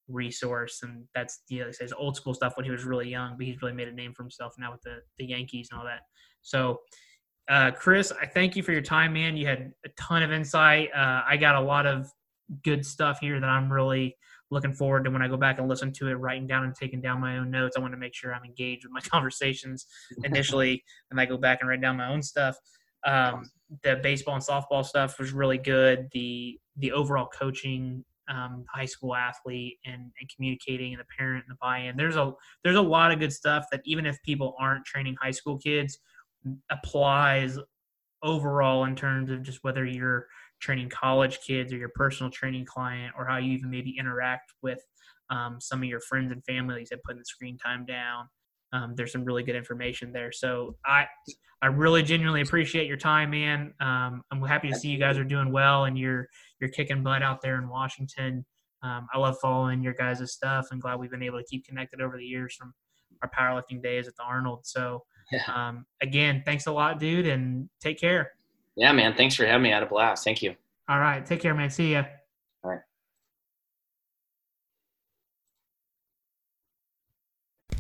[0.07, 0.81] resource.
[0.84, 3.61] And that's you know, says old school stuff when he was really young, but he's
[3.61, 6.02] really made a name for himself now with the the Yankees and all that.
[6.41, 6.80] So,
[7.49, 9.35] uh, Chris, I thank you for your time, man.
[9.35, 10.89] You had a ton of insight.
[10.95, 12.10] Uh, I got a lot of
[12.64, 14.15] good stuff here that I'm really
[14.49, 17.02] looking forward to when I go back and listen to it, writing down and taking
[17.02, 17.76] down my own notes.
[17.78, 19.86] I want to make sure I'm engaged with my conversations
[20.24, 22.57] initially, and I go back and write down my own stuff.
[23.06, 23.49] Um,
[23.84, 26.07] the baseball and softball stuff was really good.
[26.14, 31.56] The the overall coaching, um, high school athlete, and, and communicating, and the parent and
[31.56, 31.98] the buy-in.
[31.98, 32.34] There's a
[32.64, 35.99] there's a lot of good stuff that even if people aren't training high school kids,
[36.69, 37.57] applies
[38.24, 40.28] overall in terms of just whether you're
[40.59, 44.79] training college kids or your personal training client or how you even maybe interact with
[45.29, 48.27] um, some of your friends and family that putting the screen time down.
[48.73, 50.31] Um, there's some really good information there.
[50.31, 51.05] So i
[51.61, 53.73] i really genuinely appreciate your time man.
[53.79, 56.27] Um, i'm happy to see you guys are doing well and you're
[56.59, 58.45] you're kicking butt out there in washington.
[58.84, 62.01] Um, i love following your guys' stuff and glad we've been able to keep connected
[62.01, 62.73] over the years from
[63.21, 64.65] our powerlifting days at the arnold.
[64.65, 65.43] So yeah.
[65.53, 68.31] Um, again, thanks a lot, dude, and take care.
[68.78, 69.16] Yeah, man.
[69.16, 69.72] Thanks for having me.
[69.72, 70.24] I had a blast.
[70.24, 70.56] Thank you.
[70.88, 71.26] All right.
[71.26, 71.72] Take care, man.
[71.72, 72.04] See ya.
[72.64, 72.80] All right.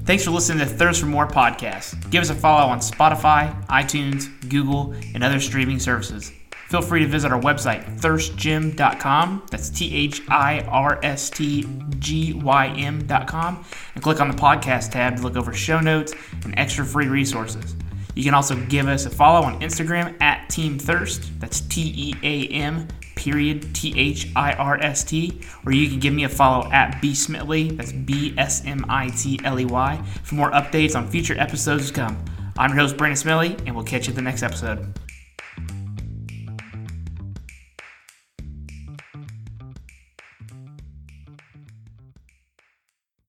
[0.05, 2.09] Thanks for listening to Thirst for More podcast.
[2.09, 6.31] Give us a follow on Spotify, iTunes, Google, and other streaming services.
[6.69, 9.43] Feel free to visit our website, thirstgym.com.
[9.49, 11.65] That's T H I R S T
[11.99, 13.63] G Y M.com.
[13.95, 16.13] And click on the podcast tab to look over show notes
[16.43, 17.76] and extra free resources.
[18.17, 21.39] You can also give us a follow on Instagram at Team Thirst.
[21.39, 25.39] That's T E A M period T H I R S T.
[25.65, 27.77] Or you can give me a follow at B Smitley.
[27.77, 31.89] That's B S M I T L E Y for more updates on future episodes
[31.89, 32.25] to come.
[32.57, 34.97] I'm your host, Brandon Smitley, and we'll catch you at the next episode.